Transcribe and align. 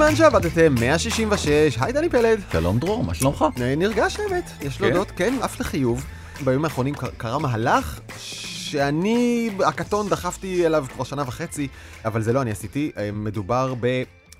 בזמן 0.00 0.16
שעבדתם 0.16 0.74
166, 0.80 1.48
היי 1.80 1.92
דני 1.92 2.08
פלד. 2.08 2.40
שלום 2.52 2.78
דרור, 2.78 3.04
מה 3.04 3.14
שלומך? 3.14 3.44
אה, 3.60 3.74
נרגש 3.76 4.16
האמת, 4.20 4.50
יש 4.62 4.78
כן? 4.78 4.84
להודות, 4.84 5.10
כן, 5.16 5.34
אף 5.44 5.60
לחיוב. 5.60 6.04
בימים 6.44 6.64
האחרונים 6.64 6.94
קר- 6.94 7.10
קרה 7.16 7.38
מהלך 7.38 8.00
שאני, 8.18 9.50
הקטון, 9.66 10.08
דחפתי 10.08 10.66
אליו 10.66 10.86
כבר 10.94 11.04
שנה 11.04 11.22
וחצי, 11.26 11.68
אבל 12.04 12.22
זה 12.22 12.32
לא 12.32 12.42
אני 12.42 12.50
עשיתי, 12.50 12.90
אה, 12.96 13.10
מדובר 13.12 13.74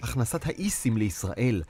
בהכנסת 0.01 0.47
האיסים 0.47 0.97
לישראל. 0.97 1.63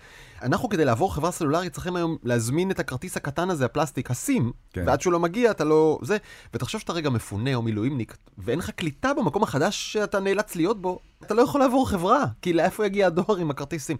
אנחנו 0.42 0.68
כדי 0.68 0.84
לעבור 0.84 1.14
חברה 1.14 1.30
סלולרית 1.30 1.72
צריכים 1.72 1.96
היום 1.96 2.16
להזמין 2.22 2.70
את 2.70 2.78
הכרטיס 2.80 3.16
הקטן 3.16 3.50
הזה, 3.50 3.64
הפלסטיק, 3.64 4.10
הסים, 4.10 4.52
כן. 4.72 4.84
ועד 4.86 5.00
שהוא 5.00 5.12
לא 5.12 5.20
מגיע 5.20 5.50
אתה 5.50 5.64
לא... 5.64 5.98
זה, 6.02 6.16
ותחשוב 6.54 6.80
שאתה 6.80 6.92
רגע 6.92 7.10
מפונה 7.10 7.54
או 7.54 7.62
מילואימניק, 7.62 8.16
ואין 8.38 8.58
לך 8.58 8.70
קליטה 8.70 9.14
במקום 9.14 9.42
החדש 9.42 9.92
שאתה 9.92 10.20
נאלץ 10.20 10.56
להיות 10.56 10.82
בו, 10.82 10.98
אתה 11.22 11.34
לא 11.34 11.42
יכול 11.42 11.60
לעבור 11.60 11.88
חברה, 11.88 12.24
כי 12.42 12.52
לאיפה 12.52 12.86
יגיע 12.86 13.06
הדואר 13.06 13.36
עם 13.36 13.50
הכרטיסים? 13.50 13.96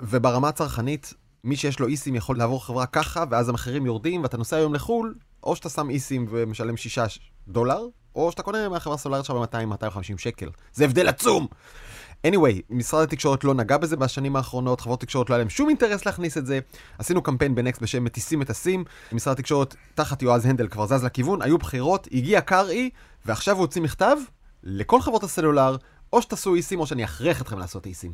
וברמה 0.00 0.48
הצרכנית, 0.48 1.14
מי 1.44 1.56
שיש 1.56 1.80
לו 1.80 1.86
איסים 1.86 2.14
יכול 2.14 2.38
לעבור 2.38 2.64
חברה 2.64 2.86
ככה, 2.86 3.24
ואז 3.30 3.48
המחירים 3.48 3.86
יורדים, 3.86 4.22
ואתה 4.22 4.36
נוסע 4.36 4.56
היום 4.56 4.74
לחו"ל, 4.74 5.14
או 5.42 5.56
שאתה 5.56 5.68
שם 5.68 5.90
איסים 5.90 6.26
ומשלם 6.30 6.76
6 6.76 7.18
דולר, 7.48 7.86
או 8.14 8.30
שאתה 8.30 8.42
קונה 8.42 8.68
מהחברה 8.68 8.94
הסולארית 8.94 9.24
שלך 9.24 9.36
ב-200-250 9.36 10.18
שקל. 10.18 10.48
זה 10.72 10.84
הבדל 10.84 11.08
עצום! 11.08 11.46
Anyway, 12.26 12.62
משרד 12.70 13.02
התקשורת 13.02 13.44
לא 13.44 13.54
נגע 13.54 13.76
בזה 13.76 13.96
בשנים 13.96 14.36
האחרונות, 14.36 14.80
חברות 14.80 15.00
תקשורת 15.00 15.30
לא 15.30 15.34
היה 15.34 15.38
להם 15.38 15.50
שום 15.50 15.68
אינטרס 15.68 16.06
להכניס 16.06 16.38
את 16.38 16.46
זה. 16.46 16.58
עשינו 16.98 17.22
קמפיין 17.22 17.54
בנקסט 17.54 17.82
בשם 17.82 18.04
מטיסים 18.04 18.42
את 18.42 18.50
הסים, 18.50 18.84
משרד 19.12 19.32
התקשורת 19.32 19.74
תחת 19.94 20.22
יועז 20.22 20.46
הנדל 20.46 20.68
כבר 20.68 20.86
זז 20.86 21.04
לכיוון, 21.04 21.42
היו 21.42 21.58
בחירות, 21.58 22.08
הגיע 22.12 22.40
קרעי, 22.40 22.90
ועכשיו 23.26 23.54
הוא 23.54 23.60
הוציא 23.60 23.82
מכתב 23.82 24.16
לכל 24.62 25.00
חברות 25.00 25.22
הסלולר, 25.22 25.76
או 26.12 26.22
שתעשו 26.22 26.54
איסים 26.54 26.80
או 26.80 26.86
שאני 26.86 27.04
אכריח 27.04 27.42
אתכם 27.42 27.58
לעשות 27.58 27.86
איסים. 27.86 28.12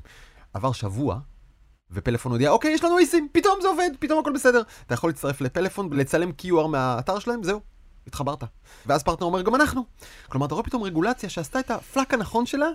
עבר 0.54 0.72
שבוע, 0.72 1.18
ופלאפון 1.90 2.32
הודיע, 2.32 2.50
אוקיי, 2.50 2.70
יש 2.70 2.84
לנו 2.84 2.98
איסים, 2.98 3.28
פתאום 3.32 3.58
זה 3.62 3.68
עובד, 3.68 3.90
פתאום 3.98 4.18
הכל 4.18 4.32
בסדר. 4.32 4.62
אתה 4.86 4.94
יכול 4.94 5.10
להצטרף 5.10 5.40
לפלאפון, 5.40 5.92
לצלם 5.92 6.30
QR 6.42 6.66
מהאתר 6.66 7.18
שלהם, 7.18 7.42
זהו, 7.42 7.60
התחברת. 8.06 8.44
ואז 8.86 9.02
פרטנר 9.02 9.26
אומר, 9.26 9.42
גם 9.42 9.54
אנחנו. 9.54 9.84
כלומר, 10.28 10.46
אתה 10.46 10.54
רואה 10.54 10.64
פתאום 10.64 10.82
רגולציה 10.82 11.28
שעשתה 11.28 11.60
את 11.60 11.70
הפלאק 11.70 12.14
הנכון 12.14 12.46
שלה, 12.46 12.68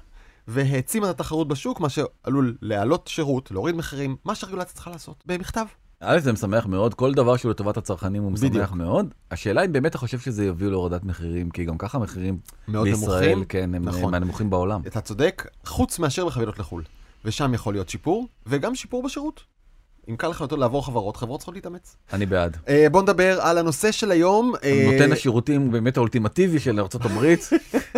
והעצימה 0.47 1.09
את 1.09 1.16
התחרות 1.16 1.47
בשוק, 1.47 1.80
מה 1.80 1.89
שעלול 1.89 2.58
להעלות 2.61 3.08
שירות, 3.08 3.52
להוריד 3.52 3.75
מחירים, 3.75 4.16
מה 4.25 4.36
שהרגולציה 4.36 4.73
צריכה 4.73 4.92
לעשות, 4.92 5.23
במכתב. 5.25 5.66
א', 6.03 6.20
זה 6.20 6.34
משמח 6.34 6.66
מאוד, 6.66 6.94
כל 6.94 7.14
דבר 7.14 7.38
שהוא 7.38 7.52
לטובת 7.52 7.78
הצרכנים 7.78 8.23
הוא 8.23 8.31
משמח 8.31 8.50
בדיוק. 8.50 8.72
מאוד. 8.72 9.14
השאלה 9.31 9.66
אם 9.66 9.72
באמת 9.72 9.89
אתה 9.92 9.97
חושב 9.97 10.19
שזה 10.19 10.45
יביא 10.45 10.67
להורדת 10.67 11.03
מחירים, 11.03 11.50
כי 11.50 11.66
גם 11.66 11.78
ככה 11.78 11.97
המחירים 11.97 12.39
בישראל, 12.67 13.30
נמוכים. 13.30 13.45
כן, 13.45 13.75
הם 13.75 13.86
נכון. 13.86 14.12
מהנמוכים 14.12 14.50
בעולם. 14.50 14.81
אתה 14.88 15.02
צודק, 15.02 15.47
חוץ 15.66 16.00
מאשר 16.00 16.25
בחבילות 16.25 16.59
לחו"ל. 16.59 16.84
ושם 17.25 17.53
יכול 17.53 17.73
להיות 17.73 17.89
שיפור, 17.89 18.28
וגם 18.45 18.75
שיפור 18.75 19.03
בשירות. 19.03 19.44
אם 20.12 20.16
קל 20.16 20.28
לך 20.28 20.42
יותר 20.42 20.56
לעבור 20.56 20.86
חברות, 20.86 21.17
חברות 21.17 21.40
צריכות 21.40 21.56
להתאמץ. 21.56 21.95
אני 22.14 22.26
בעד. 22.26 22.58
אה, 22.67 22.88
בוא 22.92 23.02
נדבר 23.02 23.42
על 23.42 23.58
הנושא 23.58 23.92
של 23.92 24.12
היום. 24.12 24.53
אה, 24.64 24.92
נותן 24.92 25.12
השירותים 25.12 25.72
באמת 25.72 25.98
האולטימטיבי 25.98 26.59
של 26.59 26.80
ארה"ב, 26.80 27.36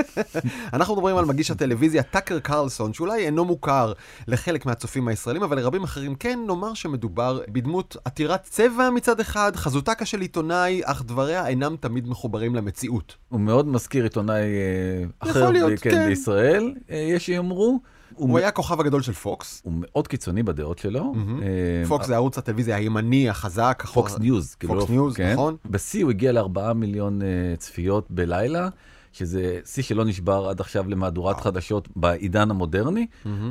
אנחנו 0.73 0.95
מדברים 0.95 1.17
על 1.17 1.25
מגיש 1.25 1.51
הטלוויזיה 1.51 2.03
טאקר 2.03 2.39
קרלסון, 2.39 2.93
שאולי 2.93 3.25
אינו 3.25 3.45
מוכר 3.45 3.93
לחלק 4.27 4.65
מהצופים 4.65 5.07
הישראלים, 5.07 5.43
אבל 5.43 5.57
לרבים 5.57 5.83
אחרים 5.83 6.15
כן, 6.15 6.39
נאמר 6.47 6.73
שמדובר 6.73 7.39
בדמות 7.47 7.97
עתירת 8.05 8.43
צבע 8.43 8.89
מצד 8.89 9.19
אחד, 9.19 9.55
חזותה 9.55 9.93
של 10.05 10.21
עיתונאי, 10.21 10.81
אך 10.85 11.03
דבריה 11.03 11.47
אינם 11.47 11.75
תמיד 11.79 12.07
מחוברים 12.07 12.55
למציאות. 12.55 13.15
הוא 13.29 13.39
מאוד 13.39 13.67
מזכיר 13.67 14.03
עיתונאי 14.03 14.41
אה, 14.41 15.29
אחר 15.29 15.51
כן, 15.77 15.91
כן. 15.91 16.05
בישראל, 16.05 16.73
יש 16.89 17.25
שיאמרו. 17.25 17.79
הוא 18.15 18.37
היה 18.37 18.47
הכוכב 18.47 18.79
הגדול 18.79 19.01
של 19.01 19.13
פוקס. 19.13 19.61
הוא 19.65 19.73
מאוד 19.75 20.07
קיצוני 20.07 20.43
בדעות 20.43 20.79
שלו. 20.79 21.13
אה, 21.41 21.87
פוקס 21.87 22.07
זה 22.07 22.15
ערוץ 22.15 22.37
הטלוויזיה 22.37 22.75
הימני, 22.75 23.29
החזק. 23.29 23.83
פוקס 23.93 24.17
ניוז. 24.19 24.55
כאילו 24.55 24.73
פוקס 24.73 24.89
ניוז, 24.89 25.15
כן. 25.15 25.33
נכון. 25.33 25.55
בשיא 25.65 26.03
הוא 26.03 26.11
הגיע 26.11 26.31
לארבעה 26.31 26.73
מיליון 26.73 27.21
אה, 27.21 27.27
צפיות 27.57 28.11
בלילה, 28.11 28.69
שזה 29.13 29.59
שיא 29.65 29.83
שלא 29.83 30.05
נשבר 30.05 30.47
עד 30.49 30.59
עכשיו 30.59 30.89
למהדורת 30.89 31.41
חדשות 31.41 31.89
בעידן 31.95 32.51
המודרני. 32.51 33.07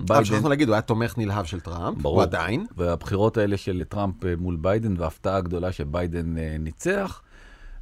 אבל 0.08 0.24
שכחנו 0.24 0.48
להגיד, 0.48 0.68
הוא 0.68 0.74
היה 0.74 0.82
תומך 0.82 1.18
נלהב 1.18 1.44
של 1.44 1.60
טראמפ, 1.60 1.98
ברור. 2.02 2.16
הוא 2.16 2.22
עדיין. 2.22 2.66
והבחירות 2.76 3.36
האלה 3.36 3.56
של 3.56 3.82
טראמפ 3.88 4.24
אה, 4.24 4.34
מול 4.38 4.56
ביידן, 4.56 4.94
וההפתעה 4.98 5.36
הגדולה 5.36 5.72
שביידן 5.72 6.38
אה, 6.38 6.56
ניצח, 6.58 7.22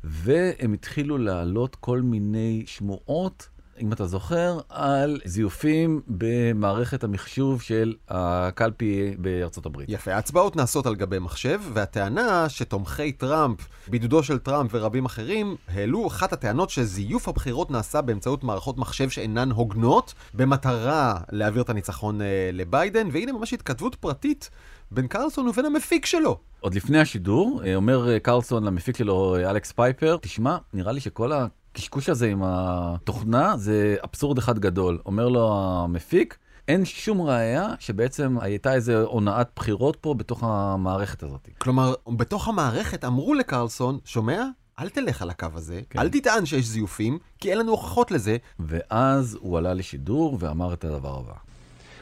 והם 0.05 0.73
התחילו 0.73 1.19
להעלות 1.19 1.77
כל 1.81 2.01
מיני 2.03 2.63
שמועות. 2.67 3.49
אם 3.81 3.93
אתה 3.93 4.07
זוכר, 4.07 4.59
על 4.69 5.21
זיופים 5.25 6.01
במערכת 6.09 7.05
המחשוב 7.05 7.63
של 7.63 7.95
הקלפי 8.09 9.15
בארצות 9.19 9.67
הברית. 9.67 9.89
יפה, 9.89 10.15
ההצבעות 10.15 10.57
נעשות 10.57 10.87
על 10.87 10.95
גבי 10.95 11.19
מחשב, 11.19 11.61
והטענה 11.73 12.49
שתומכי 12.49 13.13
טראמפ, 13.13 13.59
בעידודו 13.89 14.23
של 14.23 14.39
טראמפ 14.39 14.71
ורבים 14.75 15.05
אחרים, 15.05 15.57
העלו 15.69 16.07
אחת 16.07 16.33
הטענות 16.33 16.71
שזיוף 16.71 17.29
הבחירות 17.29 17.71
נעשה 17.71 18.01
באמצעות 18.01 18.45
מערכות 18.45 18.79
מחשב 18.79 19.11
שאינן 19.11 19.51
הוגנות, 19.51 20.15
במטרה 20.35 21.19
להעביר 21.33 21.63
את 21.63 21.71
הניצחון 21.71 22.23
אה, 22.23 22.51
לביידן, 22.53 23.09
והנה 23.13 23.33
ממש 23.33 23.53
התכתבות 23.53 23.95
פרטית 23.95 24.51
בין 24.91 25.07
קרלסון 25.07 25.49
ובין 25.49 25.67
המפיק 25.67 26.07
שלו. 26.07 26.39
עוד 26.61 26.75
לפני 26.75 27.01
השידור, 27.01 27.63
אה, 27.65 27.75
אומר 27.75 28.11
אה, 28.11 28.21
קרלסון 28.21 28.65
למפיק 28.65 28.97
שלו, 28.97 29.37
אלכס 29.37 29.73
פייפר, 29.73 30.17
תשמע, 30.21 30.57
נראה 30.75 30.93
לי 30.93 31.01
שכל 31.01 31.33
הקשקוש 31.73 32.09
הזה 32.09 32.27
עם 32.27 32.43
התוכנה 32.45 33.57
זה 33.57 33.97
אבסורד 34.05 34.39
אחד 34.39 34.59
גדול. 34.59 34.99
אומר 35.07 35.29
לו 35.29 35.53
המפיק, 35.55 36.39
אין 36.69 36.85
שום 36.85 37.23
ראייה 37.23 37.69
שבעצם 37.79 38.37
הייתה 38.41 38.75
איזה 38.75 39.03
הונאת 39.03 39.49
בחירות 39.57 39.97
פה 40.01 40.15
בתוך 40.15 40.43
המערכת 40.45 41.23
הזאת. 41.23 41.49
כלומר, 41.59 41.95
בתוך 42.09 42.49
המערכת 42.49 43.05
אמרו 43.05 43.35
לקרלסון, 43.35 43.99
שומע? 44.05 44.45
אל 44.79 44.89
תלך 44.89 45.23
על 45.23 45.31
הקו 45.31 45.47
הזה, 45.55 45.81
כן. 45.91 45.99
אל 45.99 46.09
תטען 46.09 46.47
שיש 46.47 46.67
זיופים, 46.67 47.19
כי 47.39 47.51
אין 47.51 47.59
לנו 47.59 47.71
הוכחות 47.71 48.11
לזה. 48.11 48.37
ואז 48.61 49.39
הוא 49.41 49.59
עלה 49.59 49.75
לשידור 49.75 50.37
ואמר 50.41 50.73
את 50.73 50.85
הדבר 50.85 51.19
הבא. 51.19 51.35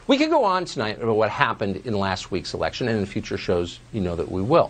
We 0.09 0.17
could 0.17 0.31
go 0.31 0.43
on 0.43 0.65
tonight 0.65 0.97
about 1.03 1.17
what 1.17 1.29
happened 1.29 1.75
in 1.85 1.93
last 1.93 2.31
week's 2.31 2.53
election, 2.55 2.87
and 2.87 2.97
in 3.01 3.05
future 3.05 3.37
shows, 3.37 3.69
you 3.93 4.01
know 4.01 4.15
that 4.15 4.31
we 4.31 4.41
will. 4.53 4.69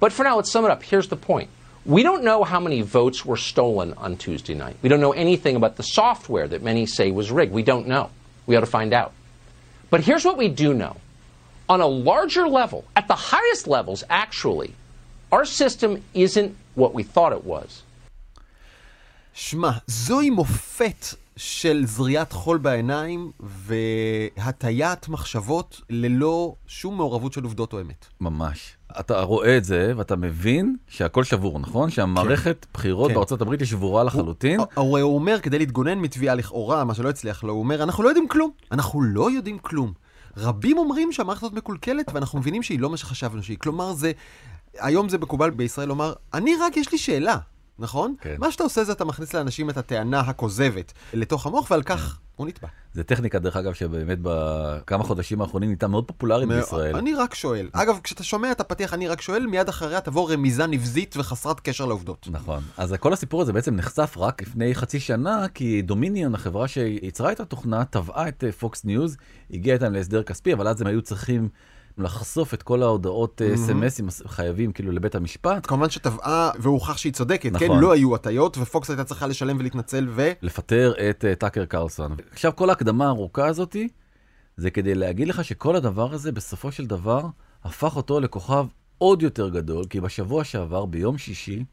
But 0.00 0.12
for 0.12 0.22
now, 0.22 0.36
let's 0.36 0.52
sum 0.52 0.64
it 0.64 0.70
up. 0.70 0.82
Here's 0.92 1.08
the 1.08 1.20
point. 1.32 1.48
We 1.85 2.03
don't 2.03 2.23
know 2.23 2.43
how 2.43 2.59
many 2.59 2.81
votes 2.81 3.25
were 3.25 3.37
stolen 3.37 3.93
on 3.93 4.17
Tuesday 4.17 4.53
night. 4.53 4.77
We 4.83 4.89
don't 4.89 5.01
know 5.01 5.13
anything 5.13 5.55
about 5.55 5.77
the 5.77 5.83
software 5.83 6.47
that 6.47 6.61
many 6.61 6.85
say 6.85 7.09
was 7.11 7.31
rigged. 7.31 7.53
We 7.53 7.63
don't 7.63 7.87
know. 7.87 8.11
We 8.45 8.55
ought 8.55 8.65
to 8.69 8.73
find 8.79 8.93
out. 8.93 9.13
But 9.89 10.01
here's 10.01 10.23
what 10.23 10.37
we 10.37 10.47
do 10.47 10.73
know. 10.73 10.97
On 11.67 11.81
a 11.81 11.87
larger 11.87 12.47
level, 12.47 12.85
at 12.95 13.07
the 13.07 13.15
highest 13.15 13.67
levels, 13.67 14.03
actually, 14.09 14.73
our 15.31 15.45
system 15.45 16.03
isn't 16.13 16.55
what 16.75 16.93
we 16.93 17.03
thought 17.03 17.33
it 17.33 17.43
was. 17.43 17.83
שמע, 19.33 19.71
זוהי 19.87 20.29
מופת 20.29 21.05
של 21.37 21.83
זריית 21.85 22.31
חול 22.31 22.57
בעיניים 22.57 23.31
והטיית 23.39 25.07
מחשבות 25.09 25.81
ללא 25.89 26.55
שום 26.67 26.97
מעורבות 26.97 27.33
של 27.33 27.43
עובדות 27.43 27.73
או 27.73 27.81
אמת. 27.81 28.05
ממש. 28.21 28.74
אתה 29.00 29.20
רואה 29.20 29.56
את 29.56 29.64
זה 29.64 29.92
ואתה 29.96 30.16
מבין 30.16 30.76
שהכל 30.88 31.24
שבור, 31.24 31.58
נכון? 31.58 31.90
שהמערכת 31.90 32.66
בחירות 32.74 33.08
כן. 33.08 33.14
בארצות 33.14 33.40
הברית 33.40 33.60
היא 33.60 33.68
שבורה 33.68 34.04
לחלוטין. 34.04 34.60
הוא, 34.60 34.66
הוא, 34.74 34.98
הוא 34.98 35.14
אומר, 35.14 35.40
כדי 35.40 35.58
להתגונן 35.58 35.98
מתביעה 35.98 36.34
לכאורה, 36.34 36.84
מה 36.84 36.94
שלא 36.94 37.08
הצליח 37.08 37.44
לו, 37.44 37.52
הוא 37.52 37.60
אומר, 37.60 37.82
אנחנו 37.82 38.02
לא 38.02 38.08
יודעים 38.08 38.28
כלום. 38.28 38.50
אנחנו 38.72 39.02
לא 39.02 39.30
יודעים 39.30 39.58
כלום. 39.58 39.92
רבים 40.36 40.78
אומרים 40.78 41.12
שהמערכת 41.12 41.42
הזאת 41.42 41.54
מקולקלת, 41.54 42.10
ואנחנו 42.14 42.38
מבינים 42.38 42.62
שהיא 42.62 42.80
לא 42.80 42.90
מה 42.90 42.96
שחשבנו 42.96 43.42
שהיא. 43.42 43.58
כלומר, 43.58 43.92
זה... 43.92 44.12
היום 44.78 45.08
זה 45.08 45.18
מקובל 45.18 45.50
בישראל 45.50 45.88
לומר, 45.88 46.12
אני 46.34 46.52
רק, 46.60 46.76
יש 46.76 46.92
לי 46.92 46.98
שאלה, 46.98 47.36
נכון? 47.78 48.14
כן. 48.20 48.34
מה 48.38 48.50
שאתה 48.50 48.64
עושה 48.64 48.84
זה 48.84 48.92
אתה 48.92 49.04
מכניס 49.04 49.34
לאנשים 49.34 49.70
את 49.70 49.76
הטענה 49.76 50.20
הכוזבת 50.20 50.92
לתוך 51.12 51.46
המוח, 51.46 51.70
ועל 51.70 51.82
כך 51.82 52.18
הוא 52.36 52.46
נתבע. 52.46 52.68
זה 52.92 53.04
טכניקה, 53.04 53.38
דרך 53.38 53.56
אגב, 53.56 53.72
שבאמת 53.72 54.18
בכמה 54.22 55.04
חודשים 55.04 55.40
האחרונים 55.40 55.68
נהייתה 55.68 55.88
מאוד 55.88 56.04
פופולרית 56.04 56.48
בישראל. 56.48 56.96
אני 56.96 57.14
רק 57.14 57.34
שואל. 57.34 57.68
אגב, 57.72 57.98
כשאתה 58.02 58.24
שומע 58.24 58.52
את 58.52 58.60
הפתיח 58.60 58.94
אני 58.94 59.08
רק 59.08 59.20
שואל, 59.20 59.46
מיד 59.46 59.68
אחריה 59.68 60.00
תבוא 60.00 60.32
רמיזה 60.32 60.66
נבזית 60.66 61.14
וחסרת 61.18 61.60
קשר 61.60 61.84
לעובדות. 61.84 62.28
נכון. 62.30 62.62
אז 62.76 62.92
כל 62.92 63.12
הסיפור 63.12 63.42
הזה 63.42 63.52
בעצם 63.52 63.76
נחשף 63.76 64.14
רק 64.16 64.42
לפני 64.42 64.74
חצי 64.74 65.00
שנה, 65.00 65.48
כי 65.54 65.82
דומיניון, 65.82 66.34
החברה 66.34 66.68
שיצרה 66.68 67.32
את 67.32 67.40
התוכנה, 67.40 67.84
תבעה 67.84 68.28
את 68.28 68.44
פוקס 68.58 68.84
ניוז, 68.84 69.16
הגיעה 69.50 69.74
איתם 69.74 69.92
להסדר 69.92 70.22
כספי, 70.22 70.52
אבל 70.52 70.68
אז 70.68 70.80
הם 70.80 70.86
היו 70.86 71.02
צריכים 71.02 71.48
לחשוף 71.98 72.54
את 72.54 72.62
כל 72.62 72.82
ההודעות 72.82 73.42
אה, 73.42 73.54
אס.אם.אסים 73.54 74.08
חייבים 74.26 74.72
כאילו 74.72 74.92
לבית 74.92 75.14
המשפט, 75.14 75.66
כמובן 75.66 75.90
שתבעה 75.90 76.50
והוכח 76.58 76.96
שהיא 76.96 77.12
צודקת, 77.12 77.56
כן? 77.58 77.66
נכון. 77.66 77.80
לא 77.80 77.92
היו 77.92 78.14
הטיות, 78.14 78.58
ופוקס 78.58 78.90
הייתה 78.90 79.04
צריכה 79.04 79.26
לשלם 79.26 79.56
ולהתנצל, 79.58 80.08
ו... 80.10 80.32
לפטר 80.42 80.94
את 81.10 81.24
אה, 81.24 81.34
טאקר 81.34 81.64
קרלסון. 81.64 82.16
עכשיו 82.32 82.56
כל 82.56 82.70
ההקדמה 82.70 83.06
הארוכה 83.06 83.46
הזאתי, 83.46 83.88
זה 84.56 84.70
כדי 84.70 84.94
להגיד 84.94 85.28
לך 85.28 85.44
שכל 85.44 85.76
הדבר 85.76 86.14
הזה 86.14 86.32
בסופו 86.32 86.72
של 86.72 86.86
דבר 86.86 87.22
הפך 87.64 87.96
אותו 87.96 88.20
לכוכב 88.20 88.66
עוד 88.98 89.22
יותר 89.22 89.48
גדול, 89.48 89.84
כי 89.90 90.00
בשבוע 90.00 90.44
שעבר, 90.44 90.84
ביום 90.84 91.18
שישי, 91.18 91.64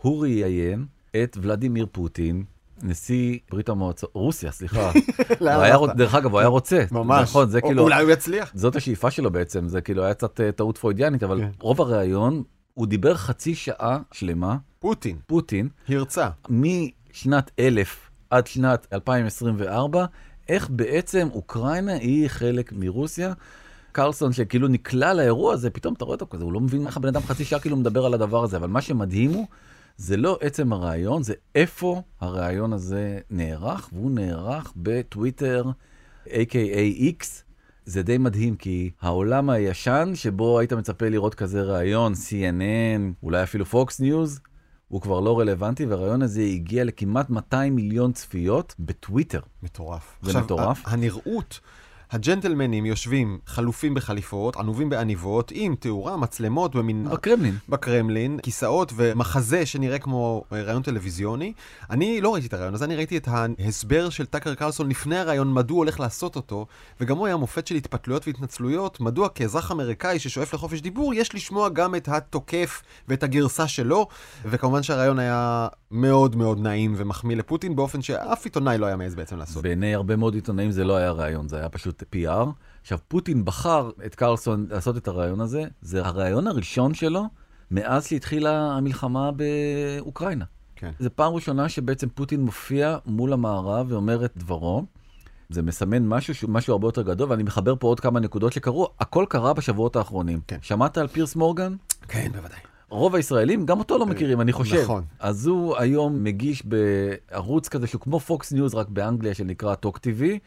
הוא 0.00 0.22
ראיין 0.22 0.86
את 1.16 1.38
ולדימיר 1.40 1.86
פוטין 1.92 2.44
נשיא 2.84 3.38
ברית 3.50 3.68
המועצות, 3.68 4.10
רוסיה, 4.14 4.52
סליחה. 4.52 4.90
לאן 5.40 5.54
הוא 5.54 5.62
היה, 5.62 5.74
הלכת? 5.74 5.88
רוצ- 5.92 5.96
דרך 5.96 6.14
אגב, 6.14 6.30
הוא 6.30 6.38
היה 6.38 6.48
רוצה. 6.48 6.84
ממש. 6.92 7.22
נכון, 7.28 7.48
זה 7.48 7.58
או- 7.62 7.66
כאילו, 7.68 7.82
אולי 7.82 8.02
הוא 8.02 8.10
יצליח. 8.10 8.50
זאת 8.54 8.76
השאיפה 8.76 9.10
שלו 9.10 9.30
בעצם, 9.30 9.68
זה 9.68 9.80
כאילו 9.80 10.04
היה 10.04 10.14
קצת 10.14 10.40
אה, 10.40 10.52
טעות 10.52 10.78
פרוידיאנית, 10.78 11.22
אבל 11.22 11.40
כן. 11.40 11.48
רוב 11.60 11.80
הראיון, 11.80 12.42
הוא 12.74 12.86
דיבר 12.86 13.14
חצי 13.14 13.54
שעה 13.54 13.98
שלמה, 14.12 14.56
פוטין, 14.78 15.16
פוטין, 15.26 15.68
הרצה. 15.88 16.28
משנת 16.50 17.50
1000 17.58 18.10
עד 18.30 18.46
שנת 18.46 18.86
2024, 18.92 20.04
איך 20.48 20.68
בעצם 20.70 21.28
אוקראינה 21.32 21.92
היא 21.92 22.28
חלק 22.28 22.72
מרוסיה. 22.72 23.32
קרלסון 23.92 24.32
שכאילו 24.32 24.68
נקלע 24.68 25.14
לאירוע 25.14 25.52
הזה, 25.54 25.70
פתאום 25.70 25.94
אתה 25.94 26.04
רואה 26.04 26.14
אותו 26.14 26.26
כזה, 26.30 26.44
הוא 26.44 26.52
לא 26.52 26.60
מבין 26.60 26.86
איך 26.86 26.96
הבן 26.96 27.08
אדם 27.08 27.20
חצי 27.22 27.44
שעה 27.44 27.60
כאילו 27.60 27.76
מדבר 27.76 28.06
על 28.06 28.14
הדבר 28.14 28.44
הזה, 28.44 28.56
אבל 28.56 28.68
מה 28.68 28.80
שמדהים 28.80 29.30
הוא, 29.30 29.46
זה 29.96 30.16
לא 30.16 30.38
עצם 30.40 30.72
הרעיון, 30.72 31.22
זה 31.22 31.34
איפה 31.54 32.02
הרעיון 32.20 32.72
הזה 32.72 33.18
נערך, 33.30 33.90
והוא 33.92 34.10
נערך 34.10 34.72
בטוויטר, 34.76 35.64
a.k.a. 36.26 37.00
X. 37.22 37.24
זה 37.86 38.02
די 38.02 38.18
מדהים, 38.18 38.56
כי 38.56 38.90
העולם 39.00 39.50
הישן, 39.50 40.10
שבו 40.14 40.58
היית 40.58 40.72
מצפה 40.72 41.08
לראות 41.08 41.34
כזה 41.34 41.62
רעיון, 41.62 42.12
CNN, 42.12 43.00
אולי 43.22 43.42
אפילו 43.42 43.64
Fox 43.64 43.88
News, 44.00 44.40
הוא 44.88 45.00
כבר 45.00 45.20
לא 45.20 45.38
רלוונטי, 45.40 45.86
והרעיון 45.86 46.22
הזה 46.22 46.42
הגיע 46.42 46.84
לכמעט 46.84 47.30
200 47.30 47.76
מיליון 47.76 48.12
צפיות 48.12 48.74
בטוויטר. 48.78 49.40
מטורף. 49.62 50.18
זה 50.22 50.40
מטורף. 50.40 50.86
ה- 50.86 50.90
הנראות, 50.90 51.60
הג'נטלמנים 52.10 52.86
יושבים 52.86 53.38
חלופים 53.46 53.94
בחליפות, 53.94 54.56
ענובים 54.56 54.88
בעניבות, 54.88 55.52
עם 55.54 55.74
תאורה, 55.74 56.16
מצלמות, 56.16 56.74
במין... 56.74 57.08
בקרמלין. 57.10 57.56
בקרמלין, 57.68 58.38
כיסאות 58.42 58.92
ומחזה 58.96 59.66
שנראה 59.66 59.98
כמו 59.98 60.44
אה, 60.52 60.62
רעיון 60.62 60.82
טלוויזיוני. 60.82 61.52
אני 61.90 62.20
לא 62.20 62.34
ראיתי 62.34 62.46
את 62.46 62.54
הרעיון 62.54 62.74
הזה, 62.74 62.84
אני 62.84 62.96
ראיתי 62.96 63.16
את 63.16 63.28
ההסבר 63.28 64.10
של 64.10 64.26
טאקר 64.26 64.54
קרלסון 64.54 64.88
לפני 64.88 65.18
הרעיון, 65.18 65.52
מדוע 65.52 65.74
הוא 65.74 65.78
הולך 65.78 66.00
לעשות 66.00 66.36
אותו, 66.36 66.66
וגם 67.00 67.16
הוא 67.16 67.26
היה 67.26 67.36
מופת 67.36 67.66
של 67.66 67.74
התפתלויות 67.74 68.26
והתנצלויות, 68.26 69.00
מדוע 69.00 69.28
כאזרח 69.28 69.72
אמריקאי 69.72 70.18
ששואף 70.18 70.54
לחופש 70.54 70.80
דיבור, 70.80 71.14
יש 71.14 71.34
לשמוע 71.34 71.68
גם 71.68 71.94
את 71.94 72.08
התוקף 72.08 72.82
ואת 73.08 73.22
הגרסה 73.22 73.68
שלו, 73.68 74.06
וכמובן 74.44 74.82
שהרעיון 74.82 75.18
היה 75.18 75.68
מאוד 75.90 76.36
מאוד 76.36 76.60
נעים 76.60 76.94
ומחמיא 76.96 77.36
לפוטין, 77.36 77.76
באופן 77.76 78.02
שאף 78.02 78.44
עיתונאי 78.44 78.78
לא 78.78 78.86
היה 78.86 78.96
מעז 78.96 79.14
בעצם 79.14 79.36
לעשות. 79.36 79.62
בעיני 79.62 79.94
הרבה 79.94 80.16
מאוד 80.16 80.34
עיתונאים 80.34 80.70
זה 80.70 80.84
לא 80.84 80.96
היה 80.96 81.10
ריאיון, 81.10 81.48
זה 81.48 81.56
היה 81.58 81.68
פשוט 81.68 81.93
PR. 82.02 82.46
עכשיו, 82.80 82.98
פוטין 83.08 83.44
בחר 83.44 83.90
את 84.06 84.14
קרלסון 84.14 84.66
לעשות 84.70 84.96
את 84.96 85.08
הריאיון 85.08 85.40
הזה, 85.40 85.64
זה 85.82 86.06
הריאיון 86.06 86.46
הראשון 86.46 86.94
שלו 86.94 87.24
מאז 87.70 88.06
שהתחילה 88.06 88.72
המלחמה 88.76 89.30
באוקראינה. 89.32 90.44
כן. 90.76 90.90
זו 91.00 91.10
פעם 91.14 91.32
ראשונה 91.32 91.68
שבעצם 91.68 92.08
פוטין 92.08 92.40
מופיע 92.40 92.98
מול 93.06 93.32
המערב 93.32 93.86
ואומר 93.92 94.24
את 94.24 94.32
דברו. 94.36 94.84
זה 95.48 95.62
מסמן 95.62 96.06
משהו 96.06 96.34
שהוא 96.34 96.50
משהו 96.50 96.72
הרבה 96.72 96.88
יותר 96.88 97.02
גדול, 97.02 97.30
ואני 97.30 97.42
מחבר 97.42 97.74
פה 97.78 97.86
עוד 97.86 98.00
כמה 98.00 98.20
נקודות 98.20 98.52
שקרו, 98.52 98.88
הכל 99.00 99.24
קרה 99.28 99.52
בשבועות 99.52 99.96
האחרונים. 99.96 100.40
כן. 100.46 100.58
שמעת 100.62 100.98
על 100.98 101.06
פירס 101.06 101.36
מורגן? 101.36 101.74
כן, 102.08 102.28
בוודאי. 102.32 102.58
רוב 102.88 103.14
הישראלים, 103.14 103.66
גם 103.66 103.78
אותו 103.78 103.98
לא 103.98 104.06
מכירים, 104.06 104.40
אני 104.40 104.52
חושב. 104.52 104.82
נכון. 104.82 105.04
אז 105.18 105.46
הוא 105.46 105.76
היום 105.76 106.24
מגיש 106.24 106.62
בערוץ 106.66 107.68
כזה 107.68 107.86
שהוא 107.86 108.00
כמו 108.00 108.20
פוקס 108.20 108.52
ניוז, 108.52 108.74
רק 108.74 108.88
באנגליה, 108.88 109.34
שנקרא 109.34 109.74
Talk 109.74 109.98
TV, 109.98 110.38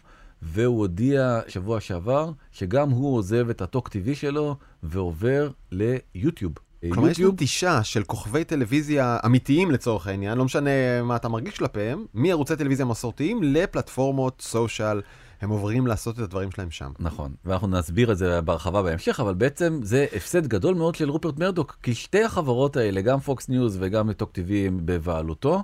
והוא 0.42 0.80
הודיע 0.80 1.40
שבוע 1.48 1.80
שעבר 1.80 2.32
שגם 2.52 2.90
הוא 2.90 3.16
עוזב 3.16 3.50
את 3.50 3.62
ה 3.62 3.67
Talk 3.67 3.90
TV 3.90 4.16
שלו 4.16 4.56
ועובר 4.84 5.50
ליוטיוב. 5.72 6.54
כלומר, 6.94 7.10
יש 7.10 7.20
נטישה 7.20 7.84
של 7.84 8.04
כוכבי 8.04 8.44
טלוויזיה 8.44 9.18
אמיתיים 9.26 9.72
לצורך 9.72 10.08
העניין, 10.08 10.38
לא 10.38 10.46
משנה 10.46 11.04
מה 11.04 11.16
אתה 11.16 11.30
מרגיש 11.30 11.58
כלפיהם, 11.58 12.06
מערוצי 12.14 12.56
טלוויזיה 12.56 12.86
מסורתיים 12.86 13.44
לפלטפורמות 13.44 14.42
social. 14.42 15.02
הם 15.42 15.50
עוברים 15.50 15.88
לעשות 15.88 16.16
את 16.16 16.20
הדברים 16.20 16.52
שלהם 16.52 16.72
שם. 16.72 16.92
נכון, 17.00 17.32
ואנחנו 17.46 17.68
נסביר 17.68 18.12
את 18.12 18.18
זה 18.18 18.42
בהרחבה 18.42 18.82
בהמשך, 18.84 19.20
אבל 19.20 19.34
בעצם 19.34 19.80
זה 19.84 20.06
הפסד 20.16 20.48
גדול 20.48 20.76
מאוד 20.76 20.96
של 20.96 21.10
רופרט 21.10 21.40
מרדוק, 21.40 21.78
כי 21.84 21.96
שתי 21.96 22.24
החברות 22.24 22.78
האלה, 22.78 23.02
גם 23.02 23.20
פוקס 23.20 23.50
ניוז 23.50 23.78
וגם 23.82 24.14
Talk 24.14 24.32
TV, 24.32 24.68
הם 24.68 24.80
בבעלותו. 24.86 25.64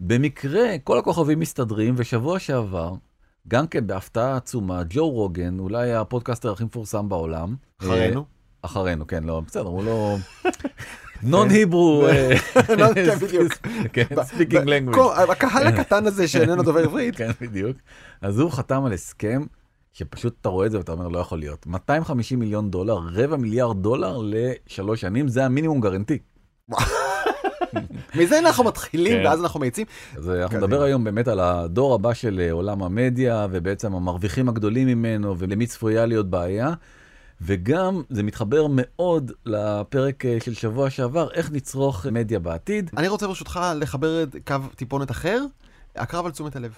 במקרה, 0.00 0.78
כל 0.84 0.98
הכוכבים 0.98 1.40
מסתדרים, 1.40 1.94
ושבוע 1.96 2.38
שעבר, 2.38 2.92
גם 3.48 3.66
כן 3.66 3.86
בהפתעה 3.86 4.36
עצומה, 4.36 4.82
ג'ו 4.90 5.10
רוגן, 5.10 5.58
אולי 5.58 5.94
הפודקאסטר 5.94 6.52
הכי 6.52 6.64
מפורסם 6.64 7.08
בעולם. 7.08 7.54
אחרינו. 7.82 8.20
אה, 8.20 8.24
אחרינו, 8.62 9.06
כן, 9.06 9.24
לא, 9.24 9.40
בסדר, 9.46 9.62
הוא 9.66 9.84
לא... 9.84 10.16
non-Hebrew, 11.22 12.06
לא, 12.78 12.94
כן, 12.94 13.14
בדיוק. 13.18 13.52
כן, 13.92 14.04
speaking 14.22 14.64
language. 14.68 14.94
כל- 15.00 15.32
הקהל 15.32 15.66
הקטן 15.66 16.06
הזה 16.06 16.28
שאיננו 16.28 16.62
דובר 16.62 16.80
עברית. 16.88 17.16
כן, 17.16 17.30
בדיוק. 17.40 17.76
אז 18.20 18.38
הוא 18.38 18.50
חתם 18.50 18.84
על 18.84 18.92
הסכם 18.92 19.42
שפשוט 19.92 20.34
אתה 20.40 20.48
רואה 20.48 20.66
את 20.66 20.70
זה 20.70 20.78
ואתה 20.78 20.92
אומר, 20.92 21.08
לא 21.08 21.18
יכול 21.18 21.38
להיות. 21.38 21.66
250 21.66 22.38
מיליון 22.38 22.70
דולר, 22.70 22.98
רבע 23.12 23.36
מיליארד 23.36 23.82
דולר 23.82 24.20
לשלוש 24.24 25.00
שנים, 25.00 25.28
זה 25.28 25.44
המינימום 25.44 25.80
guarantee. 25.80 26.18
מזה 28.14 28.38
אנחנו 28.38 28.64
מתחילים, 28.64 29.12
כן. 29.18 29.26
ואז 29.26 29.42
אנחנו 29.42 29.60
מאיצים. 29.60 29.86
אז 30.16 30.30
אה, 30.30 30.42
אנחנו. 30.42 30.58
נדבר 30.58 30.82
היום 30.82 31.04
באמת 31.04 31.28
על 31.28 31.40
הדור 31.40 31.94
הבא 31.94 32.14
של 32.14 32.40
אה, 32.40 32.52
עולם 32.52 32.82
המדיה, 32.82 33.46
ובעצם 33.50 33.94
המרוויחים 33.94 34.48
הגדולים 34.48 34.88
ממנו, 34.88 35.38
ולמי 35.38 35.66
צפויה 35.66 36.06
להיות 36.06 36.30
בעיה. 36.30 36.72
וגם 37.40 38.02
זה 38.10 38.22
מתחבר 38.22 38.66
מאוד 38.68 39.32
לפרק 39.46 40.24
אה, 40.24 40.36
של 40.44 40.54
שבוע 40.54 40.90
שעבר, 40.90 41.28
איך 41.32 41.50
נצרוך 41.52 42.06
מדיה 42.06 42.38
בעתיד. 42.38 42.90
אני 42.96 43.08
רוצה 43.08 43.26
ברשותך 43.26 43.60
לחבר 43.76 44.24
קו 44.46 44.56
טיפונת 44.76 45.10
אחר, 45.10 45.44
הקרב 45.96 46.26
על 46.26 46.32
תשומת 46.32 46.56
הלב. 46.56 46.74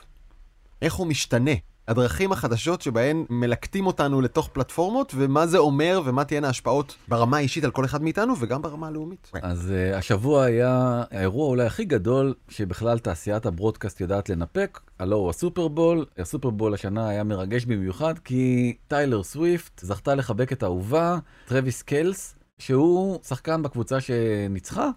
איך 0.82 0.94
הוא 0.94 1.06
משתנה. 1.06 1.50
הדרכים 1.88 2.32
החדשות 2.32 2.82
שבהן 2.82 3.24
מלקטים 3.30 3.86
אותנו 3.86 4.20
לתוך 4.20 4.48
פלטפורמות, 4.52 5.12
ומה 5.16 5.46
זה 5.46 5.58
אומר, 5.58 6.00
ומה 6.04 6.24
תהיינה 6.24 6.46
ההשפעות 6.46 6.96
ברמה 7.08 7.36
האישית 7.36 7.64
על 7.64 7.70
כל 7.70 7.84
אחד 7.84 8.02
מאיתנו, 8.02 8.34
וגם 8.40 8.62
ברמה 8.62 8.86
הלאומית. 8.88 9.30
אז 9.42 9.72
uh, 9.72 9.96
השבוע 9.96 10.44
היה 10.44 11.02
האירוע 11.10 11.48
אולי 11.48 11.66
הכי 11.66 11.84
גדול 11.84 12.34
שבכלל 12.48 12.98
תעשיית 12.98 13.46
ה 13.46 13.52
broadcast 13.52 14.00
יודעת 14.00 14.28
לנפק, 14.28 14.80
הלו 14.98 15.16
הוא 15.16 15.30
הסופרבול. 15.30 16.04
הסופרבול 16.18 16.74
השנה 16.74 17.08
היה 17.08 17.24
מרגש 17.24 17.64
במיוחד 17.64 18.18
כי 18.18 18.76
טיילר 18.88 19.22
סוויפט 19.22 19.80
זכתה 19.80 20.14
לחבק 20.14 20.52
את 20.52 20.62
אהובה, 20.62 21.18
טרוויס 21.46 21.82
קלסי, 21.82 22.34
שהוא 22.58 23.18
שחקן 23.24 23.62
בקבוצה 23.62 24.00
שניצחה, 24.00 24.90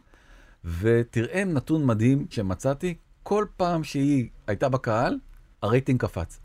ותראה 0.80 1.44
נתון 1.46 1.86
מדהים 1.86 2.26
שמצאתי, 2.30 2.96
כל 3.24 3.46
פעם 3.58 3.84
שהיא 3.84 4.30
הייתה 4.48 4.70
בקהל, 4.70 5.18
הרייטינג 5.62 6.02
קפץ. 6.02 6.40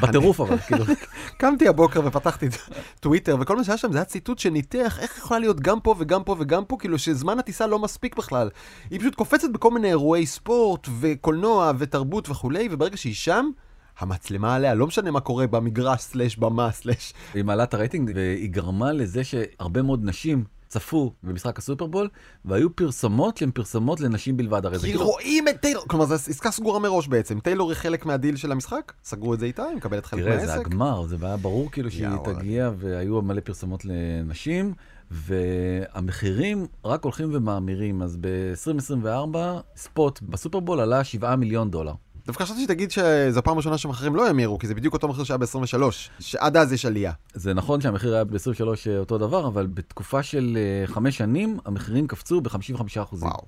בטירוף 0.00 0.40
אבל, 0.40 0.58
כאילו, 0.58 0.84
קמתי 1.40 1.68
הבוקר 1.68 2.00
ופתחתי 2.04 2.46
את 2.46 2.52
טוויטר, 3.00 3.36
וכל 3.40 3.56
מה 3.56 3.64
שהיה 3.64 3.78
שם 3.78 3.92
זה 3.92 3.98
היה 3.98 4.04
ציטוט 4.04 4.38
שניתח 4.38 4.98
איך 5.00 5.18
יכולה 5.18 5.40
להיות 5.40 5.60
גם 5.60 5.80
פה 5.80 5.94
וגם 5.98 6.24
פה 6.24 6.36
וגם 6.38 6.64
פה, 6.64 6.76
כאילו 6.78 6.98
שזמן 6.98 7.38
הטיסה 7.38 7.66
לא 7.66 7.78
מספיק 7.78 8.16
בכלל. 8.16 8.50
היא 8.90 9.00
פשוט 9.00 9.14
קופצת 9.14 9.50
בכל 9.50 9.70
מיני 9.70 9.88
אירועי 9.88 10.26
ספורט 10.26 10.88
וקולנוע 11.00 11.72
ותרבות 11.78 12.30
וכולי, 12.30 12.68
וברגע 12.70 12.96
שהיא 12.96 13.14
שם, 13.14 13.50
המצלמה 13.98 14.54
עליה, 14.54 14.74
לא 14.74 14.86
משנה 14.86 15.10
מה 15.10 15.20
קורה 15.20 15.46
במגרש 15.46 16.00
slash 16.00 16.36
במה 16.36 16.70
slash. 16.72 17.14
היא 17.34 17.44
מעלה 17.44 17.62
את 17.64 17.74
הרייטינג 17.74 18.10
והיא 18.14 18.50
גרמה 18.50 18.92
לזה 18.92 19.24
שהרבה 19.24 19.82
מאוד 19.82 20.00
נשים 20.04 20.44
צפו 20.68 21.12
במשחק 21.22 21.58
הסופרבול, 21.58 22.08
והיו 22.44 22.76
פרסומות 22.76 23.36
שהן 23.36 23.50
פרסומות 23.50 24.00
לנשים 24.00 24.36
בלבד. 24.36 24.66
הרי 24.66 24.78
זה 24.78 24.86
כי 24.86 24.92
כאילו... 24.92 25.06
רואים 25.06 25.48
את 25.48 25.56
טיילור, 25.60 25.84
כלומר 25.88 26.04
זו 26.06 26.14
עסקה 26.14 26.50
סגורה 26.50 26.78
מראש 26.78 27.08
בעצם. 27.08 27.40
טיילור 27.40 27.70
היא 27.70 27.76
חלק 27.76 28.06
מהדיל 28.06 28.36
של 28.36 28.52
המשחק, 28.52 28.92
סגרו 29.04 29.34
את 29.34 29.40
זה 29.40 29.46
איתה, 29.46 29.64
היא 29.64 29.76
מקבלת 29.76 30.06
חלק 30.06 30.22
תראה, 30.22 30.38
זה 30.38 30.46
מהעסק. 30.46 30.66
הגמר, 30.66 31.06
זה 31.06 31.16
היה 31.22 31.36
ברור 31.36 31.70
כאילו 31.70 31.90
שהיא 31.90 32.08
תגיע, 32.24 32.70
והיו 32.78 33.22
מלא 33.22 33.40
פרסומות 33.40 33.84
לנשים, 33.84 34.74
והמחירים 35.10 36.66
רק 36.84 37.04
הולכים 37.04 37.30
ומאמירים. 37.32 38.02
אז 38.02 38.16
ב-2024 38.20 39.36
ספוט 39.76 40.20
בסופרבול 40.22 40.80
עלה 40.80 41.04
7 41.04 41.36
מיליון 41.36 41.70
דולר. 41.70 41.92
דווקא 42.28 42.44
חשבתי 42.44 42.62
שתגיד 42.62 42.90
שזו 42.90 43.38
הפעם 43.38 43.54
הראשונה 43.54 43.78
שהמחירים 43.78 44.16
לא 44.16 44.26
האמירו, 44.26 44.58
כי 44.58 44.66
זה 44.66 44.74
בדיוק 44.74 44.94
אותו 44.94 45.08
מחיר 45.08 45.24
שהיה 45.24 45.38
ב-23, 45.38 45.82
שעד 46.20 46.56
אז 46.56 46.72
יש 46.72 46.86
עלייה. 46.86 47.12
זה 47.34 47.54
נכון 47.54 47.80
שהמחיר 47.80 48.14
היה 48.14 48.24
ב-23 48.24 48.60
אותו 48.98 49.18
דבר, 49.18 49.46
אבל 49.46 49.66
בתקופה 49.66 50.22
של 50.22 50.58
אה, 50.60 50.86
חמש 50.86 51.16
שנים 51.16 51.58
המחירים 51.64 52.06
קפצו 52.06 52.40
ב-55 52.40 53.02
אחוזים. 53.02 53.28
וואו. 53.28 53.42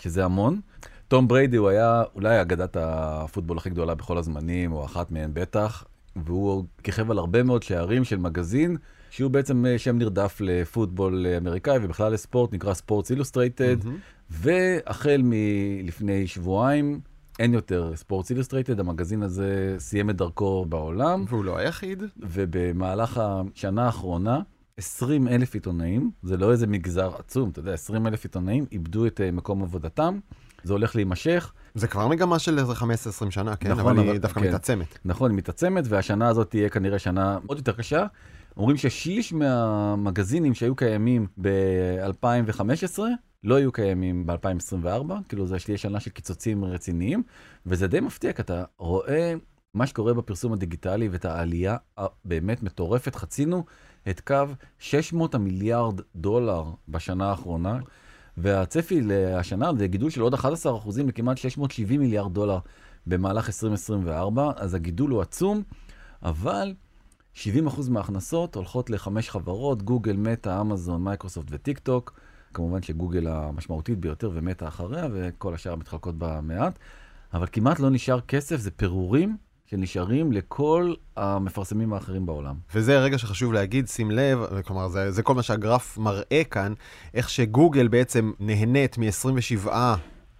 שזה 0.00 0.24
המון. 0.24 0.60
תום 1.08 1.28
בריידי 1.28 1.56
הוא 1.56 1.68
היה 1.68 2.02
אולי 2.14 2.40
אגדת 2.40 2.76
הפוטבול 2.80 3.58
הכי 3.58 3.70
גדולה 3.70 3.94
בכל 3.94 4.18
הזמנים, 4.18 4.72
או 4.72 4.84
אחת 4.84 5.10
מהן 5.10 5.30
בטח, 5.34 5.84
והוא 6.16 6.64
כיכב 6.82 7.10
על 7.10 7.18
הרבה 7.18 7.42
מאוד 7.42 7.62
שערים 7.62 8.04
של 8.04 8.16
מגזין, 8.16 8.76
שהוא 9.10 9.30
בעצם 9.30 9.66
אה, 9.66 9.78
שם 9.78 9.98
נרדף 9.98 10.36
לפוטבול 10.40 11.26
אה, 11.26 11.36
אמריקאי 11.36 11.78
ובכלל 11.82 12.12
לספורט, 12.12 12.52
נקרא 12.52 12.74
ספורטס 12.74 13.10
אילוסטרייטד, 13.10 13.76
והחל 14.30 15.20
מלפני 15.24 16.26
שבועיים, 16.26 17.00
אין 17.38 17.54
יותר 17.54 17.92
ספורטס 17.96 18.30
אילוסטרייטד, 18.30 18.80
המגזין 18.80 19.22
הזה 19.22 19.74
סיים 19.78 20.10
את 20.10 20.16
דרכו 20.16 20.66
בעולם, 20.68 21.24
והוא 21.28 21.44
לא 21.44 21.56
היחיד. 21.58 22.02
ובמהלך 22.18 23.20
השנה 23.22 23.86
האחרונה, 23.86 24.40
20 24.76 25.28
אלף 25.28 25.54
עיתונאים, 25.54 26.10
זה 26.22 26.36
לא 26.36 26.52
איזה 26.52 26.66
מגזר 26.66 27.10
עצום, 27.18 27.50
אתה 27.50 27.60
יודע, 27.60 27.72
20 27.72 28.06
אלף 28.06 28.24
עיתונאים 28.24 28.66
איבדו 28.72 29.06
את 29.06 29.20
אה, 29.20 29.30
מקום 29.30 29.62
עבודתם, 29.62 30.18
זה 30.64 30.72
הולך 30.72 30.96
להימשך. 30.96 31.52
זה 31.74 31.86
כבר 31.86 32.08
מגמה 32.08 32.38
של 32.38 32.58
איזה 32.58 32.72
15-20 32.72 32.84
שנה, 33.30 33.56
כן? 33.56 33.70
נכון, 33.72 33.98
אבל- 33.98 34.08
היא 34.10 34.20
דווקא 34.20 34.40
כן. 34.40 34.48
מתעצמת. 34.48 34.98
נכון, 35.04 35.30
היא 35.30 35.38
מתעצמת, 35.38 35.84
והשנה 35.88 36.28
הזאת 36.28 36.50
תהיה 36.50 36.68
כנראה 36.68 36.98
שנה 36.98 37.38
עוד 37.46 37.58
יותר 37.58 37.72
קשה. 37.72 38.06
אומרים 38.56 38.76
ששליש 38.76 39.32
מהמגזינים 39.32 40.54
שהיו 40.54 40.76
קיימים 40.76 41.26
ב-2015 41.40 42.98
לא 43.46 43.58
יהיו 43.58 43.72
קיימים 43.72 44.26
ב-2024, 44.26 45.12
כאילו 45.28 45.46
זה 45.46 45.56
תהיה 45.64 45.78
שנה 45.78 46.00
של 46.00 46.10
קיצוצים 46.10 46.64
רציניים, 46.64 47.22
וזה 47.66 47.86
די 47.86 48.00
מפתיע, 48.00 48.32
כי 48.32 48.42
אתה 48.42 48.64
רואה 48.78 49.34
מה 49.74 49.86
שקורה 49.86 50.14
בפרסום 50.14 50.52
הדיגיטלי 50.52 51.08
ואת 51.08 51.24
העלייה 51.24 51.76
הבאמת 51.98 52.62
מטורפת. 52.62 53.14
חצינו 53.14 53.64
את 54.10 54.20
קו 54.20 54.44
600 54.78 55.34
המיליארד 55.34 56.00
דולר 56.16 56.64
בשנה 56.88 57.30
האחרונה, 57.30 57.78
והצפי 58.36 59.00
לשנה 59.04 59.70
זה 59.78 59.86
גידול 59.86 60.10
של 60.10 60.20
עוד 60.20 60.34
11% 60.34 60.38
לכמעט 61.06 61.36
670 61.36 62.00
מיליארד 62.00 62.34
דולר 62.34 62.58
במהלך 63.06 63.46
2024, 63.48 64.50
אז 64.56 64.74
הגידול 64.74 65.10
הוא 65.10 65.22
עצום, 65.22 65.62
אבל 66.22 66.74
70% 67.34 67.38
מההכנסות 67.90 68.54
הולכות 68.54 68.90
לחמש 68.90 69.30
חברות, 69.30 69.82
גוגל, 69.82 70.16
מטא, 70.16 70.60
אמזון, 70.60 71.04
מייקרוסופט 71.04 71.48
וטיק 71.50 71.78
טוק. 71.78 72.20
כמובן 72.56 72.82
שגוגל 72.82 73.26
המשמעותית 73.26 73.98
ביותר 73.98 74.30
ומטא 74.34 74.68
אחריה, 74.68 75.06
וכל 75.12 75.54
השאר 75.54 75.76
מתחלקות 75.76 76.18
במעט. 76.18 76.78
אבל 77.34 77.46
כמעט 77.52 77.80
לא 77.80 77.90
נשאר 77.90 78.20
כסף, 78.20 78.56
זה 78.56 78.70
פירורים 78.70 79.36
שנשארים 79.66 80.32
לכל 80.32 80.94
המפרסמים 81.16 81.92
האחרים 81.92 82.26
בעולם. 82.26 82.54
וזה 82.74 82.98
רגע 82.98 83.18
שחשוב 83.18 83.52
להגיד, 83.52 83.88
שים 83.88 84.10
לב, 84.10 84.38
כלומר, 84.64 84.88
זה, 84.88 85.10
זה 85.10 85.22
כל 85.22 85.34
מה 85.34 85.42
שהגרף 85.42 85.98
מראה 85.98 86.42
כאן, 86.50 86.72
איך 87.14 87.30
שגוגל 87.30 87.88
בעצם 87.88 88.32
נהנית 88.40 88.98
מ-27, 88.98 89.68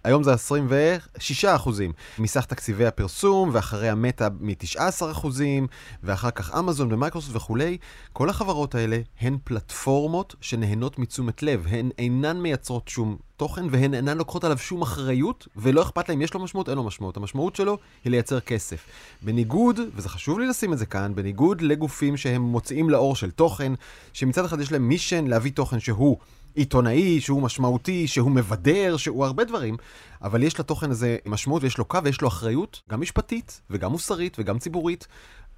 היום 0.07 0.23
זה 0.23 0.33
26 0.33 1.45
אחוזים, 1.45 1.91
מסך 2.19 2.45
תקציבי 2.45 2.85
הפרסום, 2.85 3.49
ואחריה 3.53 3.95
מטא 3.95 4.27
מ-19 4.39 5.11
אחוזים, 5.11 5.67
ואחר 6.03 6.31
כך 6.31 6.55
אמזון 6.59 6.93
ומייקרוסופט 6.93 7.35
וכולי. 7.35 7.77
כל 8.13 8.29
החברות 8.29 8.75
האלה 8.75 8.99
הן 9.19 9.37
פלטפורמות 9.43 10.35
שנהנות 10.41 10.99
מתשומת 10.99 11.43
לב, 11.43 11.65
הן 11.69 11.89
אינן 11.97 12.37
מייצרות 12.37 12.87
שום 12.87 13.17
תוכן, 13.37 13.65
והן 13.71 13.93
אינן 13.93 14.17
לוקחות 14.17 14.43
עליו 14.43 14.57
שום 14.57 14.81
אחריות, 14.81 15.47
ולא 15.55 15.81
אכפת 15.81 16.09
להם, 16.09 16.21
יש 16.21 16.33
לו 16.33 16.39
משמעות, 16.39 16.69
אין 16.69 16.77
לו 16.77 16.83
משמעות. 16.83 17.17
המשמעות 17.17 17.55
שלו 17.55 17.77
היא 18.03 18.11
לייצר 18.11 18.39
כסף. 18.39 18.85
בניגוד, 19.21 19.79
וזה 19.95 20.09
חשוב 20.09 20.39
לי 20.39 20.47
לשים 20.47 20.73
את 20.73 20.77
זה 20.77 20.85
כאן, 20.85 21.15
בניגוד 21.15 21.61
לגופים 21.61 22.17
שהם 22.17 22.41
מוציאים 22.41 22.89
לאור 22.89 23.15
של 23.15 23.31
תוכן, 23.31 23.73
שמצד 24.13 24.45
אחד 24.45 24.59
יש 24.59 24.71
להם 24.71 24.87
מישהו 24.87 25.27
להביא 25.27 25.51
תוכן 25.51 25.79
שהוא 25.79 26.17
עיתונאי, 26.57 27.21
שהוא 27.21 27.41
משמעותי, 27.41 28.07
שהוא 28.07 28.31
מבדר, 28.31 28.97
שהוא 28.97 29.25
הרבה 29.25 29.43
דברים, 29.43 29.77
אבל 30.21 30.43
יש 30.43 30.59
לתוכן 30.59 30.91
הזה 30.91 31.17
משמעות 31.25 31.63
ויש 31.63 31.77
לו 31.77 31.85
קו 31.85 31.99
ויש 32.03 32.21
לו 32.21 32.27
אחריות, 32.27 32.81
גם 32.89 33.01
משפטית 33.01 33.61
וגם 33.69 33.91
מוסרית 33.91 34.37
וגם 34.39 34.59
ציבורית. 34.59 35.07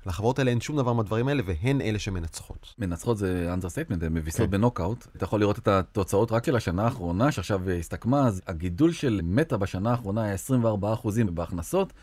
לחברות 0.06 0.40
האלה 0.40 0.52
אין 0.52 0.62
שום 0.62 0.78
דבר 0.78 0.94
מהדברים 0.94 1.28
האלה, 1.28 1.44
והן 1.46 1.82
אלה 1.82 2.00
שמנצחות. 2.00 2.74
מנצחות 2.78 3.18
זה 3.18 3.50
understatement, 3.54 4.04
הן 4.04 4.14
מביסות 4.14 4.46
כן. 4.46 4.52
בנוקאוט. 4.52 5.08
אתה 5.16 5.24
יכול 5.24 5.40
לראות 5.40 5.60
את 5.60 5.68
התוצאות 5.68 6.32
רק 6.32 6.46
של 6.46 6.56
השנה 6.56 6.84
האחרונה, 6.84 7.32
שעכשיו 7.32 7.70
הסתכמה, 7.70 8.28
אז 8.28 8.42
הגידול 8.48 8.92
של 8.92 9.22
מטא 9.24 9.58
בשנה 9.58 9.92
האחרונה 9.92 10.24
היה 10.24 10.36
24% 10.36 11.32
בהכנסות, 11.34 11.94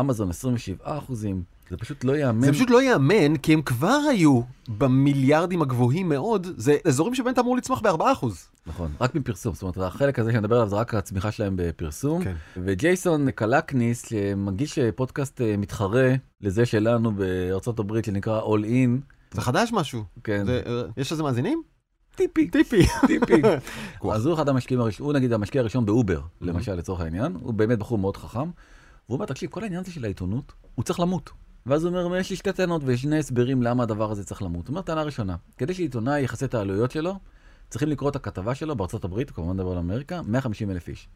אמזון 0.00 0.30
27%, 0.84 0.84
זה 1.70 1.76
פשוט 1.76 2.04
לא 2.04 2.16
ייאמן. 2.16 2.40
זה 2.40 2.52
פשוט 2.52 2.70
לא 2.70 2.82
ייאמן, 2.82 3.36
כי 3.36 3.52
הם 3.52 3.62
כבר 3.62 3.98
היו 4.10 4.40
במיליארדים 4.68 5.62
הגבוהים 5.62 6.08
מאוד, 6.08 6.46
זה 6.56 6.76
אזורים 6.84 7.14
אתה 7.30 7.40
אמור 7.40 7.56
לצמוח 7.56 7.80
ב-4%. 7.80 8.26
נכון, 8.66 8.92
רק 9.00 9.14
מפרסום, 9.14 9.54
זאת 9.54 9.62
אומרת, 9.62 9.76
החלק 9.78 10.18
הזה 10.18 10.30
שאני 10.30 10.40
מדבר 10.40 10.56
עליו 10.56 10.68
זה 10.68 10.76
רק 10.76 10.94
הצמיחה 10.94 11.30
שלהם 11.30 11.54
בפרסום. 11.56 12.24
כן. 12.24 12.34
וג'ייסון 12.56 13.30
קלקניס, 13.30 14.08
שמגיש 14.08 14.78
אה, 14.78 14.92
פודקאסט 14.92 15.40
אה, 15.40 15.56
מתחרה 15.56 16.14
לזה 16.40 16.66
שלנו 16.66 17.12
בארצות 17.12 17.78
הברית, 17.78 18.04
שנקרא 18.04 18.40
All 18.40 18.64
In, 18.64 19.14
זה 19.34 19.40
חדש 19.40 19.70
משהו. 19.72 20.04
כן, 20.24 20.46
זה, 20.46 20.62
אה, 20.66 20.82
יש 20.96 21.12
לזה 21.12 21.22
מאזינים? 21.22 21.62
טיפה, 22.14 22.50
טיפה. 22.50 22.86
טיפה. 23.06 23.42
אז 24.12 24.26
הוא 24.26 24.34
אחד 24.34 24.48
המשקיעים 24.48 24.80
הראשונים, 24.80 25.06
הוא 25.06 25.18
נגיד 25.18 25.32
המשקיע 25.32 25.60
הראשון 25.60 25.86
באובר, 25.86 26.20
למשל, 26.40 26.74
לצורך 26.74 27.00
העניין, 27.00 27.36
הוא 27.40 27.54
באמת 27.54 27.78
בחור 27.78 27.98
מאוד 27.98 28.16
חכם. 28.16 28.38
והוא 28.38 29.16
אומר, 29.16 29.26
תקשיב, 29.26 29.50
כל 29.50 29.62
העניין 29.62 29.80
הזה 29.80 29.92
של 29.92 30.04
העיתונות, 30.04 30.52
הוא 30.74 30.84
צריך 30.84 31.00
למות. 31.00 31.30
ואז 31.66 31.84
הוא 31.84 31.98
אומר, 31.98 32.16
יש 32.16 32.30
לי 32.30 32.36
שתי 32.36 32.52
טענות 32.52 32.82
ושני 32.84 33.18
הסברים 33.18 33.62
למה 33.62 33.82
הדבר 33.82 34.10
הזה 34.10 34.24
צריך 34.24 34.42
למות. 34.42 34.68
הוא 34.68 34.72
אומר, 34.72 34.82
טענה 34.82 35.02
ראשונה, 35.02 35.36
כדי 35.58 35.74
שעיתונאי 35.74 36.20
יכסה 36.20 36.46
את 36.46 36.54
העלויות 36.54 36.90
שלו, 36.90 37.14
צריכים 37.70 37.88
לקרוא 37.88 38.10
את 38.10 38.16
הכתבה 38.16 38.54
שלו 38.54 38.76
בארצות 38.76 39.04
הברית, 39.04 39.28
הוא 39.28 39.34
כמובן 39.34 39.54
מדבר 39.56 39.72
על 39.72 39.78
אמריקה, 39.78 40.22
150 40.22 40.70
אלף 40.70 40.88
איש. 40.88 41.08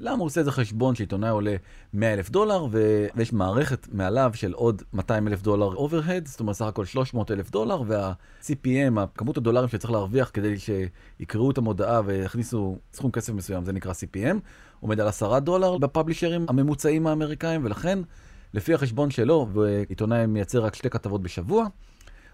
למה 0.00 0.18
הוא 0.18 0.26
עושה 0.26 0.40
איזה 0.40 0.52
חשבון 0.52 0.94
שעיתונאי 0.94 1.30
עולה 1.30 1.56
100 1.92 2.12
אלף 2.12 2.30
דולר, 2.30 2.66
ו... 2.70 3.06
ויש 3.14 3.32
מערכת 3.32 3.88
מעליו 3.92 4.30
של 4.34 4.52
עוד 4.52 4.82
200 4.92 5.28
אלף 5.28 5.42
דולר 5.42 5.66
אוברהד, 5.66 6.26
זאת 6.26 6.40
אומרת 6.40 6.56
סך 6.56 6.66
הכל 6.66 6.84
300 6.84 7.30
אלף 7.30 7.50
דולר, 7.50 7.82
וה-CPM, 7.86 9.06
כמות 9.14 9.36
הדולרים 9.36 9.68
שצריך 9.68 9.92
להרוויח 9.92 10.30
כדי 10.34 10.54
שיקראו 10.58 11.50
את 11.50 11.58
המודעה 11.58 12.00
ויכניסו 12.04 12.78
סכום 12.92 13.10
כסף 13.10 13.32
מסוים, 13.32 13.64
זה 13.64 13.72
נקרא 13.72 13.92
CPM, 13.92 14.36
עומד 14.80 15.00
על 15.00 15.08
10 15.08 15.38
דולר 15.38 15.78
בפאבלישרים 15.78 16.46
הממוצעים 16.48 17.06
האמריקאים, 17.06 17.64
ולכן, 17.64 17.98
לפי 18.54 18.74
החשבון 18.74 19.10
שלו, 19.10 19.48
ועיתונאי 19.52 20.26
מייצר 20.26 20.64
רק 20.64 20.74
שתי 20.74 20.90
כתבות 20.90 21.22
בשבוע, 21.22 21.66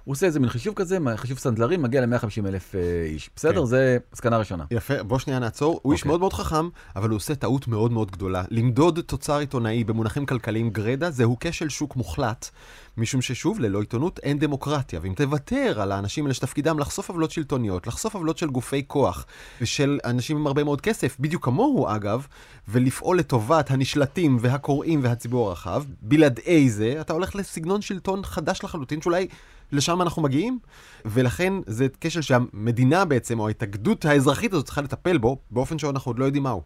הוא 0.07 0.13
עושה 0.13 0.27
איזה 0.27 0.41
מין 0.41 0.49
חישוב 0.49 0.75
כזה, 0.75 0.99
חישוב 1.17 1.39
סנדלרים, 1.39 1.83
מגיע 1.83 2.07
ל-150 2.07 2.49
אלף 2.49 2.75
איש. 3.05 3.31
בסדר? 3.37 3.61
כן. 3.61 3.67
זה 3.67 3.99
מסקנה 4.13 4.39
ראשונה. 4.39 4.65
יפה, 4.71 5.03
בוא 5.03 5.19
שנייה 5.19 5.39
נעצור. 5.39 5.81
הוא 5.83 5.93
איש 5.93 6.01
אוקיי. 6.01 6.09
מאוד 6.09 6.21
מאוד 6.21 6.33
חכם, 6.33 6.69
אבל 6.97 7.09
הוא 7.09 7.17
עושה 7.17 7.35
טעות 7.35 7.69
מאוד 7.69 7.93
מאוד 7.93 8.11
גדולה. 8.11 8.45
למדוד 8.51 9.01
תוצר 9.01 9.39
עיתונאי 9.39 9.85
במונחים 9.85 10.27
כלכליים 10.27 10.71
גרידא, 10.71 11.11
זהו 11.11 11.37
כשל 11.41 11.69
שוק 11.69 11.97
מוחלט. 11.97 12.51
משום 12.97 13.23
ששוב, 13.23 13.61
ללא 13.61 13.81
עיתונות 13.81 14.19
אין 14.23 14.39
דמוקרטיה. 14.39 15.01
ואם 15.03 15.15
תוותר 15.15 15.81
על 15.81 15.93
האנשים 15.93 16.25
האלה 16.25 16.35
שתפקידם 16.35 16.79
לחשוף 16.79 17.11
עוולות 17.11 17.31
שלטוניות, 17.31 17.87
לחשוף 17.87 18.15
עוולות 18.15 18.39
של 18.39 18.49
גופי 18.49 18.85
כוח, 18.87 19.27
ושל 19.61 19.99
אנשים 20.05 20.37
עם 20.37 20.47
הרבה 20.47 20.65
מאוד 20.65 20.81
כסף, 20.81 21.17
בדיוק 21.21 21.45
כמוהו 21.45 21.89
אגב, 21.89 22.27
ולפעול 22.69 23.19
לטובת 23.19 23.71
הנשלטים 23.71 24.39
והקוראים 24.41 25.01
והציבור 25.03 25.49
הרחב, 25.49 25.85
בלעדי 26.03 26.71
זה, 26.71 26.97
אתה 27.01 27.13
הולך 27.13 27.37
לסגנון 27.37 27.83
שלטון 27.83 28.25
חדש 28.25 28.65
לחלוטין, 28.65 29.03
שאולי 29.03 29.29
לשם 29.73 30.03
אנחנו 30.03 30.23
מגיעים, 30.23 30.59
ולכן 31.05 31.53
זה 31.67 31.87
כשל 32.01 32.21
שהמדינה 32.21 33.05
בעצם, 33.05 33.41
או 33.41 33.49
ההתאגדות 33.49 34.05
האזרחית 34.05 34.53
הזאת 34.53 34.65
צריכה 34.65 34.83
לטפל 34.83 35.19
בו, 35.19 35.39
באופן 35.51 35.79
שאנחנו 35.79 36.11
עוד 36.11 36.19
לא 36.19 36.25
יודעים 36.25 36.43
מהו. 36.43 36.63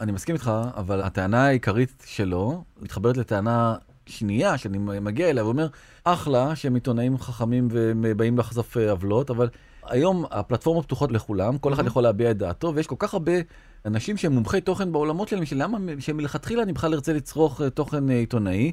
אני 0.00 0.12
מסכים 0.12 0.34
איתך, 0.34 0.50
אבל 0.76 1.02
הטענה 1.02 1.46
העיקרית 1.46 2.04
שלו 2.06 2.64
מתחברת 2.80 3.16
לטענה 3.16 3.74
שנייה 4.06 4.58
שאני 4.58 4.78
מגיע 4.78 5.30
אליה 5.30 5.44
ואומר, 5.44 5.66
אחלה 6.04 6.56
שהם 6.56 6.74
עיתונאים 6.74 7.18
חכמים 7.18 7.68
ובאים 7.70 8.38
לחשוף 8.38 8.76
עוולות, 8.76 9.30
אבל 9.30 9.48
היום 9.84 10.24
הפלטפורמות 10.30 10.84
פתוחות 10.84 11.12
לכולם, 11.12 11.58
כל 11.58 11.72
אחד. 11.72 11.86
יכול 11.86 12.02
להביע 12.02 12.30
את 12.30 12.38
דעתו, 12.38 12.72
ויש 12.74 12.86
כל 12.86 12.94
כך 12.98 13.14
הרבה 13.14 13.32
אנשים 13.84 14.16
שהם 14.16 14.32
מומחי 14.32 14.60
תוכן 14.60 14.92
בעולמות 14.92 15.28
שלהם, 15.28 15.44
שלמה 15.44 15.78
שמלכתחילה 15.98 16.62
אני 16.62 16.72
בכלל 16.72 16.94
ארצה 16.94 17.12
לצרוך 17.12 17.60
אה, 17.60 17.70
תוכן 17.70 18.10
אה, 18.10 18.14
עיתונאי. 18.14 18.72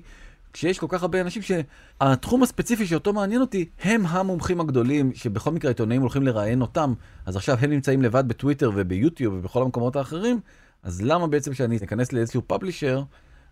כשיש 0.54 0.80
כל 0.80 0.88
כך 0.90 1.02
הרבה 1.02 1.22
אנשים 1.22 1.42
שהתחום 1.42 2.44
הספציפי 2.44 2.86
שאותו 2.86 3.14
מעניין 3.14 3.42
אותי, 3.42 3.70
הם 3.84 4.06
המומחים 4.06 4.60
הגדולים, 4.60 5.14
שבכל 5.14 5.52
מקרה 5.52 5.70
העיתונאים 5.70 6.02
הולכים 6.02 6.24
לראיין 6.24 6.62
אותם, 6.62 6.94
אז 7.26 7.36
עכשיו 7.36 7.58
הם 7.62 7.70
נמצאים 7.70 8.02
לבד 8.02 8.28
בטוויטר 8.28 8.72
וביוטיוב 8.76 9.34
ובכל 9.34 9.62
המקומות 9.62 9.96
האחרים, 9.96 10.40
אז 10.84 11.02
למה 11.02 11.28
בעצם 11.28 11.54
שאני 11.54 11.78
אכנס 11.78 12.14
לאיזשהו 12.14 12.42
פאבלישר 12.48 13.04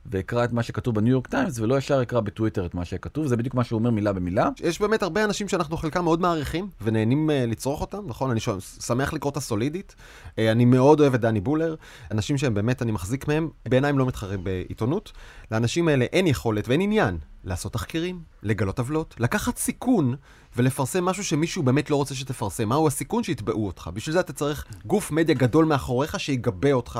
ואקרא 0.05 0.43
את 0.43 0.53
מה 0.53 0.63
שכתוב 0.63 0.95
בניו 0.95 1.11
יורק 1.11 1.27
טיימס, 1.27 1.59
ולא 1.59 1.77
ישר 1.77 2.01
אקרא 2.01 2.19
בטוויטר 2.19 2.65
את 2.65 2.75
מה 2.75 2.85
שכתוב, 2.85 3.27
זה 3.27 3.37
בדיוק 3.37 3.55
מה 3.55 3.63
שהוא 3.63 3.79
אומר 3.79 3.89
מילה 3.89 4.13
במילה. 4.13 4.49
יש 4.63 4.81
באמת 4.81 5.03
הרבה 5.03 5.23
אנשים 5.23 5.47
שאנחנו 5.47 5.77
חלקם 5.77 6.03
מאוד 6.03 6.21
מעריכים, 6.21 6.69
ונהנים 6.81 7.29
uh, 7.29 7.51
לצרוך 7.51 7.81
אותם, 7.81 8.03
נכון? 8.07 8.31
אני 8.31 8.39
ש... 8.39 8.49
שמח 8.85 9.13
לקרוא 9.13 9.31
את 9.31 9.37
הסולידית. 9.37 9.95
Uh, 10.25 10.33
אני 10.51 10.65
מאוד 10.65 10.99
אוהב 10.99 11.13
את 11.13 11.21
דני 11.21 11.39
בולר. 11.39 11.75
אנשים 12.11 12.37
שהם 12.37 12.53
באמת, 12.53 12.81
אני 12.81 12.91
מחזיק 12.91 13.27
מהם, 13.27 13.49
בעיניי 13.67 13.89
הם 13.89 13.99
לא 13.99 14.05
מתחרים 14.05 14.43
בעיתונות. 14.43 15.11
לאנשים 15.51 15.87
האלה 15.87 16.05
אין 16.05 16.27
יכולת 16.27 16.67
ואין 16.67 16.81
עניין 16.81 17.17
לעשות 17.43 17.73
תחקירים, 17.73 18.21
לגלות 18.43 18.79
עוולות, 18.79 19.15
לקחת 19.19 19.57
סיכון 19.57 20.15
ולפרסם 20.55 21.05
משהו 21.05 21.23
שמישהו 21.23 21.63
באמת 21.63 21.89
לא 21.89 21.95
רוצה 21.95 22.15
שתפרסם. 22.15 22.69
מהו 22.69 22.87
הסיכון 22.87 23.23
שיתבעו 23.23 23.67
אותך? 23.67 23.89
בשביל 23.93 24.13
זה 24.13 24.19
אתה 24.19 24.33
צריך 24.33 24.65
גוף 24.85 25.11
מדיה 25.11 25.35
גדול 25.35 25.65
מאחוריך 25.65 26.19
שיגבה 26.19 26.71
אותך. 26.71 26.99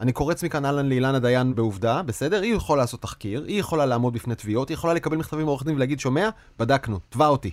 אני 0.00 0.12
קורץ 0.12 0.44
מכאן 0.44 0.64
אהלן 0.64 0.88
לאילנה 0.88 1.18
דיין 1.18 1.54
בעובדה, 1.54 2.02
בסדר? 2.02 2.42
היא 2.42 2.54
יכולה 2.54 2.82
לעשות 2.82 3.02
תחקיר, 3.02 3.44
היא 3.44 3.60
יכולה 3.60 3.86
לעמוד 3.86 4.12
בפני 4.14 4.34
תביעות, 4.34 4.68
היא 4.68 4.74
יכולה 4.74 4.94
לקבל 4.94 5.16
מכתבים 5.16 5.44
מעורך 5.44 5.64
דין 5.64 5.74
ולהגיד, 5.74 6.00
שומע? 6.00 6.28
בדקנו, 6.58 6.98
תבע 7.08 7.26
אותי. 7.26 7.50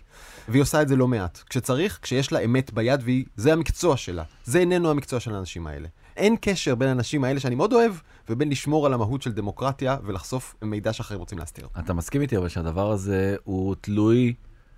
והיא 0.47 0.61
עושה 0.61 0.81
את 0.81 0.87
זה 0.87 0.95
לא 0.95 1.07
מעט. 1.07 1.39
כשצריך, 1.49 1.99
כשיש 2.01 2.31
לה 2.31 2.39
אמת 2.39 2.73
ביד, 2.73 3.03
וזה 3.37 3.53
המקצוע 3.53 3.97
שלה. 3.97 4.23
זה 4.43 4.59
איננו 4.59 4.91
המקצוע 4.91 5.19
של 5.19 5.35
האנשים 5.35 5.67
האלה. 5.67 5.87
אין 6.17 6.35
קשר 6.41 6.75
בין 6.75 6.89
האנשים 6.89 7.23
האלה 7.23 7.39
שאני 7.39 7.55
מאוד 7.55 7.73
אוהב, 7.73 7.93
ובין 8.29 8.49
לשמור 8.49 8.85
על 8.85 8.93
המהות 8.93 9.21
של 9.21 9.31
דמוקרטיה 9.31 9.97
ולחשוף 10.03 10.55
מידע 10.61 10.93
שאחרים 10.93 11.19
רוצים 11.19 11.37
להסתיר. 11.37 11.67
אתה 11.79 11.93
מסכים 11.93 12.21
איתי 12.21 12.37
אבל 12.37 12.49
שהדבר 12.49 12.91
הזה 12.91 13.35
הוא 13.43 13.75
תלוי 13.81 14.33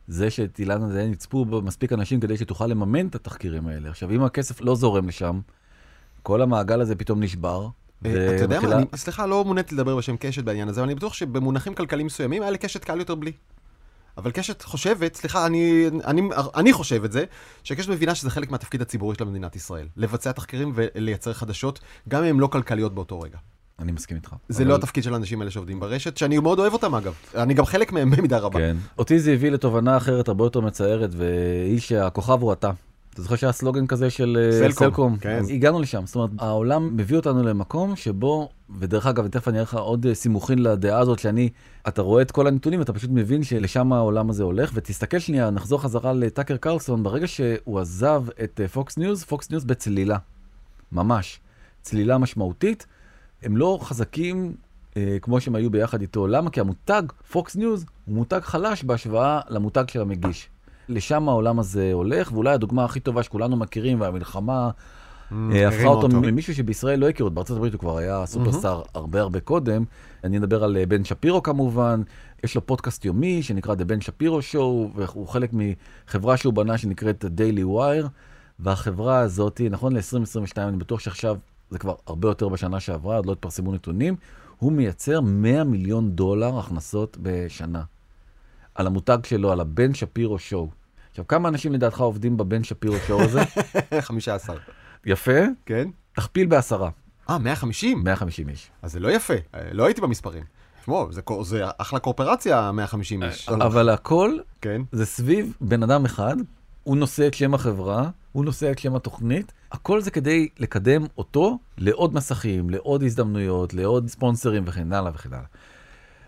זה 0.07 0.29
שאת 0.29 0.59
אילנה 0.59 0.93
דיין 0.93 1.11
יצפו 1.11 1.45
מספיק 1.45 1.93
אנשים 1.93 2.19
כדי 2.19 2.37
שתוכל 2.37 2.67
לממן 2.67 3.07
את 3.07 3.15
התחקירים 3.15 3.67
האלה. 3.67 3.89
עכשיו, 3.89 4.11
אם 4.11 4.23
הכסף 4.23 4.61
לא 4.61 4.75
זורם 4.75 5.07
לשם, 5.07 5.39
כל 6.27 6.41
המעגל 6.41 6.81
הזה 6.81 6.95
פתאום 6.95 7.23
נשבר. 7.23 7.67
אה, 8.05 8.35
אתה 8.35 8.43
יודע 8.43 8.59
מה, 8.61 8.97
סליחה, 8.97 9.25
לא 9.25 9.45
מוניתי 9.45 9.75
לדבר 9.75 9.95
בשם 9.95 10.15
קשת 10.17 10.43
בעניין 10.43 10.67
הזה, 10.67 10.81
אבל 10.81 10.87
אני 10.87 10.95
בטוח 10.95 11.13
שבמונחים 11.13 11.73
כלכליים 11.73 12.05
מסוימים 12.05 12.41
היה 12.41 12.51
לקשת 12.51 12.83
קל 12.83 12.99
יותר 12.99 13.15
בלי. 13.15 13.31
אבל 14.17 14.31
קשת 14.31 14.61
חושבת, 14.61 15.15
סליחה, 15.15 15.45
אני, 15.45 15.85
אני, 16.05 16.21
אני 16.55 16.73
חושב 16.73 17.03
את 17.03 17.11
זה, 17.11 17.23
שקשת 17.63 17.89
מבינה 17.89 18.15
שזה 18.15 18.29
חלק 18.29 18.51
מהתפקיד 18.51 18.81
הציבורי 18.81 19.15
של 19.15 19.23
מדינת 19.23 19.55
ישראל. 19.55 19.87
לבצע 19.97 20.31
תחקירים 20.31 20.71
ולייצר 20.75 21.33
חדשות, 21.33 21.79
גם 22.09 22.23
אם 22.23 22.29
הן 22.29 22.39
לא 22.39 22.47
כלכליות 22.47 22.95
באותו 22.95 23.19
רגע. 23.19 23.37
אני 23.79 23.91
מסכים 23.91 24.17
איתך. 24.17 24.35
זה 24.49 24.63
אבל- 24.63 24.71
לא 24.71 24.75
התפקיד 24.75 25.03
של 25.03 25.13
האנשים 25.13 25.39
האלה 25.41 25.51
שעובדים 25.51 25.79
ברשת, 25.79 26.17
שאני 26.17 26.39
מאוד 26.39 26.59
אוהב 26.59 26.73
אותם 26.73 26.95
אגב. 26.95 27.13
אני 27.35 27.53
גם 27.53 27.65
חלק 27.65 27.91
מהם 27.91 28.11
במידה 28.11 28.37
רבה. 28.37 28.59
כן. 28.59 28.77
אותי 28.97 29.19
זה 29.19 29.31
הביא 29.31 29.51
לתובנה 29.51 29.97
אחרת 29.97 30.27
הרבה 30.27 30.45
יותר 30.45 30.61
מצערת, 30.61 31.09
והיא 31.13 31.79
שהכוכב 31.79 32.41
הוא 32.41 32.53
אתה. 32.53 32.71
אתה 33.17 33.23
זוכר 33.23 33.35
שהיה 33.35 33.51
סלוגן 33.51 33.87
כזה 33.87 34.09
של 34.09 34.37
אה, 34.39 34.51
סלקום, 34.51 34.87
סלקום? 34.87 35.17
כן. 35.17 35.37
אז 35.37 35.49
הגענו 35.49 35.81
לשם, 35.81 36.05
זאת 36.05 36.15
אומרת, 36.15 36.29
העולם 36.39 36.97
מביא 36.97 37.17
אותנו 37.17 37.43
למקום 37.43 37.95
שבו, 37.95 38.49
ודרך 38.79 39.07
אגב, 39.07 39.27
תכף 39.27 39.47
אני 39.47 39.57
אראה 39.57 39.63
לך 39.63 39.73
עוד 39.73 40.05
אה, 40.05 40.15
סימוכין 40.15 40.59
לדעה 40.59 40.99
הזאת 40.99 41.19
שאני, 41.19 41.49
אתה 41.87 42.01
רואה 42.01 42.21
את 42.21 42.31
כל 42.31 42.47
הנתונים, 42.47 42.81
אתה 42.81 42.93
פשוט 42.93 43.09
מבין 43.13 43.43
שלשם 43.43 43.93
העולם 43.93 44.29
הזה 44.29 44.43
הולך, 44.43 44.71
ותסתכל 44.73 45.19
שנייה, 45.19 45.49
נחזור 45.49 45.81
חזרה 45.81 46.13
לטאקר 46.13 46.57
קרלסון, 46.57 47.03
ברגע 47.03 47.27
שהוא 47.27 47.79
עזב 47.79 48.23
את 48.43 48.61
פוקס 48.73 48.97
ניוז, 48.97 49.23
פוקס 49.23 49.49
ניוז 49.49 49.65
בצלילה, 49.65 50.17
ממש, 50.91 51.39
צלילה 51.81 52.17
משמעותית, 52.17 52.85
הם 53.43 53.57
לא 53.57 53.79
חזקים 53.81 54.55
אה, 54.97 55.17
כמו 55.21 55.41
שהם 55.41 55.55
היו 55.55 55.69
ביחד 55.69 56.01
איתו. 56.01 56.27
למה? 56.27 56.49
כי 56.49 56.59
המותג 56.59 57.03
פוקס 57.31 57.55
ניוז 57.55 57.85
הוא 58.05 58.15
מותג 58.15 58.39
חלש 58.43 58.83
בהשוואה 58.83 59.39
למותג 59.49 59.83
של 59.87 60.01
המגיש. 60.01 60.49
לשם 60.89 61.29
העולם 61.29 61.59
הזה 61.59 61.93
הולך, 61.93 62.31
ואולי 62.33 62.53
הדוגמה 62.53 62.85
הכי 62.85 62.99
טובה 62.99 63.23
שכולנו 63.23 63.55
מכירים, 63.55 64.01
והמלחמה 64.01 64.69
אה, 65.31 65.67
הפכה 65.67 65.87
אותו 65.87 66.07
אותו. 66.07 66.21
ממישהו 66.21 66.55
שבישראל 66.55 66.99
לא 66.99 67.09
הכירו, 67.09 67.29
בארצות 67.29 67.57
הברית 67.57 67.73
הוא 67.73 67.79
כבר 67.79 67.97
היה 67.97 68.25
superstar 68.25 68.81
הרבה 68.93 69.21
הרבה 69.21 69.39
קודם. 69.39 69.83
אני 70.23 70.39
מדבר 70.39 70.63
על 70.63 70.77
אה, 70.77 70.85
בן 70.85 71.03
שפירו 71.03 71.43
כמובן, 71.43 72.01
יש 72.43 72.55
לו 72.55 72.65
פודקאסט 72.65 73.05
יומי 73.05 73.43
שנקרא 73.43 73.75
The 73.75 73.83
בן 73.83 74.01
שפירו 74.01 74.41
שואו, 74.41 74.89
והוא 74.95 75.27
חלק 75.27 75.49
מחברה 75.53 76.37
שהוא 76.37 76.53
בנה 76.53 76.77
שנקראת 76.77 77.25
Daily 77.37 77.63
Wire, 77.77 78.07
והחברה 78.59 79.19
הזאת, 79.19 79.61
נכון 79.69 79.93
ל-2022, 79.95 80.57
אני 80.57 80.77
בטוח 80.77 80.99
שעכשיו 80.99 81.37
זה 81.69 81.79
כבר 81.79 81.95
הרבה 82.07 82.27
יותר 82.27 82.49
בשנה 82.49 82.79
שעברה, 82.79 83.15
עוד 83.15 83.25
לא 83.25 83.31
התפרסמו 83.31 83.71
נתונים, 83.71 84.15
הוא 84.57 84.71
מייצר 84.71 85.21
100 85.21 85.63
מיליון 85.63 86.11
דולר 86.11 86.59
הכנסות 86.59 87.17
בשנה. 87.21 87.81
על 88.77 88.87
המותג 88.87 89.17
שלו, 89.23 89.51
על 89.51 89.59
הבן 89.59 89.93
שפירו 89.93 90.39
שואו. 90.39 90.69
עכשיו, 91.09 91.27
כמה 91.27 91.49
אנשים 91.49 91.73
לדעתך 91.73 92.01
עובדים 92.01 92.37
בבן 92.37 92.63
שפירו 92.63 92.95
שואו 93.07 93.21
הזה? 93.21 93.41
15. 93.99 94.55
יפה, 95.05 95.39
כן? 95.65 95.89
תכפיל 96.15 96.47
בעשרה, 96.47 96.89
אה, 97.29 97.37
150? 97.37 98.03
150 98.03 98.49
איש. 98.49 98.69
אז 98.81 98.91
זה 98.91 98.99
לא 98.99 99.11
יפה, 99.11 99.33
אה, 99.55 99.59
לא 99.71 99.85
הייתי 99.85 100.01
במספרים. 100.01 100.43
תשמעו, 100.81 101.11
זה, 101.11 101.21
זה 101.43 101.65
אחלה 101.77 101.99
קורפרציה, 101.99 102.71
150 102.71 103.23
איש. 103.23 103.49
אבל 103.49 103.89
הכל 103.89 104.37
כן. 104.61 104.81
זה 104.91 105.05
סביב 105.05 105.53
בן 105.61 105.83
אדם 105.83 106.05
אחד, 106.05 106.35
הוא 106.83 106.97
נושא 106.97 107.27
את 107.27 107.33
שם 107.33 107.53
החברה, 107.53 108.09
הוא 108.31 108.45
נושא 108.45 108.71
את 108.71 108.79
שם 108.79 108.95
התוכנית, 108.95 109.51
הכל 109.71 110.01
זה 110.01 110.11
כדי 110.11 110.47
לקדם 110.59 111.05
אותו 111.17 111.59
לעוד 111.77 112.13
מסכים, 112.13 112.69
לעוד 112.69 113.03
הזדמנויות, 113.03 113.73
לעוד 113.73 114.07
ספונסרים 114.07 114.63
וכן 114.65 114.93
הלאה 114.93 115.11
וכן 115.15 115.33
הלאה. 115.33 115.45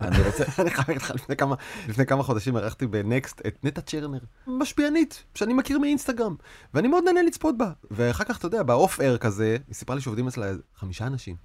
אני 0.00 0.22
רוצה, 0.22 0.44
אני 0.62 0.70
חייב 0.70 0.88
להגיד 0.88 1.02
לך, 1.02 1.10
לפני 1.10 1.36
כמה, 1.36 1.54
לפני 1.88 2.06
כמה 2.06 2.22
חודשים 2.22 2.56
ערכתי 2.56 2.86
בנקסט 2.86 3.40
את 3.46 3.64
נטע 3.64 3.80
צ'רנר, 3.80 4.18
משפיענית, 4.46 5.24
שאני 5.34 5.52
מכיר 5.52 5.78
מאינסטגרם, 5.78 6.34
ואני 6.74 6.88
מאוד 6.88 7.04
נהנה 7.04 7.22
לצפות 7.22 7.58
בה. 7.58 7.70
ואחר 7.90 8.24
כך, 8.24 8.38
אתה 8.38 8.46
יודע, 8.46 8.62
באוף 8.62 9.00
אר 9.00 9.16
כזה, 9.16 9.56
היא 9.68 9.74
סיפרה 9.74 9.96
לי 9.96 10.02
שעובדים 10.02 10.28
אצלה 10.28 10.52
חמישה 10.76 11.06
אנשים. 11.06 11.36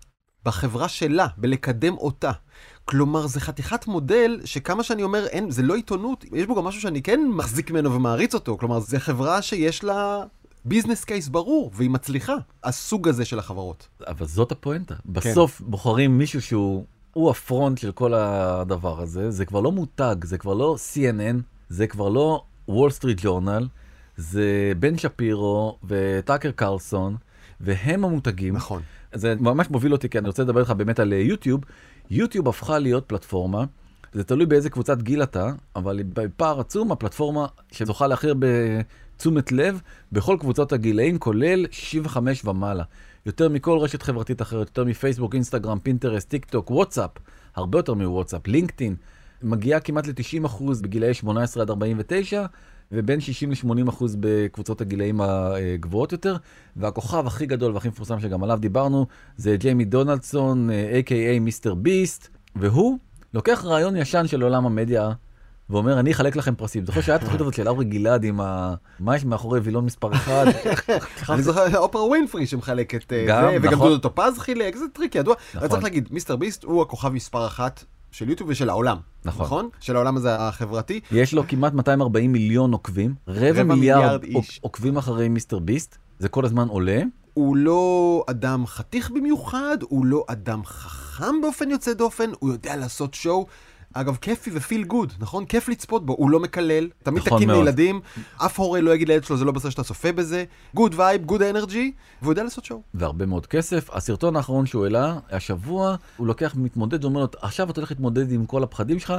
בחברה 0.46 0.88
שלה, 0.88 1.28
בלקדם 1.38 1.98
אותה. 1.98 2.32
כלומר, 2.86 3.27
זה 3.27 3.40
חתיכת 3.40 3.88
מודל 3.88 4.42
שכמה 4.46 4.84
שאני 4.84 5.03
אומר, 5.03 5.27
אין, 5.27 5.51
זה 5.51 5.62
לא 5.62 5.75
עיתונות, 5.75 6.25
יש 6.34 6.46
בו 6.46 6.56
גם 6.56 6.64
משהו 6.64 6.82
שאני 6.82 7.01
כן 7.01 7.20
מחזיק 7.34 7.72
ממנו 7.72 7.94
ומעריץ 7.94 8.34
אותו. 8.34 8.58
כלומר, 8.58 8.79
זו 8.79 8.98
חברה 9.00 9.42
שיש 9.42 9.84
לה 9.84 10.24
ביזנס 10.66 11.03
קייס 11.03 11.27
ברור, 11.27 11.72
והיא 11.74 11.90
מצליחה. 11.90 12.36
הסוג 12.64 13.08
הזה 13.08 13.25
של 13.25 13.40
החברות. 13.40 13.88
אבל 14.08 14.25
זאת 14.25 14.51
הפואנטה. 14.51 14.96
בסוף 15.06 15.62
בוחרים 15.62 16.18
מישהו 16.18 16.42
שהוא 16.42 16.86
הוא 17.16 17.30
הפרונט 17.30 17.78
של 17.78 17.92
כל 17.92 18.14
הדבר 18.14 19.01
הזה, 19.01 19.32
זה 19.32 19.46
כבר 19.46 19.62
לא 19.62 19.72
מותג, 19.72 20.16
זה 20.24 20.38
כבר 20.38 20.54
לא 20.54 20.75
CNN, 20.75 21.42
זה 21.70 21.88
כבר 21.88 22.10
לא 22.10 22.44
וול 22.68 22.92
סטריט 22.92 23.20
ג'ורנל, 23.22 23.68
זה 24.18 24.74
בן 24.80 24.98
שפירו 24.98 25.78
וטאקר 25.84 26.51
קרלסון, 26.51 27.16
והם 27.60 28.06
המותגים. 28.06 28.56
נכון. 28.56 28.82
זה 29.14 29.36
ממש 29.40 29.70
מוביל 29.70 29.92
אותי, 29.92 30.10
כי 30.10 30.18
אני 30.18 30.28
רוצה 30.28 30.44
לדבר 30.44 30.60
איתך 30.60 30.72
באמת 30.72 31.00
על 31.00 31.14
אה, 31.14 31.18
יוטיוב. 31.18 31.62
יוטיוב 32.10 32.48
הפכה 32.48 32.80
להיות 32.80 33.06
פלטפורמה, 33.08 33.66
זה 34.14 34.24
תלוי 34.24 34.46
באיזה 34.46 34.70
קבוצת 34.70 35.01
גיל 35.01 35.24
אתה, 35.24 35.51
אבל 35.75 36.04
בפער 36.14 36.60
עצום 36.60 36.92
הפלטפורמה 36.92 37.46
שזוכה 37.72 38.08
להכי 38.08 38.28
הרבה 38.28 38.48
תשומת 39.18 39.51
לב 39.51 39.82
בכל 40.12 40.38
קבוצות 40.40 40.74
הגילאים, 40.74 41.20
כולל 41.20 41.66
65 41.72 42.46
ומעלה. 42.46 42.84
יותר 43.25 43.50
מכל 43.50 43.77
רשת 43.77 44.01
חברתית 44.01 44.42
אחרת, 44.42 44.68
יותר 44.68 44.83
מפייסבוק, 44.83 45.33
אינסטגרם, 45.33 45.79
פינטרסט, 45.79 46.29
טיק 46.29 46.46
טוק, 46.46 46.72
וואטסאפ, 46.72 47.11
הרבה 47.55 47.79
יותר 47.79 47.94
מוואטסאפ, 47.94 48.48
לינקדאין, 48.48 48.96
מגיעה 49.44 49.79
כמעט 49.79 50.07
ל-90% 50.07 50.64
בגילאי 50.81 51.14
18 51.14 51.64
עד 51.64 51.70
49, 51.70 52.46
ובין 52.92 53.20
60 53.20 53.51
ל-80% 53.51 54.03
בקבוצות 54.20 54.81
הגילאים 54.81 55.22
הגבוהות 55.22 56.11
יותר, 56.11 56.35
והכוכב 56.75 57.27
הכי 57.27 57.46
גדול 57.46 57.74
והכי 57.74 57.88
מפורסם 57.88 58.20
שגם 58.20 58.44
עליו 58.44 58.57
דיברנו, 58.61 59.05
זה 59.38 59.55
ג'יימי 59.57 59.85
דונלדסון, 59.85 60.70
a.k.a. 60.70 61.40
מיסטר 61.40 61.75
ביסט, 61.75 62.27
והוא 62.55 62.98
לוקח 63.33 63.66
רעיון 63.66 63.96
ישן 63.96 64.27
של 64.27 64.42
עולם 64.42 64.66
המדיה. 64.66 65.11
ואומר, 65.70 66.00
אני 66.00 66.12
אחלק 66.12 66.36
לכם 66.36 66.56
פרסים. 66.56 66.86
זוכר 66.86 67.01
שהיה 67.01 67.16
התוכנית 67.16 67.42
הזאת 67.42 67.54
של 67.54 67.68
אברי 67.68 67.86
גלעד 67.86 68.24
עם 68.24 68.42
ה... 68.42 68.74
מה 69.00 69.16
יש 69.16 69.25
מאחורי 69.25 69.60
וילון 69.60 69.86
מספר 69.86 70.14
אחד? 70.14 70.46
אני 71.30 71.44
זוכר 71.44 71.78
אופרה 71.78 72.06
ווינפרי 72.06 72.48
שמחלקת 72.48 73.14
אה, 73.14 73.25
גם, 73.28 73.44
זה, 73.51 73.58
וגם 73.62 73.74
נכון. 73.74 73.88
דודו 73.88 74.10
טופז 74.10 74.40
חילק, 74.40 74.75
זה 74.75 74.86
טריק 74.94 75.16
ידוע. 75.16 75.36
נכון. 75.36 75.60
אבל 75.60 75.68
צריך 75.68 75.84
להגיד, 75.84 76.08
מיסטר 76.12 76.36
ביסט 76.36 76.64
הוא 76.64 76.82
הכוכב 76.82 77.10
מספר 77.10 77.48
אחת 77.48 77.84
של 78.12 78.30
יוטיוב 78.30 78.50
ושל 78.50 78.70
העולם. 78.70 78.98
נכון. 79.25 79.46
נכון? 79.46 79.70
של 79.80 79.96
העולם 79.96 80.18
הזה 80.18 80.36
החברתי. 80.36 81.00
יש 81.12 81.34
לו 81.34 81.44
כמעט 81.48 81.74
240 81.74 82.32
מיליון 82.32 82.72
עוקבים, 82.72 83.16
רבע 83.28 83.64
מיליארד. 83.64 84.24
עוקבים 84.62 84.98
אחרי 84.98 85.30
מיסטר 85.30 85.60
ביסט, 85.60 85.98
זה 86.20 86.30
כל 86.30 86.46
הזמן 86.46 86.68
עולה. 86.68 87.01
הוא 87.34 87.58
לא 87.58 88.24
אדם 88.28 88.66
חתיך 88.68 89.12
במיוחד, 89.12 89.78
הוא 89.82 90.06
לא 90.06 90.24
אדם 90.28 90.66
חכם 90.66 91.42
באופן 91.42 91.70
יוצא 91.70 91.94
דופן, 91.94 92.30
הוא 92.40 92.51
יודע 92.51 92.75
לעשות 92.75 93.14
show. 93.14 93.46
אגב, 93.98 94.18
כיפי 94.22 94.51
ו 94.53 94.60
feel 94.60 94.84
good, 94.84 95.14
נכון? 95.20 95.46
כיף 95.46 95.70
לצפות 95.70 96.05
בו, 96.05 96.14
הוא 96.14 96.29
לא 96.29 96.40
מקלל, 96.40 96.90
תמיד 97.03 97.24
נכון 97.25 97.38
תקין 97.38 97.48
מאוד. 97.48 97.60
לילדים, 97.60 98.01
אף 98.38 98.60
הורה 98.60 98.81
לא 98.81 98.96
יגיד 98.96 99.08
לילד 99.08 99.24
שלו, 99.24 99.38
זה 99.38 99.46
לא 99.46 99.51
בסדר 99.51 99.70
שאתה 99.70 99.84
צופה 99.84 100.12
בזה, 100.12 100.44
good 100.74 100.96
vibe, 100.98 101.25
good 101.25 101.42
energy, 101.42 101.92
והוא 102.22 102.31
יודע 102.31 102.44
לעשות 102.44 102.66
show. 102.66 102.81
והרבה 102.94 103.25
מאוד 103.25 103.46
כסף. 103.46 103.90
הסרטון 103.94 104.36
האחרון 104.36 104.66
שהוא 104.66 104.84
העלה, 104.84 105.18
השבוע, 105.31 105.96
הוא 106.18 106.27
לוקח 106.27 106.53
מתמודד 106.55 107.05
ואומר 107.05 107.20
לו, 107.20 107.27
עכשיו 107.42 107.70
אתה 107.70 107.79
הולך 107.79 107.92
להתמודד 107.92 108.31
עם 108.31 108.46
כל 108.46 108.64
הפחדים 108.64 109.00
שלך, 109.00 109.14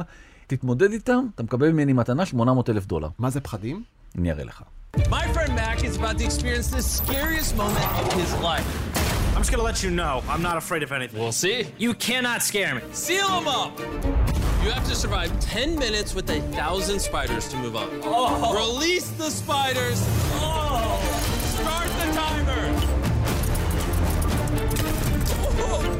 תתמודד 0.47 0.91
איתם, 0.91 1.25
אתה 1.35 1.43
מקבל 1.43 1.71
ממני 1.71 1.93
מתנה 1.93 2.25
800 2.25 2.69
אלף 2.69 2.85
דולר. 2.85 3.09
מה 3.19 3.29
זה 3.29 3.41
פחדים? 3.41 3.83
אני 4.17 4.31
אראה 4.31 4.43
לך. 4.43 4.61
My 4.97 5.25
friend 5.33 5.53
Mac 5.59 5.83
is 5.83 5.97
about 5.97 6.17
to 6.19 6.25
experience 6.25 6.69
the 6.77 6.81
scariest 6.81 7.55
moment 7.55 7.89
of 8.01 8.13
his 8.13 8.31
life. 8.43 8.96
I'm 9.37 9.43
just 9.43 9.51
gonna 9.51 9.61
let 9.61 9.83
you 9.83 9.91
know, 9.91 10.23
I'm 10.27 10.41
not 10.41 10.57
afraid 10.57 10.81
of 10.81 10.91
anything. 10.91 11.19
We'll 11.19 11.31
see. 11.31 11.67
You 11.77 11.93
cannot 11.93 12.41
scare 12.41 12.73
me. 12.73 12.81
Seal 12.91 13.27
him 13.27 13.47
up! 13.47 13.77
You 13.77 14.71
have 14.71 14.83
to 14.87 14.95
survive 14.95 15.39
10 15.39 15.77
minutes 15.77 16.15
with 16.15 16.27
a 16.31 16.41
thousand 16.53 16.99
spiders 16.99 17.47
to 17.49 17.57
move 17.57 17.75
on. 17.75 17.87
Release 18.55 19.07
the 19.11 19.29
spiders! 19.29 19.99
Start 19.99 21.87
the 21.87 22.11
timer! 22.15 22.73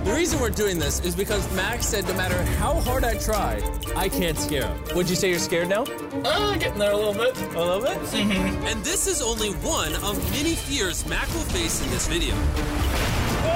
The 0.04 0.14
reason 0.16 0.40
we're 0.40 0.50
doing 0.50 0.80
this 0.80 1.00
is 1.02 1.16
because 1.16 1.48
Max 1.54 1.86
said 1.86 2.08
no 2.08 2.16
matter 2.16 2.42
how 2.42 2.80
hard 2.80 3.04
I 3.04 3.20
try, 3.20 3.62
I 3.96 4.10
can't 4.10 4.40
scare 4.40 4.66
him. 4.66 4.84
Would 4.96 5.12
you 5.12 5.16
say 5.16 5.30
you're 5.30 5.38
scared 5.38 5.70
now? 5.70 5.84
Uh, 6.24 6.56
getting 6.56 6.80
there 6.80 6.92
a 6.92 6.98
little 6.98 7.14
bit. 7.14 7.38
A 7.56 7.64
little 7.64 7.82
bit? 7.82 7.98
And 8.16 8.84
this 8.84 9.06
is 9.06 9.22
only 9.22 9.52
one 9.58 9.94
of 9.98 10.18
many 10.32 10.56
fears 10.56 11.06
Mac 11.06 11.28
will 11.36 11.42
face 11.42 11.84
in 11.84 11.92
this 11.92 12.08
video. 12.08 12.34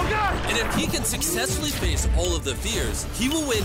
Oh 0.01 0.09
god! 0.17 0.33
And 0.49 0.57
if 0.63 0.69
he 0.79 0.85
can 0.93 1.03
successfully 1.15 1.73
face 1.83 2.03
all 2.17 2.31
of 2.37 2.43
the 2.49 2.55
fears, 2.65 2.97
he 3.19 3.25
will 3.29 3.45
win 3.51 3.63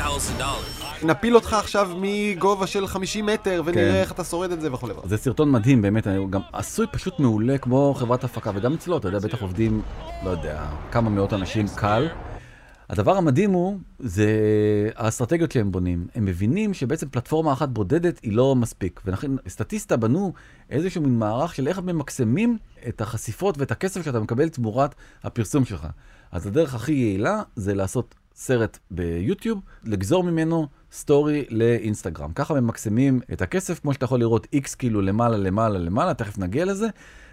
$800,000. 0.00 1.04
נפיל 1.04 1.34
אותך 1.34 1.52
עכשיו 1.52 1.90
מגובה 2.00 2.66
של 2.66 2.86
50 2.86 3.26
מטר, 3.26 3.62
ונראה 3.64 3.92
כן. 3.92 3.96
איך 4.00 4.12
אתה 4.12 4.24
שורד 4.24 4.52
את 4.52 4.60
זה 4.60 4.72
וכולי. 4.72 4.94
זה 5.04 5.16
סרטון 5.16 5.50
מדהים, 5.50 5.82
באמת, 5.82 6.06
גם 6.30 6.40
עשוי 6.52 6.86
פשוט 6.92 7.18
מעולה 7.18 7.58
כמו 7.58 7.94
חברת 7.98 8.24
הפקה, 8.24 8.50
וגם 8.54 8.74
אצלו, 8.74 8.96
אתה 8.96 9.08
יודע, 9.08 9.18
בטח 9.18 9.42
עובדים, 9.42 9.82
לא 10.24 10.30
יודע, 10.30 10.62
כמה 10.90 11.10
מאות 11.10 11.32
אנשים 11.32 11.66
קל. 11.74 12.08
הדבר 12.90 13.16
המדהים 13.16 13.50
הוא, 13.50 13.78
זה 13.98 14.28
האסטרטגיות 14.96 15.52
שהם 15.52 15.72
בונים. 15.72 16.06
הם 16.14 16.24
מבינים 16.24 16.74
שבעצם 16.74 17.08
פלטפורמה 17.08 17.52
אחת 17.52 17.68
בודדת 17.68 18.20
היא 18.22 18.32
לא 18.32 18.54
מספיק. 18.54 19.00
ולכן 19.04 19.30
סטטיסטה 19.48 19.96
בנו 19.96 20.32
איזשהו 20.70 21.02
מין 21.02 21.18
מערך 21.18 21.54
של 21.54 21.68
איך 21.68 21.78
ממקסמים 21.78 22.58
את 22.88 23.00
החשיפות 23.00 23.58
ואת 23.58 23.70
הכסף 23.70 24.04
שאתה 24.04 24.20
מקבל 24.20 24.48
תמורת 24.48 24.94
הפרסום 25.22 25.64
שלך. 25.64 25.86
אז 26.32 26.46
הדרך 26.46 26.74
הכי 26.74 26.92
יעילה 26.92 27.42
זה 27.56 27.74
לעשות 27.74 28.14
סרט 28.34 28.78
ביוטיוב, 28.90 29.60
לגזור 29.84 30.24
ממנו 30.24 30.66
סטורי 30.92 31.44
לאינסטגרם. 31.50 32.32
ככה 32.32 32.60
ממקסמים 32.60 33.20
את 33.32 33.42
הכסף, 33.42 33.80
כמו 33.80 33.92
שאתה 33.94 34.04
יכול 34.04 34.20
לראות 34.20 34.46
איקס 34.52 34.74
כאילו 34.74 35.02
למעלה, 35.02 35.36
למעלה, 35.36 35.78
למעלה, 35.78 36.14
תכף 36.14 36.38
נגיע 36.38 36.64
לזה. 36.64 36.88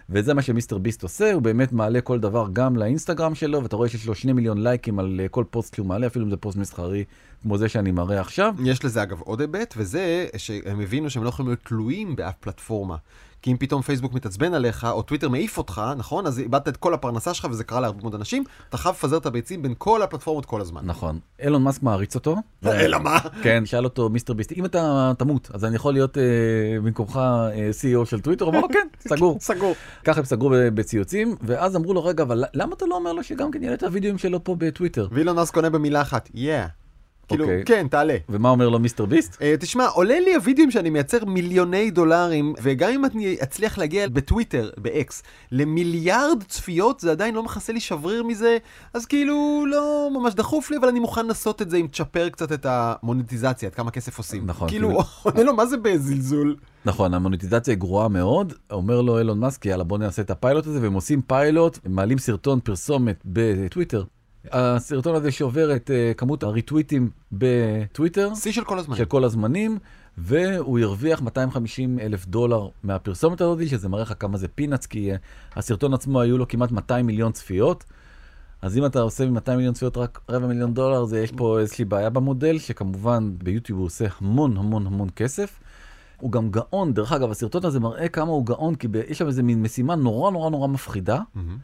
וזה 0.10 0.34
מה 0.34 0.42
שמיסטר 0.42 0.78
ביסט 0.78 1.04
עושה, 1.04 1.34
הוא 1.34 1.42
באמת 1.42 1.72
מעלה 1.72 2.02
כל 2.02 2.20
דבר 2.20 2.48
גם 2.54 2.76
לאינסטגרם 2.78 3.36
שלו, 3.36 3.64
ואתה 3.64 3.76
רואה 3.76 3.90
שיש 3.90 4.08
לו 4.08 4.16
שני 4.16 4.34
מיליון 4.34 4.64
לייקים 4.64 5.00
על 5.00 5.20
כל 5.32 5.44
פוסט 5.50 5.76
שהוא 5.76 5.86
מעלה, 5.88 6.08
אפילו 6.08 6.26
אם 6.26 6.30
זה 6.30 6.38
פוסט 6.38 6.58
מסחרי 6.58 7.04
כמו 7.42 7.58
זה 7.58 7.70
שאני 7.70 7.92
מראה 7.92 8.22
עכשיו. 8.22 8.56
יש 8.64 8.86
לזה 8.86 9.04
אגב 9.04 9.22
עוד 9.22 9.42
היבט, 9.42 9.74
וזה 9.78 10.28
שהם 10.38 10.80
הבינו 10.80 11.10
שהם 11.10 11.24
לא 11.24 11.30
יכולים 11.30 11.50
להיות 11.50 11.60
תלויים 11.64 12.16
באף 12.16 12.36
פלטפורמה. 12.40 12.96
כי 13.42 13.52
אם 13.52 13.58
פתאום 13.58 13.82
פייסבוק 13.82 14.14
מתעצבן 14.14 14.54
עליך, 14.54 14.88
או 14.92 15.02
טוויטר 15.02 15.30
מעיף 15.30 15.58
אותך, 15.58 15.82
נכון? 15.98 16.28
אז 16.28 16.40
איבדת 16.40 16.68
את 16.68 16.78
כל 16.78 16.94
הפרנסה 16.94 17.34
שלך, 17.34 17.48
וזה 17.52 17.64
קרה 17.64 17.80
להרבה 17.80 18.02
מאוד 18.02 18.16
אנשים, 18.16 18.44
אתה 18.70 18.78
חייב 18.78 18.96
לפזר 18.96 19.18
את 19.18 19.26
הביצים 19.26 19.62
בין 19.62 19.74
כל 19.78 20.02
הפלטפורמות 20.02 20.46
כל 20.46 20.62
הזמן. 20.62 20.82
נכון. 20.86 21.20
אילון 21.40 21.64
מאסק 21.64 21.84
מעריץ 21.84 22.16
אותו. 22.16 22.36
אלא 22.66 23.00
מה? 23.00 23.20
כן, 23.44 23.66
שאל 23.66 23.84
אותו 23.84 24.10
מיסטר 24.10 24.34
ביסט, 24.34 24.52
אם 24.52 24.66
אתה 24.66 25.12
תמות, 25.18 25.50
אז 25.54 25.66
אני 25.66 25.76
יכול 25.76 25.94
להיות 25.94 26.18
אה, 26.18 26.24
במקומך 26.84 27.18
אה, 27.18 27.70
CEO 27.70 28.06
של 28.06 28.22
טוויטר? 28.22 28.46
הוא 28.46 28.54
אמר 28.54 28.68
כן, 28.74 28.88
סגור. 29.16 29.38
סגור. 29.40 29.76
ככה 30.04 30.20
הם 30.20 30.26
סגרו 30.26 30.50
בציוצים, 30.74 31.36
ואז 31.42 31.76
אמרו 31.76 31.94
לו, 31.94 32.04
רגע, 32.04 32.24
אבל 32.24 32.44
למה 32.54 32.74
אתה 32.74 32.86
לא 32.86 32.96
אומר 32.96 33.14
לו 33.14 33.24
שגם 33.24 33.52
כן 33.52 33.64
יעלה 33.64 33.76
את 33.76 33.84
הוידאוים 33.84 34.18
שלו 34.18 34.44
פה 34.44 34.56
בטוויטר? 34.56 35.08
ואילון 35.12 35.36
מאסק 35.36 35.56
עונה 35.56 35.70
במילה 35.70 36.02
אחת, 36.02 36.30
yeah. 36.34 36.81
כאילו, 37.32 37.44
אוקיי. 37.44 37.64
כן, 37.66 37.88
תעלה. 37.88 38.18
ומה 38.30 38.50
אומר 38.50 38.70
לו 38.70 38.80
מיסטר 38.80 39.06
ביסט? 39.06 39.34
Uh, 39.36 39.40
תשמע, 39.60 39.88
עולה 39.88 40.20
לי 40.20 40.36
הווידאוים 40.36 40.72
שאני 40.72 40.90
מייצר 40.90 41.26
מיליוני 41.26 41.92
דולרים, 41.92 42.54
וגם 42.62 42.92
אם 42.92 43.06
אני 43.06 43.38
אצליח 43.44 43.78
להגיע 43.78 44.08
בטוויטר, 44.08 44.70
ב-X, 44.78 45.14
למיליארד 45.52 46.44
צפיות, 46.48 47.00
זה 47.00 47.12
עדיין 47.12 47.36
לא 47.36 47.44
מכסה 47.44 47.74
לי 47.74 47.80
שבריר 47.80 48.24
מזה, 48.24 48.58
אז 48.94 49.06
כאילו, 49.06 49.66
לא 49.68 50.10
ממש 50.14 50.34
דחוף 50.34 50.72
לי, 50.72 50.78
אבל 50.78 50.88
אני 50.88 51.00
מוכן 51.00 51.26
לעשות 51.26 51.62
את 51.62 51.70
זה 51.70 51.78
אם 51.78 51.88
תשפר 51.92 52.30
קצת 52.30 52.52
את 52.52 52.66
המוניטיזציה, 52.70 53.70
את 53.70 53.76
כמה 53.76 53.92
כסף 53.92 54.18
עושים. 54.18 54.46
נכון, 54.46 54.70
כאילו, 54.70 54.88
כאילו- 54.88 55.04
עונה 55.24 55.44
לו, 55.44 55.56
מה 55.56 55.66
זה 55.66 55.78
בזלזול? 55.78 56.56
נכון, 56.86 57.14
המוניטיזציה 57.14 57.76
גרועה 57.76 58.08
מאוד. 58.08 58.54
אומר 58.72 59.02
לו 59.02 59.20
אילון 59.20 59.40
מאסק, 59.40 59.66
יאללה 59.66 59.84
בוא 59.84 59.98
נעשה 59.98 60.22
את 60.22 60.32
הפיילוט 60.32 60.68
הזה, 60.68 60.82
והם 60.82 60.94
עושים 60.94 61.22
פיילוט, 61.22 61.80
הם 61.86 61.96
מעלים 61.96 62.18
סרטון 62.18 62.60
פרסומת 62.60 63.22
בטוויטר. 63.26 64.04
הסרטון 64.52 65.16
הזה 65.16 65.32
שעובר 65.32 65.76
את 65.76 65.90
uh, 65.90 66.18
כמות 66.18 66.44
הריטוויטים 66.44 67.10
בטוויטר, 67.32 68.36
שיא 68.36 68.52
של 68.52 68.64
כל 68.64 68.80
הזמן. 68.80 68.96
של 68.96 69.06
כל 69.06 69.24
הזמנים, 69.24 69.78
והוא 70.18 70.80
הרוויח 70.80 71.22
250 71.22 72.00
אלף 72.00 72.26
דולר 72.26 72.68
מהפרסומת 72.84 73.42
הזאת, 73.42 73.68
שזה 73.68 73.90
מראה 73.90 74.02
לך 74.04 74.14
כמה 74.20 74.38
זה 74.38 74.48
פינאץ, 74.48 74.86
כי 74.86 75.14
uh, 75.14 75.18
הסרטון 75.56 75.94
עצמו 75.94 76.22
היו 76.22 76.38
לו 76.38 76.48
כמעט 76.48 76.72
200 76.72 77.06
מיליון 77.06 77.32
צפיות. 77.32 77.84
אז 78.62 78.78
אם 78.78 78.86
אתה 78.86 79.00
עושה 79.00 79.30
מ-200 79.30 79.56
מיליון 79.56 79.74
צפיות 79.74 79.98
רק 79.98 80.20
רבע 80.30 80.48
מיליון 80.48 80.74
דולר, 80.74 81.06
זה 81.06 81.20
יש 81.20 81.32
פה 81.32 81.60
איזושהי 81.60 81.86
בעיה 81.86 82.10
במודל, 82.10 82.60
שכמובן 82.60 83.32
ביוטיוב 83.44 83.80
הוא 83.80 83.86
עושה 83.86 84.06
המון 84.20 84.58
המון 84.58 84.88
המון 84.88 85.10
כסף. 85.16 85.60
הוא 86.18 86.32
גם 86.32 86.52
גאון, 86.52 86.94
דרך 86.94 87.12
אגב, 87.12 87.32
הסרטון 87.32 87.66
הזה 87.66 87.80
מראה 87.80 88.08
כמה 88.08 88.32
הוא 88.32 88.46
גאון, 88.46 88.76
כי 88.76 88.88
ב- 88.88 88.96
יש 88.96 89.18
שם 89.18 89.28
איזה 89.28 89.44
מין 89.44 89.62
משימה 89.62 89.96
נורא 89.96 90.32
נורא 90.32 90.50
נורא 90.50 90.68
מפחידה. 90.68 91.20
מהמם. 91.36 91.58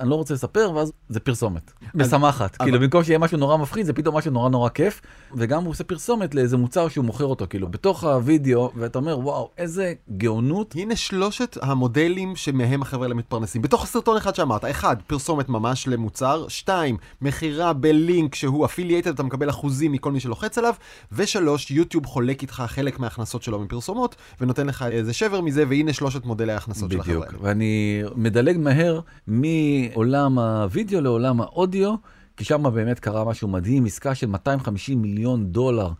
אני 0.00 0.10
לא 0.10 0.14
רוצה 0.14 0.34
לספר, 0.34 0.72
ואז 0.74 0.92
זה 1.08 1.20
פרסומת. 1.20 1.72
משמחת. 1.94 2.56
כאילו, 2.56 2.80
במקום 2.80 3.04
שיהיה 3.04 3.18
משהו 3.18 3.38
נורא 3.38 3.56
מפחיד, 3.56 3.86
זה 3.86 3.92
פתאום 3.92 4.16
משהו 4.16 4.30
נורא 4.30 4.48
נורא 4.48 4.68
כיף. 4.68 5.00
וגם 5.34 5.64
הוא 5.64 5.70
עושה 5.70 5.84
פרסומת 5.84 6.34
לאיזה 6.34 6.56
מוצר 6.56 6.88
שהוא 6.88 7.04
מוכר 7.04 7.24
אותו, 7.24 7.46
כאילו, 7.50 7.68
בתוך 7.68 8.04
הוידאו, 8.04 8.70
ואתה 8.76 8.98
אומר, 8.98 9.18
וואו, 9.18 9.50
איזה 9.58 9.94
גאונות. 10.16 10.74
הנה 10.78 10.96
שלושת 10.96 11.58
המודלים 11.62 12.36
שמהם 12.36 12.82
החבר'ה 12.82 13.04
האלה 13.04 13.14
מתפרנסים. 13.14 13.62
בתוך 13.62 13.84
הסרטון 13.84 14.16
אחד 14.16 14.34
שאמרת, 14.34 14.64
אחד, 14.64 14.96
פרסומת 15.06 15.48
ממש 15.48 15.88
למוצר, 15.88 16.48
שתיים, 16.48 16.96
מכירה 17.22 17.72
בלינק 17.72 18.34
שהוא 18.34 18.64
אפילייטד, 18.64 19.10
אתה 19.10 19.22
מקבל 19.22 19.50
אחוזים 19.50 19.92
מכל 19.92 20.12
מי 20.12 20.20
שלוחץ 20.20 20.58
עליו, 20.58 20.74
ושלוש, 21.12 21.70
יוטיוב 21.70 22.06
חולק 22.06 22.42
איתך 22.42 22.64
חלק 22.66 22.98
מההכנסות 22.98 23.42
שלו 23.42 23.60
מפרסומות, 23.60 24.16
ונותן 24.40 24.66
לך 24.66 24.84
איזה 24.90 25.12
שבר 25.12 25.40
מזה, 25.40 25.64
והנה 25.68 25.92
שלושת 25.92 26.24
מודלי 26.24 26.52
ההכנסות 26.52 26.90
של 26.90 27.00
החבר'ה 27.00 27.26
בדיוק. 27.26 27.42
ואני 27.42 28.02
מדלג 28.14 28.58
מהר 28.58 29.00
מעולם 29.88 30.38
הוידאו 30.38 31.00
לעולם 31.00 31.40
האודיו, 31.40 31.94
כי 32.36 32.44
שם 32.44 32.74
באמת 32.74 33.00
קרה 33.00 33.24
משהו 33.24 33.48
מדהים, 33.48 33.84
עסקה 33.84 34.14
של 34.14 34.26
250 34.26 35.02
מיליון 35.02 35.46
דולר 35.46 35.90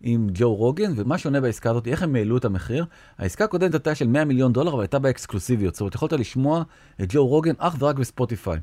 עם 0.00 0.28
ג'ו 0.34 0.54
רוגן, 0.54 0.92
ומה 0.96 1.18
שונה 1.18 1.40
בעסקה 1.40 1.70
הזאת, 1.70 1.86
איך 1.86 2.02
הם 2.02 2.16
העלו 2.16 2.36
את 2.36 2.44
המחיר? 2.44 2.84
העסקה 3.18 3.44
הקודמת 3.44 3.74
הייתה 3.74 3.94
של 3.94 4.06
100 4.06 4.24
מיליון 4.24 4.52
דולר, 4.52 4.72
אבל 4.72 4.80
הייתה 4.80 4.98
בה 4.98 5.10
אקסקלוסיביות, 5.10 5.74
זאת 5.74 5.80
אומרת, 5.80 5.94
יכולת 5.94 6.12
לשמוע 6.12 6.62
את 7.02 7.06
ג'ו 7.08 7.26
רוגן 7.26 7.54
אך 7.58 7.76
ורק 7.78 7.96
בספוטיפיי. 7.96 8.60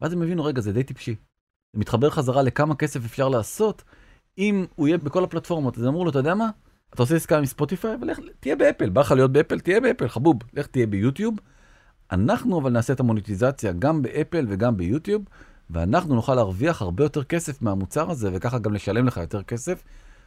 ואז 0.00 0.12
הם 0.12 0.22
הבינו, 0.22 0.44
רגע, 0.44 0.60
זה 0.60 0.72
די 0.72 0.82
טיפשי. 0.82 1.14
זה 1.72 1.80
מתחבר 1.80 2.10
חזרה 2.10 2.42
לכמה 2.42 2.74
כסף 2.74 3.04
אפשר 3.04 3.28
לעשות 3.28 3.82
אם 4.38 4.66
הוא 4.74 4.88
יהיה 4.88 4.98
בכל 4.98 5.24
הפלטפורמות. 5.24 5.78
אז 5.78 5.86
אמרו 5.86 6.04
לו, 6.04 6.10
אתה 6.10 6.18
יודע 6.18 6.34
מה? 6.34 6.50
אתה 6.94 7.02
עושה 7.02 7.16
עסקה 7.16 7.38
עם 7.38 7.46
ספוטיפיי, 7.46 7.96
ולך, 8.02 8.18
תהיה 8.40 8.56
באפל. 8.56 8.90
בא 8.90 9.00
לך 9.00 9.12
להיות 9.12 9.32
באפל, 9.32 9.60
תהיה 9.60 9.80
באפל, 9.80 10.08
חבוב. 10.08 10.36
לך 10.54 10.66
תהיה 10.66 10.86
ביוטיוב. 10.86 11.34
אנחנו 12.12 12.60
אבל 12.60 12.70
נעשה 12.70 12.92
את 12.92 13.00
המוניטיזציה 13.00 13.72
גם 13.72 14.02
באפל 14.02 14.46
וגם 14.48 14.76
ביוטיוב, 14.76 15.22
ואנחנו 15.70 16.14
נוכל 16.14 16.34
להרוויח 16.34 16.82
הרבה 16.82 17.04
יותר 17.04 17.24
כסף 17.24 17.62
מהמוצר 17.62 18.10
הזה, 18.10 18.30
וככה 18.32 18.58
גם 18.58 18.74
לשלם 18.74 19.06
לך 19.06 19.16
יותר 19.16 19.42
כסף, 19.42 19.82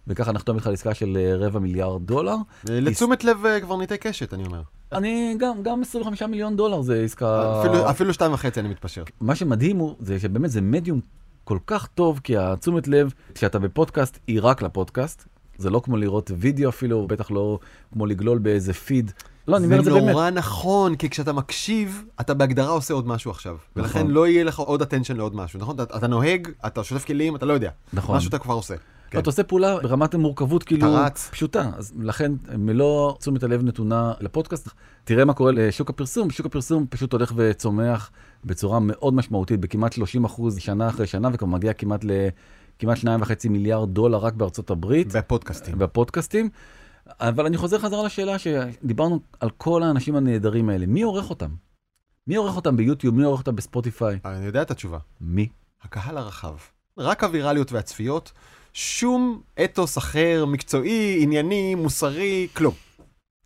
וככה 0.08 0.32
נחתום 0.32 0.56
איתך 0.56 0.68
על 0.68 0.74
עסקה 0.74 0.94
של 0.94 1.18
אה, 1.18 1.36
רבע 1.36 1.60
מיליארד 1.60 2.02
דולר. 2.08 2.36
אה, 2.70 2.80
לתשומת 2.80 3.24
לב 3.24 3.46
אה, 3.46 3.60
קברניטי 3.60 3.98
קשת, 3.98 4.34
אני 4.34 4.46
אומר. 4.46 4.62
אני 4.92 5.36
גם, 5.40 5.64
גם 5.64 5.82
25 5.82 6.22
מיליון 6.22 6.56
דולר 6.56 6.82
זה 6.82 7.02
עסקה... 7.04 7.60
אפילו- 7.62 7.90
אפילו 7.90 8.14
שתיים 8.14 8.34
וחצי 8.34 8.60
אני 8.60 8.70
מתפשר. 8.70 9.04
מה 9.22 9.36
שמדהים 9.36 9.78
הוא, 9.78 9.96
זה 10.00 10.20
שבאמת 10.20 10.50
זה 10.52 10.62
מדיום 10.62 11.00
כל 11.44 11.58
כך 11.68 11.88
טוב, 11.88 12.20
כי 12.24 12.38
התשומת 12.38 12.88
לב 12.88 13.14
כשאתה 13.36 13.60
בפודקאסט 13.60 14.20
היא 14.28 14.40
רק 14.44 14.62
לפודקאסט. 14.62 15.26
זה 15.58 15.70
לא 15.70 15.82
כמו 15.84 15.98
לראות 15.98 16.32
וידאו 16.38 16.70
אפילו, 16.70 17.08
בטח 17.08 17.32
לא 17.32 17.60
כמו 17.94 18.06
לגלול 18.06 18.38
באיזה 18.38 18.74
פיד. 18.74 19.12
לא, 19.48 19.58
אני 19.58 19.66
אומר 19.66 19.80
את 19.80 19.84
זה 19.84 19.92
זה 19.92 20.00
באמת. 20.00 20.12
נורא 20.12 20.30
נכון, 20.30 20.96
כי 20.96 21.10
כשאתה 21.10 21.34
מקשיב, 21.34 22.04
אתה 22.22 22.34
בהגדרה 22.34 22.70
עושה 22.70 22.94
עוד 22.94 23.08
משהו 23.08 23.32
עכשיו. 23.32 23.58
ולכן 23.76 24.00
נכון. 24.00 24.12
לא 24.12 24.28
יהיה 24.28 24.44
לך 24.44 24.60
עוד 24.60 24.82
attention 24.82 25.14
לעוד 25.14 25.36
משהו, 25.36 25.60
נכון? 25.60 25.76
אתה, 25.82 25.98
אתה 25.98 26.08
נוהג, 26.08 26.48
אתה 26.66 26.84
שוטף 26.84 27.06
כלים, 27.06 27.36
אתה 27.36 27.46
לא 27.46 27.54
יודע. 27.54 27.70
נכון. 27.94 28.18
משהו 28.18 28.30
אתה 28.30 28.38
כבר 28.40 28.54
עושה. 28.54 28.76
כן. 29.10 29.20
אתה 29.20 29.30
עושה 29.30 29.44
פעולה 29.44 29.78
ברמת 29.80 30.14
המורכבות 30.14 30.64
כאילו 30.64 30.94
רץ. 30.94 31.30
פשוטה, 31.32 31.70
אז 31.78 31.94
לכן 32.00 32.32
מלוא 32.58 33.14
תשומת 33.18 33.44
הלב 33.44 33.64
נתונה 33.64 34.14
לפודקאסט. 34.20 34.70
תראה 35.04 35.26
מה 35.26 35.34
קורה 35.34 35.52
לשוק 35.52 35.90
הפרסום, 35.90 36.30
שוק 36.30 36.46
הפרסום 36.46 36.86
פשוט 36.90 37.14
הולך 37.14 37.34
וצומח 37.36 38.12
בצורה 38.46 38.80
מאוד 38.80 39.14
משמעותית, 39.14 39.60
בכמעט 39.60 39.94
30 39.94 40.26
אחוז 40.26 40.58
שנה 40.58 40.90
אחרי 40.90 41.08
שנה, 41.08 41.30
וכבר 41.34 41.48
מגיע 41.48 41.74
כמעט 41.74 42.06
לכמעט 42.80 42.98
2.5 42.98 43.50
מיליארד 43.50 43.94
דולר 43.94 44.18
רק 44.18 44.34
בארצות 44.34 44.70
הברית. 44.70 45.16
בפודקאסטים. 45.16 45.80
בפודקאסטים. 45.80 46.50
אבל 47.20 47.46
אני 47.46 47.58
חוזר 47.58 47.80
חזרה 47.80 48.04
לשאלה 48.04 48.40
שדיברנו 48.40 49.20
על 49.40 49.50
כל 49.50 49.84
האנשים 49.84 50.16
הנהדרים 50.16 50.70
האלה. 50.70 50.86
מי 50.86 51.02
עורך 51.02 51.30
אותם? 51.30 51.50
מי 52.28 52.36
עורך 52.36 52.56
אותם 52.56 52.78
ביוטיוב? 52.78 53.16
מי 53.16 53.24
עורך 53.24 53.40
אותם 53.40 53.56
בספוטיפיי? 53.56 54.20
אני 54.26 54.46
יודע 54.46 54.62
את 54.62 54.72
התשובה. 54.72 54.98
מי? 55.22 55.50
הקהל 55.84 56.18
הרחב. 56.18 56.56
רק 56.98 57.24
הווירליות 57.24 57.72
והצפיות, 57.72 58.32
שום 58.74 59.42
אתוס 59.64 59.98
אחר, 59.98 60.46
מקצועי, 60.48 61.20
ענייני, 61.24 61.76
מוסרי, 61.76 62.48
כלום. 62.54 62.74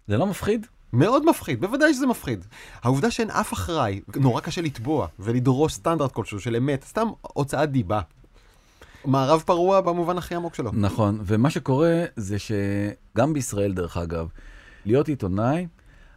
זה 0.07 0.17
לא 0.17 0.27
מפחיד? 0.27 0.67
מאוד 0.93 1.25
מפחיד, 1.29 1.61
בוודאי 1.61 1.93
שזה 1.93 2.07
מפחיד. 2.07 2.45
העובדה 2.81 3.11
שאין 3.11 3.31
אף 3.31 3.53
אחראי, 3.53 4.01
נורא 4.15 4.41
קשה 4.41 4.61
לתבוע 4.61 5.07
ולדרוש 5.19 5.73
סטנדרט 5.73 6.11
כלשהו 6.11 6.39
של 6.39 6.55
אמת, 6.55 6.83
סתם 6.83 7.07
הוצאת 7.21 7.71
דיבה. 7.71 8.01
מערב 9.05 9.43
פרוע 9.45 9.81
במובן 9.81 10.17
הכי 10.17 10.35
עמוק 10.35 10.55
שלו. 10.55 10.71
נכון, 10.73 11.19
ומה 11.25 11.49
שקורה 11.49 12.03
זה 12.15 12.37
שגם 12.39 13.33
בישראל, 13.33 13.73
דרך 13.73 13.97
אגב, 13.97 14.27
להיות 14.85 15.07
עיתונאי 15.07 15.67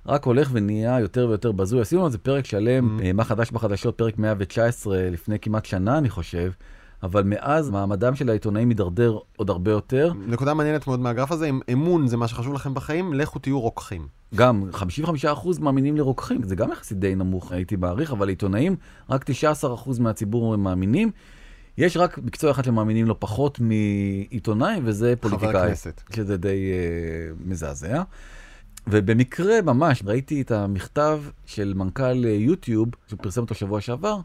רק 0.07 0.25
הולך 0.25 0.49
ונהיה 0.53 1.01
יותר 1.01 1.27
ויותר 1.29 1.53
בזוי. 1.53 1.81
עשינו 1.81 2.05
על 2.05 2.11
זה 2.11 2.19
פרק 2.19 2.47
שלם, 2.47 2.99
Mm. 2.99 3.03
אה, 3.03 3.13
מה 3.13 3.25
חדש 3.25 3.51
בחדשות, 3.51 3.99
פרק 3.99 4.19
119, 4.19 5.11
לפני 5.11 5.39
כמעט 5.39 5.65
שנה, 5.65 5.99
אני 5.99 6.11
חושב, 6.11 6.51
אבל 7.03 7.23
מאז 7.23 7.71
מעמדם 7.71 8.15
של 8.15 8.31
העיתונאים 8.31 8.69
מידרדר 8.69 9.19
עוד 9.37 9.51
הרבה 9.51 9.71
יותר. 9.71 10.13
נקודה 10.27 10.55
מעניינת 10.55 10.87
מאוד 10.87 11.01
מהגרף 11.01 11.33
הזה, 11.33 11.49
אם 11.49 11.61
אמון 11.73 12.07
זה 12.07 12.17
מה 12.17 12.29
שחשוב 12.29 12.55
לכם 12.55 12.75
בחיים, 12.75 13.15
לכו 13.15 13.39
תהיו 13.39 13.61
רוקחים. 13.61 14.07
גם 14.35 14.63
55% 14.73 15.61
מאמינים 15.61 15.97
לרוקחים, 15.97 16.43
זה 16.43 16.57
גם 16.57 16.73
יחסית 16.73 16.99
די 16.99 17.15
נמוך, 17.15 17.53
הייתי 17.53 17.77
מעריך, 17.77 18.13
אבל 18.13 18.29
עיתונאים, 18.29 18.77
רק 19.11 19.25
19% 19.31 20.01
מהציבור 20.01 20.55
הם 20.55 20.63
מאמינים. 20.63 21.11
יש 21.79 21.97
רק 21.97 22.19
מקצוע 22.19 22.51
אחד 22.51 22.65
שמאמינים 22.65 23.07
לו 23.07 23.21
פחות 23.21 23.61
מעיתונאי, 23.61 24.81
וזה 24.85 25.15
חבר 25.21 25.31
פוליטיקאי. 25.31 25.67
הכנסת. 25.67 26.03
שזה 26.15 26.37
די 26.37 26.73
uh, 26.73 27.43
מזעזע. 27.45 28.03
ובמקרה 28.87 29.63
ממש 29.63 30.03
ראיתי 30.07 30.43
את 30.43 30.51
המכתב 30.51 31.23
של 31.47 31.73
מנכ"ל 31.77 32.25
אה, 32.25 32.31
יוטיוב, 32.31 32.89
שהוא 33.09 33.19
פרסם 33.23 33.41
אותו 33.41 33.55
שבוע 33.55 33.81
שעבר, 33.81 34.19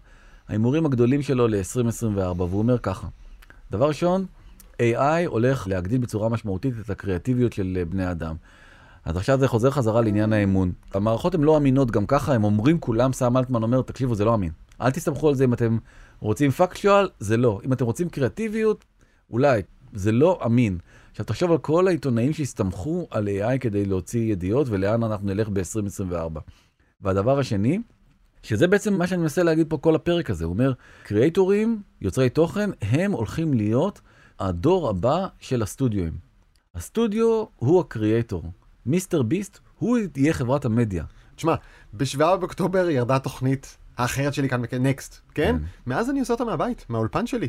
ההימורים 0.47 0.85
הגדולים 0.85 1.21
שלו 1.21 1.47
ל-2024, 1.47 2.17
והוא 2.17 2.59
אומר 2.59 2.77
ככה, 2.77 3.07
דבר 3.71 3.87
ראשון, 3.87 4.25
AI 4.81 5.25
הולך 5.25 5.67
להגדיל 5.67 6.01
בצורה 6.01 6.29
משמעותית 6.29 6.73
את 6.79 6.89
הקריאטיביות 6.89 7.53
של 7.53 7.77
אה, 7.79 7.85
בני 7.85 8.11
אדם. 8.11 8.35
אז 9.05 9.17
עכשיו 9.17 9.39
זה 9.39 9.47
חוזר 9.47 9.71
חזרה 9.71 10.01
לעניין 10.01 10.33
האמון. 10.33 10.71
המערכות 10.93 11.35
הן 11.35 11.41
לא 11.41 11.57
אמינות 11.57 11.91
גם 11.91 12.05
ככה, 12.05 12.33
הם 12.33 12.43
אומרים 12.43 12.79
כולם, 12.79 13.13
סם 13.13 13.37
אלטמן 13.37 13.63
אומר, 13.63 13.81
תקשיבו, 13.81 14.15
זה 14.15 14.25
לא 14.25 14.35
אמין. 14.35 14.51
אל 14.81 14.91
תסתמכו 14.91 15.29
על 15.29 15.35
זה 15.35 15.43
אם 15.43 15.53
אתם 15.53 15.77
רוצים 16.19 16.51
פקטואל, 16.51 17.09
זה 17.19 17.37
לא. 17.37 17.61
אם 17.65 17.73
אתם 17.73 17.85
רוצים 17.85 18.09
קריאטיביות, 18.09 18.85
אולי. 19.31 19.61
זה 19.93 20.11
לא 20.11 20.39
אמין. 20.45 20.77
עכשיו 21.11 21.25
תחשוב 21.25 21.51
על 21.51 21.57
כל 21.57 21.87
העיתונאים 21.87 22.33
שהסתמכו 22.33 23.07
על 23.11 23.27
AI 23.27 23.57
כדי 23.59 23.85
להוציא 23.85 24.31
ידיעות 24.31 24.67
ולאן 24.69 25.03
אנחנו 25.03 25.27
נלך 25.27 25.49
ב-2024. 25.49 26.39
והדבר 27.01 27.39
השני, 27.39 27.79
שזה 28.43 28.67
בעצם 28.67 28.93
מה 28.93 29.07
שאני 29.07 29.21
מנסה 29.21 29.43
להגיד 29.43 29.69
פה 29.69 29.77
כל 29.77 29.95
הפרק 29.95 30.29
הזה, 30.29 30.45
הוא 30.45 30.53
אומר, 30.53 30.73
קריאייטורים, 31.03 31.81
יוצרי 32.01 32.29
תוכן, 32.29 32.69
הם 32.81 33.11
הולכים 33.11 33.53
להיות 33.53 34.01
הדור 34.39 34.89
הבא 34.89 35.27
של 35.39 35.61
הסטודיואים. 35.61 36.13
הסטודיו 36.75 37.43
הוא 37.55 37.79
הקריאייטור. 37.79 38.43
מיסטר 38.85 39.21
ביסט, 39.21 39.59
הוא 39.79 39.97
יהיה 40.15 40.33
חברת 40.33 40.65
המדיה. 40.65 41.03
תשמע, 41.35 41.55
ב-7 41.93 42.17
באוקטובר 42.17 42.89
ירדה 42.89 43.15
התוכנית 43.15 43.77
האחרת 43.99 44.33
שלי 44.33 44.49
כאן 44.49 44.61
נקסט, 44.79 45.19
כן? 45.33 45.57
כן. 45.59 45.63
מאז 45.87 46.09
אני 46.09 46.19
עושה 46.19 46.33
אותה 46.33 46.45
מהבית, 46.45 46.85
מהאולפן 46.89 47.27
שלי. 47.27 47.47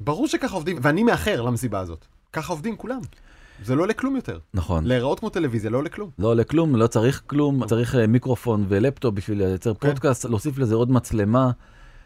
ברור 0.00 0.28
שככה 0.28 0.54
עובדים, 0.54 0.78
ואני 0.82 1.02
מאחר 1.02 1.40
למסיבה 1.42 1.80
הזאת. 1.80 2.04
ככה 2.32 2.52
עובדים 2.52 2.76
כולם. 2.76 3.00
זה 3.64 3.74
לא 3.74 3.82
עולה 3.82 3.92
כלום 3.92 4.16
יותר. 4.16 4.38
נכון. 4.54 4.84
להיראות 4.84 5.20
כמו 5.20 5.28
טלוויזיה 5.30 5.70
לא 5.70 5.78
עולה 5.78 5.88
כלום. 5.88 6.10
לא 6.18 6.28
עולה 6.28 6.44
כלום, 6.44 6.76
לא 6.76 6.86
צריך 6.86 7.22
כלום, 7.26 7.66
צריך 7.66 7.94
אה, 7.94 8.06
מיקרופון 8.06 8.66
ולפטופ 8.68 9.14
בשביל 9.14 9.38
לייצר 9.38 9.74
כן. 9.74 9.88
פודקאסט, 9.88 10.24
להוסיף 10.24 10.58
לזה 10.58 10.74
עוד 10.74 10.90
מצלמה. 10.90 11.50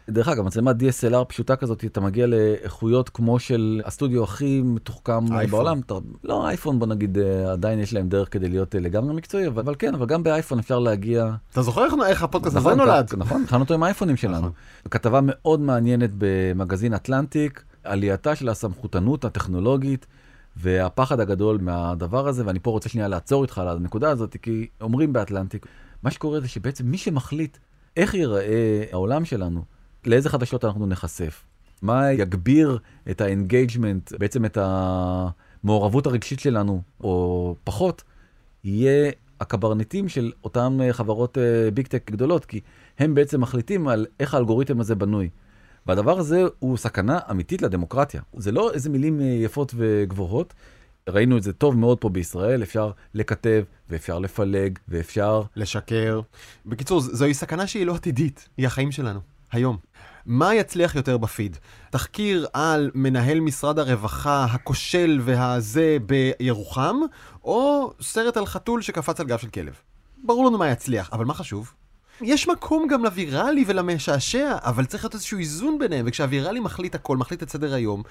דרך 0.09 0.27
אגב, 0.27 0.45
מצלמת 0.45 0.75
DSLR 0.75 1.25
פשוטה 1.27 1.55
כזאת, 1.55 1.85
אתה 1.85 2.01
מגיע 2.01 2.27
לאיכויות 2.27 3.09
כמו 3.09 3.39
של 3.39 3.81
הסטודיו 3.85 4.23
הכי 4.23 4.61
מתוחכם 4.65 5.33
אייפון. 5.33 5.51
בעולם. 5.59 5.79
אתה, 5.79 5.93
לא 6.23 6.47
אייפון, 6.47 6.79
בוא 6.79 6.87
נגיד, 6.87 7.17
אה, 7.17 7.51
עדיין 7.51 7.79
יש 7.79 7.93
להם 7.93 8.09
דרך 8.09 8.33
כדי 8.33 8.47
להיות 8.49 8.75
אה, 8.75 8.79
לגמרי 8.79 9.13
מקצועי, 9.13 9.47
אבל, 9.47 9.61
אבל 9.61 9.75
כן, 9.79 9.93
אבל 9.95 10.05
גם 10.05 10.23
באייפון 10.23 10.59
אפשר 10.59 10.79
להגיע... 10.79 11.35
אתה 11.51 11.61
זוכר 11.61 11.85
איך- 11.85 11.93
איך 12.07 12.23
הפודקאסט 12.23 12.55
הזה 12.55 12.65
נכון, 12.69 12.79
נולד? 12.79 13.09
כ- 13.09 13.13
נכון, 13.17 13.41
התחלנו 13.43 13.63
אותו 13.63 13.73
עם 13.73 13.83
האייפונים 13.83 14.17
שלנו. 14.17 14.37
נכון. 14.37 14.51
כתבה 14.91 15.19
מאוד 15.23 15.59
מעניינת 15.59 16.09
במגזין 16.17 16.93
אטלנטיק, 16.93 17.63
עלייתה 17.83 18.35
של 18.35 18.49
הסמכותנות 18.49 19.25
הטכנולוגית 19.25 20.05
והפחד 20.57 21.19
הגדול 21.19 21.57
מהדבר 21.61 22.27
הזה, 22.27 22.45
ואני 22.45 22.59
פה 22.59 22.71
רוצה 22.71 22.89
שנייה 22.89 23.07
לעצור 23.07 23.43
איתך 23.43 23.57
על 23.57 23.67
הנקודה 23.67 24.09
הזאת, 24.09 24.35
כי 24.41 24.67
אומרים 24.81 25.13
באטלנטיק, 25.13 25.65
מה 26.03 26.11
שקורה 26.11 26.39
זה 26.39 26.47
שבעצם 26.47 26.85
מי 26.85 26.97
שמחליט 26.97 27.57
איך 27.97 28.13
ייראה 28.13 28.83
העולם 28.91 29.25
שלנו, 29.25 29.63
לאיזה 30.05 30.29
חדשות 30.29 30.65
אנחנו 30.65 30.87
נחשף, 30.87 31.43
מה 31.81 32.11
יגביר 32.11 32.77
את 33.09 33.21
ה 33.21 33.29
engagement, 33.29 34.13
בעצם 34.19 34.45
את 34.45 34.57
המעורבות 34.61 36.05
הרגשית 36.05 36.39
שלנו, 36.39 36.81
או 37.01 37.55
פחות, 37.63 38.03
יהיה 38.63 39.11
הקברניטים 39.39 40.09
של 40.09 40.31
אותן 40.43 40.77
אה, 40.81 40.93
חברות 40.93 41.37
big 41.73 41.87
tech 41.87 42.11
גדולות, 42.11 42.45
כי 42.45 42.59
הם 42.99 43.15
בעצם 43.15 43.41
מחליטים 43.41 43.87
על 43.87 44.05
איך 44.19 44.33
האלגוריתם 44.33 44.79
הזה 44.79 44.95
בנוי. 44.95 45.29
והדבר 45.85 46.19
הזה 46.19 46.43
הוא 46.59 46.77
סכנה 46.77 47.19
אמיתית 47.31 47.61
לדמוקרטיה. 47.61 48.21
זה 48.37 48.51
לא 48.51 48.73
איזה 48.73 48.89
מילים 48.89 49.21
אה, 49.21 49.25
יפות 49.25 49.73
וגבוהות. 49.77 50.53
ראינו 51.09 51.37
את 51.37 51.43
זה 51.43 51.53
טוב 51.53 51.77
מאוד 51.77 51.97
פה 51.97 52.09
בישראל, 52.09 52.63
אפשר 52.63 52.91
לכתב 53.13 53.63
ואפשר 53.89 54.19
לפלג 54.19 54.79
ואפשר... 54.87 55.43
לשקר. 55.55 56.21
בקיצור, 56.65 57.01
זוהי 57.01 57.33
סכנה 57.33 57.67
שהיא 57.67 57.85
לא 57.85 57.95
עתידית, 57.95 58.49
היא 58.57 58.67
החיים 58.67 58.91
שלנו, 58.91 59.19
היום. 59.51 59.77
מה 60.29 60.55
יצליח 60.55 60.95
יותר 60.95 61.17
בפיד? 61.17 61.57
תחקיר 61.89 62.47
על 62.53 62.91
מנהל 62.95 63.39
משרד 63.39 63.79
הרווחה 63.79 64.45
הכושל 64.45 65.21
והזה 65.23 65.97
בירוחם, 66.05 66.95
או 67.43 67.93
סרט 68.01 68.37
על 68.37 68.45
חתול 68.45 68.81
שקפץ 68.81 69.19
על 69.19 69.27
גב 69.27 69.37
של 69.37 69.49
כלב? 69.49 69.73
ברור 70.23 70.45
לנו 70.45 70.57
מה 70.57 70.69
יצליח, 70.69 71.09
אבל 71.13 71.25
מה 71.25 71.33
חשוב? 71.33 71.73
יש 72.21 72.47
מקום 72.47 72.87
גם 72.87 73.03
לוויראלי 73.03 73.63
ולמשעשע, 73.67 74.57
אבל 74.61 74.85
צריך 74.85 75.03
להיות 75.03 75.13
איזשהו 75.13 75.39
איזון 75.39 75.79
ביניהם, 75.79 76.05
וכשהוויראלי 76.07 76.59
מחליט 76.59 76.95
הכל, 76.95 77.17
מחליט 77.17 77.43
את 77.43 77.49
סדר 77.49 77.73
היום, 77.73 78.03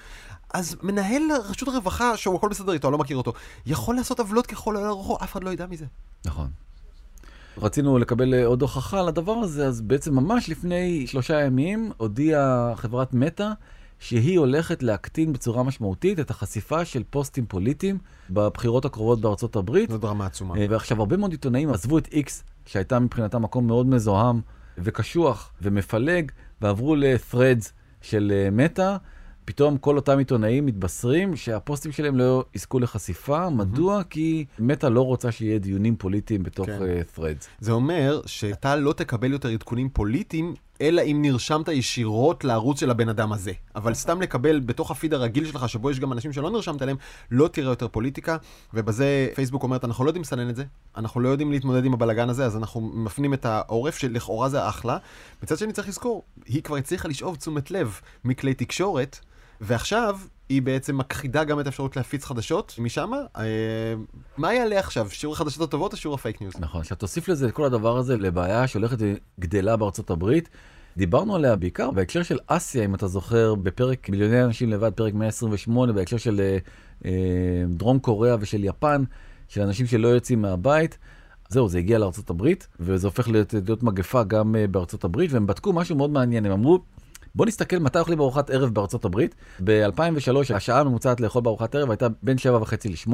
אז 0.53 0.77
מנהל 0.83 1.21
רשות 1.49 1.67
הרווחה, 1.67 2.17
שהוא 2.17 2.35
הכל 2.35 2.49
בסדר 2.49 2.73
איתו, 2.73 2.87
אני 2.87 2.91
לא 2.91 2.97
מכיר 2.97 3.17
אותו, 3.17 3.33
יכול 3.65 3.95
לעשות 3.95 4.19
עוולות 4.19 4.45
ככל 4.45 4.75
העולה 4.75 4.89
על 4.89 4.95
רוחו, 4.95 5.17
אף 5.23 5.31
אחד 5.31 5.43
לא 5.43 5.49
ידע 5.49 5.65
מזה. 5.65 5.85
נכון. 6.25 6.49
רצינו 7.61 7.97
לקבל 7.97 8.33
אה, 8.33 8.45
עוד 8.45 8.61
הוכחה 8.61 9.01
לדבר 9.01 9.31
הזה, 9.31 9.67
אז 9.67 9.81
בעצם 9.81 10.15
ממש 10.15 10.49
לפני 10.49 11.07
שלושה 11.07 11.41
ימים 11.41 11.91
הודיעה 11.97 12.73
חברת 12.75 13.13
מטא 13.13 13.49
שהיא 13.99 14.39
הולכת 14.39 14.83
להקטין 14.83 15.33
בצורה 15.33 15.63
משמעותית 15.63 16.19
את 16.19 16.29
החשיפה 16.29 16.85
של 16.85 17.03
פוסטים 17.09 17.45
פוליטיים 17.45 17.97
בבחירות 18.29 18.85
הקרובות 18.85 19.21
בארצות 19.21 19.55
הברית. 19.55 19.89
זו 19.89 19.97
דרמה 19.97 20.25
עצומה. 20.25 20.57
אה, 20.57 20.65
ועכשיו 20.69 20.99
הרבה 20.99 21.17
מאוד 21.17 21.31
עיתונאים 21.31 21.69
עזבו 21.69 21.97
את 21.97 22.07
X, 22.07 22.29
שהייתה 22.65 22.99
מבחינתם 22.99 23.41
מקום 23.41 23.67
מאוד 23.67 23.87
מזוהם 23.87 24.41
וקשוח 24.77 25.51
ומפלג, 25.61 26.31
ועברו 26.61 26.95
ל-threads 26.95 27.65
של 28.01 28.31
אה, 28.35 28.49
מטא. 28.51 28.97
פתאום 29.49 29.77
כל 29.77 29.95
אותם 29.95 30.17
עיתונאים 30.17 30.65
מתבשרים 30.65 31.35
שהפוסטים 31.35 31.91
שלהם 31.91 32.17
לא 32.17 32.45
יזכו 32.55 32.79
לחשיפה. 32.79 33.49
מדוע? 33.49 34.03
כי 34.03 34.45
מטא 34.59 34.85
לא 34.85 35.01
רוצה 35.01 35.31
שיהיה 35.31 35.59
דיונים 35.59 35.95
פוליטיים 35.95 36.43
בתוך 36.43 36.65
כן. 36.65 36.81
אה, 36.81 37.01
threads. 37.17 37.45
זה 37.59 37.71
אומר 37.71 38.21
שאתה 38.25 38.75
לא 38.75 38.93
תקבל 38.93 39.31
יותר 39.31 39.49
עדכונים 39.49 39.89
פוליטיים, 39.89 40.53
אלא 40.81 41.01
אם 41.01 41.19
נרשמת 41.21 41.67
ישירות 41.67 42.43
לערוץ 42.43 42.79
של 42.79 42.89
הבן 42.89 43.09
אדם 43.09 43.33
הזה. 43.33 43.51
אבל 43.75 43.93
סתם 43.93 44.21
לקבל 44.21 44.59
בתוך 44.59 44.91
הפיד 44.91 45.13
הרגיל 45.13 45.45
שלך, 45.45 45.69
שבו 45.69 45.91
יש 45.91 45.99
גם 45.99 46.13
אנשים 46.13 46.33
שלא 46.33 46.51
נרשמת 46.51 46.81
אליהם, 46.81 46.97
לא 47.31 47.47
תראה 47.47 47.71
יותר 47.71 47.87
פוליטיקה, 47.87 48.37
ובזה 48.73 49.29
פייסבוק 49.35 49.63
אומרת, 49.63 49.85
אנחנו 49.85 50.03
לא 50.03 50.09
יודעים 50.09 50.21
לסנן 50.21 50.49
את 50.49 50.55
זה, 50.55 50.63
אנחנו 50.97 51.21
לא 51.21 51.29
יודעים 51.29 51.51
להתמודד 51.51 51.85
עם 51.85 51.93
הבלגן 51.93 52.29
הזה, 52.29 52.45
אז 52.45 52.57
אנחנו 52.57 52.81
מפנים 52.81 53.33
את 53.33 53.45
העורף, 53.45 53.97
שלכאורה 53.97 54.49
זה 54.49 54.69
אחלה. 54.69 54.97
מצד 55.43 55.57
שני 55.57 55.73
צריך 55.73 55.87
לזכור, 55.87 56.23
היא 56.45 56.63
כבר 56.63 56.75
הצליחה 56.75 57.07
לשאוב 57.07 57.35
תשומת 57.35 57.71
לב 57.71 57.99
מכלי 58.23 58.53
תקשורת, 58.53 59.19
ועכשיו 59.61 60.19
היא 60.49 60.61
בעצם 60.61 60.97
מכחידה 60.97 61.43
גם 61.43 61.59
את 61.59 61.65
האפשרות 61.65 61.97
להפיץ 61.97 62.25
חדשות 62.25 62.75
משם. 62.77 63.11
אה, 63.37 63.43
מה 64.37 64.53
יעלה 64.53 64.79
עכשיו, 64.79 65.09
שיעור 65.09 65.35
החדשות 65.35 65.69
הטובות 65.69 65.93
או 65.93 65.97
שיעור 65.97 66.15
הפייק 66.15 66.41
ניוז? 66.41 66.53
נכון, 66.59 66.81
עכשיו 66.81 66.97
תוסיף 66.97 67.27
לזה 67.27 67.47
את 67.47 67.51
כל 67.51 67.65
הדבר 67.65 67.97
הזה 67.97 68.17
לבעיה 68.17 68.67
שהולכת 68.67 68.97
וגדלה 68.99 69.77
בארצות 69.77 70.09
הברית. 70.09 70.49
דיברנו 70.97 71.35
עליה 71.35 71.55
בעיקר 71.55 71.91
בהקשר 71.91 72.23
של 72.23 72.37
אסיה, 72.47 72.85
אם 72.85 72.95
אתה 72.95 73.07
זוכר, 73.07 73.55
בפרק 73.55 74.09
מיליוני 74.09 74.43
אנשים 74.43 74.69
לבד, 74.69 74.93
פרק 74.93 75.13
128, 75.13 75.93
בהקשר 75.93 76.17
של 76.17 76.39
אה, 76.39 76.57
אה, 77.05 77.63
דרום 77.67 77.99
קוריאה 77.99 78.35
ושל 78.39 78.63
יפן, 78.63 79.03
של 79.47 79.61
אנשים 79.61 79.85
שלא 79.85 80.07
יוצאים 80.07 80.41
מהבית. 80.41 80.97
זהו, 81.49 81.69
זה 81.69 81.77
הגיע 81.77 81.97
לארצות 81.97 82.29
הברית, 82.29 82.67
וזה 82.79 83.07
הופך 83.07 83.27
להיות, 83.27 83.53
להיות 83.53 83.83
מגפה 83.83 84.23
גם 84.23 84.55
אה, 84.55 84.67
בארצות 84.67 85.03
הברית, 85.03 85.31
והם 85.31 85.47
בדקו 85.47 85.73
משהו 85.73 85.95
מאוד 85.95 86.09
מעניין, 86.09 86.45
הם 86.45 86.51
אמרו, 86.51 86.79
בוא 87.35 87.45
נסתכל 87.45 87.77
מתי 87.77 87.99
אוכלים 87.99 88.17
בארוחת 88.17 88.49
ערב 88.49 88.69
בארצות 88.69 89.05
הברית. 89.05 89.35
ב-2003 89.63 90.55
השעה 90.55 90.79
הממוצעת 90.79 91.21
לאכול 91.21 91.41
בארוחת 91.41 91.75
ערב 91.75 91.89
הייתה 91.89 92.07
בין 92.23 92.37
7.5 92.37 92.73
ל-8, 92.89 93.13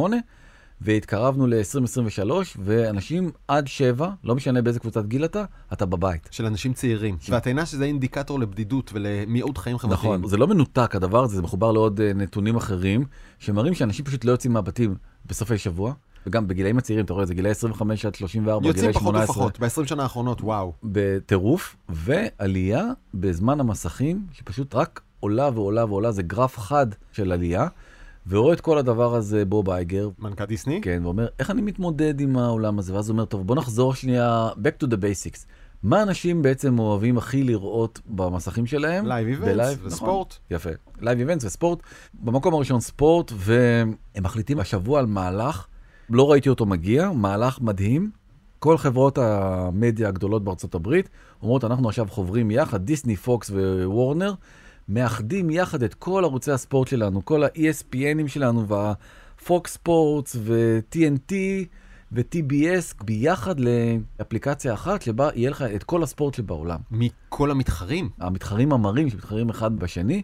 והתקרבנו 0.81 1.47
ל-2023, 1.47 2.31
ואנשים 2.63 3.31
עד 3.47 3.67
7, 3.67 4.09
לא 4.23 4.35
משנה 4.35 4.61
באיזה 4.61 4.79
קבוצת 4.79 5.05
גיל 5.05 5.25
אתה, 5.25 5.43
אתה 5.73 5.85
בבית. 5.85 6.27
של 6.31 6.45
אנשים 6.45 6.73
צעירים. 6.73 7.17
ואת 7.29 7.47
אינה 7.47 7.65
שזה 7.65 7.85
אינדיקטור 7.85 8.39
לבדידות 8.39 8.91
ולמיעוט 8.93 9.57
חיים 9.57 9.77
חברתיים. 9.77 10.13
נכון, 10.13 10.29
זה 10.29 10.37
לא 10.37 10.47
מנותק 10.47 10.95
הדבר 10.95 11.23
הזה, 11.23 11.35
זה 11.35 11.41
מחובר 11.41 11.71
לעוד 11.71 12.01
אה, 12.01 12.13
נתונים 12.13 12.55
אחרים, 12.55 13.05
שמראים 13.39 13.73
שאנשים 13.73 14.05
פשוט 14.05 14.25
לא 14.25 14.31
יוצאים 14.31 14.53
מהבתים 14.53 14.95
בסופי 15.25 15.57
שבוע, 15.57 15.93
וגם 16.27 16.47
בגילאים 16.47 16.77
הצעירים, 16.77 17.05
אתה 17.05 17.13
רואה, 17.13 17.25
זה 17.25 17.33
גילאי 17.33 17.51
25 17.51 18.05
עד 18.05 18.15
34, 18.15 18.67
יוצאים 18.67 18.81
גילאי 18.81 18.93
פחות 18.93 19.13
18, 19.13 19.35
ופחות, 19.35 19.59
ב-20 19.59 19.87
שנה 19.87 20.03
האחרונות, 20.03 20.41
וואו. 20.41 20.73
בטירוף, 20.83 21.75
ועלייה 21.89 22.83
בזמן 23.13 23.59
המסכים, 23.59 24.25
שפשוט 24.31 24.75
רק 24.75 25.01
עולה 25.19 25.49
ועולה 25.53 25.85
ועולה, 25.85 26.11
זה 26.11 26.23
גרף 26.23 26.57
חד 26.57 26.87
של 27.11 27.31
עלייה, 27.31 27.67
ורואה 28.27 28.53
את 28.53 28.61
כל 28.61 28.77
הדבר 28.77 29.15
הזה 29.15 29.45
בוב 29.45 29.69
אייגר, 29.69 30.09
מנכ"ל 30.19 30.45
דיסני? 30.45 30.81
כן, 30.81 31.01
ואומר, 31.03 31.27
איך 31.39 31.51
אני 31.51 31.61
מתמודד 31.61 32.21
עם 32.21 32.37
העולם 32.37 32.79
הזה? 32.79 32.93
ואז 32.93 33.09
הוא 33.09 33.13
אומר, 33.13 33.25
טוב, 33.25 33.47
בוא 33.47 33.55
נחזור 33.55 33.93
שנייה, 33.93 34.49
back 34.55 34.83
to 34.83 34.87
the 34.87 34.95
basics. 34.95 35.45
מה 35.83 36.03
אנשים 36.03 36.41
בעצם 36.41 36.79
אוהבים 36.79 37.17
הכי 37.17 37.43
לראות 37.43 37.99
במסכים 38.07 38.65
שלהם? 38.65 39.05
live 39.05 39.27
events 39.27 39.51
ב 39.51 39.56
live, 39.56 39.79
וספורט. 39.85 40.27
נכון, 40.27 40.57
יפה. 40.57 40.69
live 41.01 41.19
events 41.19 41.45
וספורט. 41.45 41.79
במקום 42.13 42.53
הראשון 42.53 42.79
ספורט, 42.79 43.31
והם 43.35 43.93
מחליטים 44.21 44.59
השבוע 44.59 44.99
על 44.99 45.05
מהלך, 45.05 45.67
לא 46.09 46.31
ראיתי 46.31 46.49
אותו 46.49 46.65
מגיע, 46.65 47.11
מהלך 47.11 47.61
מדהים. 47.61 48.11
כל 48.59 48.77
חברות 48.77 49.17
המדיה 49.17 50.07
הגדולות 50.07 50.43
בארצות 50.43 50.75
הברית 50.75 51.09
אומרות, 51.41 51.63
אנחנו 51.63 51.89
עכשיו 51.89 52.07
חוברים 52.09 52.51
יחד, 52.51 52.85
דיסני, 52.85 53.15
פוקס 53.15 53.51
ווורנר, 53.83 54.33
מאחדים 54.89 55.49
יחד 55.49 55.83
את 55.83 55.93
כל 55.93 56.23
ערוצי 56.23 56.51
הספורט 56.51 56.87
שלנו, 56.87 57.25
כל 57.25 57.43
ה-ESPNים 57.43 58.27
שלנו 58.27 58.67
והפוקס 58.67 59.73
ספורטס 59.73 60.35
ו-TNT, 60.39 61.33
ו-TBS 62.11 63.03
ביחד 63.03 63.55
לאפליקציה 63.59 64.73
אחת 64.73 65.01
שבה 65.01 65.29
יהיה 65.35 65.49
לך 65.49 65.61
את 65.61 65.83
כל 65.83 66.03
הספורט 66.03 66.33
שבעולם. 66.33 66.79
מכל 66.91 67.51
המתחרים. 67.51 68.09
המתחרים 68.19 68.73
המרים 68.73 69.09
שמתחרים 69.09 69.49
אחד 69.49 69.79
בשני. 69.79 70.21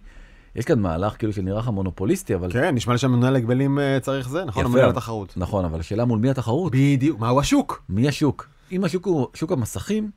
יש 0.55 0.65
כאן 0.65 0.79
מהלך 0.79 1.17
כאילו 1.17 1.33
שנראה 1.33 1.59
לך 1.59 1.67
מונופוליסטי, 1.67 2.35
אבל... 2.35 2.51
כן, 2.51 2.75
נשמע 2.75 2.93
לי 2.93 2.99
שהממונה 2.99 3.31
להגבלים 3.31 3.79
אה, 3.79 3.99
צריך 4.01 4.29
זה, 4.29 4.45
נכון? 4.45 4.61
יפה. 4.61 4.69
הממונה 4.69 4.87
לתחרות. 4.87 5.33
נכון, 5.37 5.65
אבל 5.65 5.79
השאלה 5.79 6.05
מול 6.05 6.19
מי 6.19 6.29
התחרות? 6.29 6.71
בדיוק, 6.75 7.19
מהו 7.19 7.39
השוק? 7.39 7.83
מי 7.89 8.07
השוק? 8.07 8.47
אם 8.71 8.83
השוק 8.83 9.05
הוא 9.05 9.27
שוק 9.33 9.51
המסכים, 9.51 10.11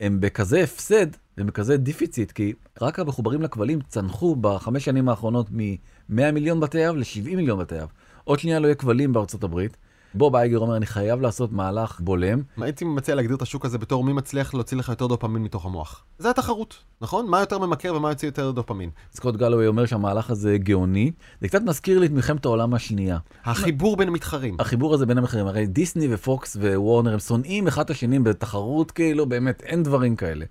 הם 0.00 0.20
בכזה 0.20 0.62
הפסד, 0.62 1.06
הם 1.38 1.46
בכזה 1.46 1.76
deficit, 1.76 2.32
כי 2.32 2.52
רק 2.80 2.98
המחוברים 2.98 3.42
לכבלים 3.42 3.78
צנחו 3.88 4.36
בחמש 4.36 4.84
שנים 4.84 5.08
האחרונות 5.08 5.46
מ-100 5.50 6.32
מיליון 6.32 6.60
בתי 6.60 6.88
אב 6.88 6.96
ל-70 6.96 7.36
מיליון 7.36 7.58
בתי 7.58 7.82
אב. 7.82 7.88
עוד 8.24 8.38
שנייה 8.38 8.58
לא 8.58 8.66
יהיה 8.66 8.74
כבלים 8.74 9.12
בארצות 9.12 9.44
הברית. 9.44 9.76
בוב 10.14 10.36
אייגר 10.36 10.58
אומר, 10.58 10.76
אני 10.76 10.86
חייב 10.86 11.20
לעשות 11.20 11.52
מהלך 11.52 12.00
בולם. 12.00 12.42
הייתי 12.56 12.84
מציע 12.84 13.14
להגדיר 13.14 13.36
את 13.36 13.42
השוק 13.42 13.64
הזה 13.64 13.78
בתור 13.78 14.04
מי 14.04 14.12
מצליח 14.12 14.54
להוציא 14.54 14.76
לך 14.76 14.88
יותר 14.88 15.06
דופמין 15.06 15.42
מתוך 15.42 15.66
המוח. 15.66 16.04
זה 16.18 16.30
התחרות, 16.30 16.78
נכון? 17.00 17.26
מה 17.26 17.40
יותר 17.40 17.58
ממכר 17.58 17.94
ומה 17.94 18.08
יוציא 18.08 18.28
יותר 18.28 18.50
דופמין. 18.50 18.90
סקוט 19.12 19.36
גלווי 19.36 19.66
אומר 19.66 19.86
שהמהלך 19.86 20.30
הזה 20.30 20.58
גאוני. 20.58 21.10
זה 21.40 21.48
קצת 21.48 21.62
מזכיר 21.62 21.98
לי 21.98 22.06
את 22.06 22.10
מלחמת 22.10 22.44
העולם 22.44 22.74
השנייה. 22.74 23.18
החיבור 23.44 23.96
בין 23.96 24.08
המתחרים. 24.08 24.56
החיבור 24.58 24.94
הזה 24.94 25.06
בין 25.06 25.18
המחירים, 25.18 25.46
הרי 25.46 25.66
דיסני 25.66 26.14
ופוקס 26.14 26.56
ווורנר 26.56 27.12
הם 27.12 27.18
שונאים 27.18 27.66
אחד 27.66 27.84
את 27.84 27.90
השני 27.90 28.18
בתחרות 28.18 28.90
כאילו, 28.90 29.26
באמת, 29.26 29.62
אין 29.62 29.82
דברים 29.82 30.16
כאלה. 30.16 30.44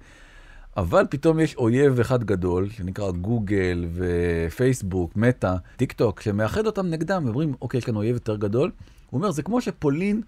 אבל 0.78 1.06
פתאום 1.10 1.40
יש 1.40 1.56
אויב 1.56 2.00
אחד 2.00 2.24
גדול, 2.24 2.70
שנקרא 2.70 3.12
גוגל 3.12 3.86
ופייסבוק, 3.94 5.16
מטא, 5.16 5.56
טיק 5.78 5.92
טוק, 5.92 6.22
שמאחד 6.22 6.66
אותם 6.66 6.88
נגדם, 6.88 7.24
ואומרים, 7.26 7.54
אוקיי, 7.62 7.78
יש 7.78 7.86
כאן 7.86 7.96
אויב 7.96 8.14
יותר 8.14 8.36
גדול. 8.36 8.72
הוא 9.12 9.18
אומר, 9.18 9.32
זה 9.32 9.44
כמו 9.44 9.62
שפולין 9.62 10.22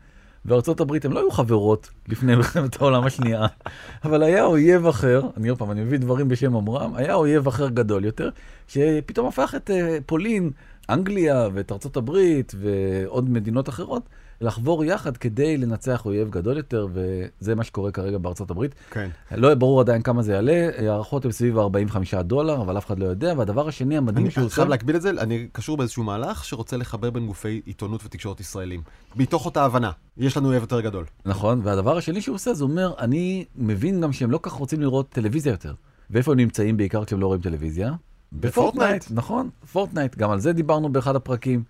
וארצות 0.46 0.80
הברית, 0.80 1.06
הם 1.06 1.12
לא 1.12 1.20
היו 1.20 1.32
חברות 1.32 1.90
לפני 2.08 2.36
מלחמת 2.36 2.82
העולם 2.82 3.06
השנייה, 3.06 3.46
אבל 4.06 4.24
היה 4.24 4.44
אויב 4.46 4.86
אחר, 4.86 5.22
אני 5.38 5.50
עוד 5.50 5.60
פעם, 5.60 5.72
אני 5.72 5.82
מביא 5.82 5.98
דברים 5.98 6.28
בשם 6.28 6.56
אומרם, 6.56 6.96
היה 6.96 7.14
אויב 7.14 7.48
אחר 7.48 7.70
גדול 7.70 8.06
יותר, 8.06 8.30
שפתאום 8.68 9.28
הפך 9.28 9.54
את 9.56 9.70
uh, 9.70 9.74
פולין, 10.06 10.52
אנגליה 10.90 11.48
ואת 11.54 11.72
ארצות 11.72 11.98
הברית 11.98 12.56
ועוד 12.58 13.30
מדינות 13.30 13.70
אחרות, 13.70 14.10
לחבור 14.44 14.86
יחד 14.86 15.18
כדי 15.18 15.58
לנצח 15.58 16.06
אויב 16.06 16.30
גדול 16.30 16.58
יותר, 16.58 16.88
וזה 16.94 17.56
מה 17.56 17.64
שקורה 17.64 17.92
כרגע 17.92 18.18
בארצות 18.18 18.52
הברית. 18.52 18.76
כן. 18.92 19.10
לא 19.32 19.56
ברור 19.56 19.80
עדיין 19.80 20.02
כמה 20.02 20.22
זה 20.22 20.34
יעלה, 20.34 20.70
הערכות 20.78 21.26
הן 21.26 21.32
סביב 21.32 21.58
45 21.58 22.14
דולר, 22.14 22.62
אבל 22.62 22.78
אף 22.78 22.86
אחד 22.86 23.00
לא 23.00 23.06
יודע, 23.06 23.34
והדבר 23.38 23.68
השני 23.68 23.98
המדהים 23.98 24.26
אני 24.26 24.32
שהוא 24.32 24.46
עושה... 24.46 24.56
חייב 24.56 24.68
להקביל 24.68 24.96
את 24.96 25.02
זה, 25.02 25.10
אני 25.10 25.48
קשור 25.52 25.78
באיזשהו 25.78 26.04
מהלך 26.04 26.46
שרוצה 26.46 26.78
לחבר 26.78 27.10
בין 27.10 27.28
גופי 27.28 27.62
עיתונות 27.66 28.06
ותקשורת 28.06 28.40
ישראלים. 28.40 28.82
מתוך 29.16 29.46
אותה 29.46 29.66
הבנה, 29.66 29.92
יש 30.18 30.38
לנו 30.38 30.48
אויב 30.48 30.62
יותר 30.62 30.82
גדול. 30.82 31.06
נכון, 31.26 31.62
והדבר 31.64 31.98
השני 31.98 32.22
שהוא 32.22 32.36
עושה, 32.36 32.54
זה 32.54 32.64
אומר, 32.64 32.94
אני 33.00 33.46
מבין 33.56 34.02
גם 34.02 34.14
שהם 34.14 34.32
לא 34.32 34.35
כל 34.35 34.40
כך 34.42 34.52
רוצים 34.52 34.82
לראות 34.82 35.10
טלוויזיה 35.10 35.52
יותר. 35.52 35.74
ואיפה 36.10 36.32
הם 36.32 36.38
נמצאים 36.38 36.78
בעיקר 36.78 37.06
כשהם 37.06 37.20
לא 37.20 37.28
רואים 37.28 37.42
טלוויזיה? 37.42 37.94
בפורטנייט. 38.34 39.06
נכון, 39.12 39.50
פורטנייט, 39.72 40.18
גם 40.18 40.32
על 40.32 40.40
זה 40.40 40.54
דיברנו 40.54 40.90
באחד 40.90 41.16
הפרקים. 41.16 41.64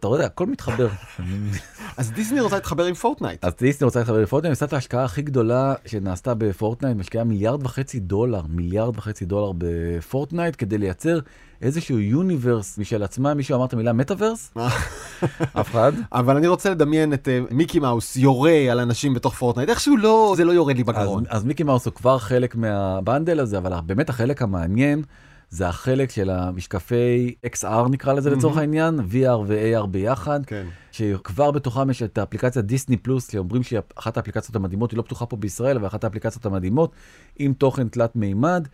אתה 0.00 0.08
יודע, 0.08 0.26
הכל 0.26 0.46
מתחבר. 0.46 0.88
אז 1.96 2.10
דיסני 2.10 2.40
רוצה 2.40 2.56
להתחבר 2.56 2.84
עם 2.84 2.94
פורטנייט. 2.94 3.44
אז 3.44 3.52
דיסני 3.58 3.84
רוצה 3.84 3.98
להתחבר 3.98 4.20
לפורטנייט, 4.20 4.54
עושה 4.54 4.66
את 4.66 4.72
ההשקעה 4.72 5.04
הכי 5.04 5.22
גדולה 5.22 5.74
שנעשתה 5.86 6.34
בפורטנייט, 6.34 6.96
משקיעה 6.96 7.24
מיליארד 7.24 7.66
וחצי 7.66 8.00
דולר, 8.00 8.42
מיליארד 8.48 8.96
וחצי 8.96 9.24
דולר 9.24 9.52
בפורטנייט, 9.58 10.54
כדי 10.58 10.78
לייצר 10.78 11.18
איזשהו 11.62 11.98
universe 11.98 12.78
משל 12.78 13.02
עצמה, 13.02 13.34
מישהו 13.34 13.56
אמר 13.56 13.64
את 13.64 13.72
המילה 13.72 13.92
מטאברס? 13.92 14.54
אף 15.60 15.70
אחד? 15.70 15.92
אבל 16.12 16.36
אני 16.36 16.46
רוצה 16.46 16.70
לדמיין 16.70 17.12
את 17.12 17.28
אה, 17.28 17.40
מיקי 17.50 17.78
מאוס 17.78 18.16
יורה 18.16 18.66
על 18.70 18.80
אנשים 18.80 19.14
בתוך 19.14 19.34
פורטנייט, 19.34 19.68
איכשהו 19.68 19.96
לא, 19.96 20.34
זה 20.36 20.44
לא 20.44 20.52
יורד 20.52 20.76
לי 20.76 20.84
בגרון. 20.84 21.24
אז 21.28 21.44
מיקי 21.44 21.62
מאוס 21.62 21.86
הוא 21.86 21.94
כבר 21.94 22.18
חלק 22.18 22.56
מה 22.56 22.77
bundle 22.77 23.40
הזה, 23.40 23.58
אבל 23.58 23.72
באמת 23.86 24.08
החלק 24.08 24.42
המעניין 24.42 25.02
זה 25.50 25.68
החלק 25.68 26.10
של 26.10 26.30
המשקפי 26.30 27.34
XR 27.46 27.88
נקרא 27.90 28.12
לזה 28.12 28.30
לצורך 28.30 28.56
העניין, 28.56 29.00
VR 29.00 29.38
ו-AR 29.46 29.86
ביחד, 29.86 30.46
כן. 30.46 30.66
שכבר 30.92 31.50
בתוכם 31.50 31.90
יש 31.90 32.02
את 32.02 32.18
האפליקציה 32.18 32.62
דיסני 32.62 32.96
פלוס, 32.96 33.30
שאומרים 33.30 33.62
שהיא 33.62 33.80
אחת 33.94 34.16
האפליקציות 34.16 34.56
המדהימות, 34.56 34.90
היא 34.90 34.96
לא 34.98 35.02
פתוחה 35.02 35.26
פה 35.26 35.36
בישראל, 35.36 35.76
אבל 35.76 35.86
אחת 35.86 36.04
האפליקציות 36.04 36.46
המדהימות, 36.46 36.92
עם 37.38 37.52
תוכן 37.52 37.88
תלת 37.88 38.16
מימד, 38.16 38.68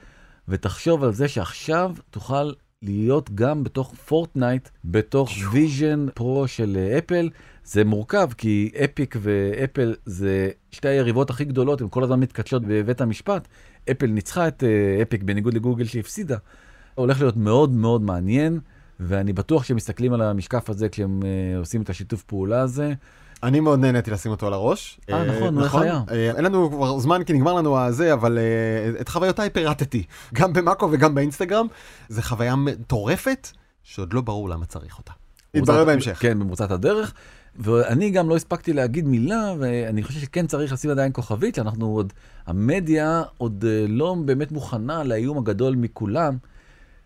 ותחשוב 0.48 1.04
על 1.04 1.12
זה 1.12 1.28
שעכשיו 1.28 1.92
תוכל 2.10 2.52
להיות 2.84 3.30
גם 3.34 3.64
בתוך 3.64 3.94
פורטנייט, 3.94 4.68
בתוך 4.84 5.30
ויז'ן 5.52 6.06
פרו 6.14 6.48
של 6.48 6.76
אה, 6.76 6.98
אפל. 6.98 7.30
זה 7.64 7.84
מורכב, 7.84 8.28
כי 8.38 8.70
אפיק 8.84 9.16
ואפל 9.20 9.94
זה 10.06 10.50
שתי 10.70 10.88
היריבות 10.88 11.30
הכי 11.30 11.44
גדולות, 11.44 11.80
הן 11.80 11.86
כל 11.90 12.02
הזמן 12.02 12.20
מתכתשות 12.20 12.62
בבית 12.66 13.00
המשפט. 13.00 13.48
אפל 13.90 14.06
ניצחה 14.06 14.48
את 14.48 14.64
אה, 14.64 15.02
אפיק 15.02 15.22
בניגוד 15.22 15.54
לגוגל 15.54 15.84
שהפסידה. 15.84 16.36
הולך 16.94 17.20
להיות 17.20 17.36
מאוד 17.36 17.70
מאוד 17.70 18.02
מעניין, 18.02 18.60
ואני 19.00 19.32
בטוח 19.32 19.64
שהם 19.64 19.76
מסתכלים 19.76 20.12
על 20.12 20.22
המשקף 20.22 20.70
הזה 20.70 20.88
כשהם 20.88 21.20
אה, 21.24 21.58
עושים 21.58 21.82
את 21.82 21.90
השיתוף 21.90 22.22
פעולה 22.22 22.60
הזה. 22.60 22.94
אני 23.42 23.60
מאוד 23.60 23.80
נהניתי 23.80 24.10
לשים 24.10 24.30
אותו 24.30 24.46
על 24.46 24.52
הראש. 24.52 25.00
אה, 25.10 25.24
נכון, 25.24 25.62
איך 25.62 25.74
היה? 25.74 26.00
אה, 26.10 26.30
אין 26.36 26.44
לנו 26.44 26.70
כבר 26.70 26.98
זמן 26.98 27.24
כי 27.24 27.32
נגמר 27.32 27.52
לנו 27.52 27.78
הזה, 27.78 28.12
אבל 28.12 28.38
אה, 28.38 29.00
את 29.00 29.08
חוויותיי 29.08 29.50
פירטתי, 29.50 30.04
גם 30.34 30.52
במאקו 30.52 30.88
וגם 30.92 31.14
באינסטגרם. 31.14 31.66
זו 32.08 32.22
חוויה 32.22 32.56
מטורפת, 32.56 33.48
שעוד 33.82 34.12
לא 34.12 34.20
ברור 34.20 34.48
למה 34.48 34.66
צריך 34.66 34.98
אותה. 34.98 35.12
יתברר 35.54 35.84
בהמשך. 35.84 36.18
כן, 36.20 36.38
במרוצת 36.38 36.70
הדרך. 36.70 37.14
ואני 37.56 38.10
גם 38.10 38.28
לא 38.28 38.36
הספקתי 38.36 38.72
להגיד 38.72 39.08
מילה, 39.08 39.54
ואני 39.58 40.02
חושב 40.02 40.20
שכן 40.20 40.46
צריך 40.46 40.72
לשים 40.72 40.90
עדיין 40.90 41.12
כוכבית, 41.12 41.54
שאנחנו 41.54 41.86
עוד, 41.86 42.12
המדיה 42.46 43.22
עוד 43.38 43.64
אה, 43.68 43.84
לא 43.88 44.16
באמת 44.24 44.52
מוכנה 44.52 45.04
לאיום 45.04 45.38
הגדול 45.38 45.74
מכולם, 45.74 46.36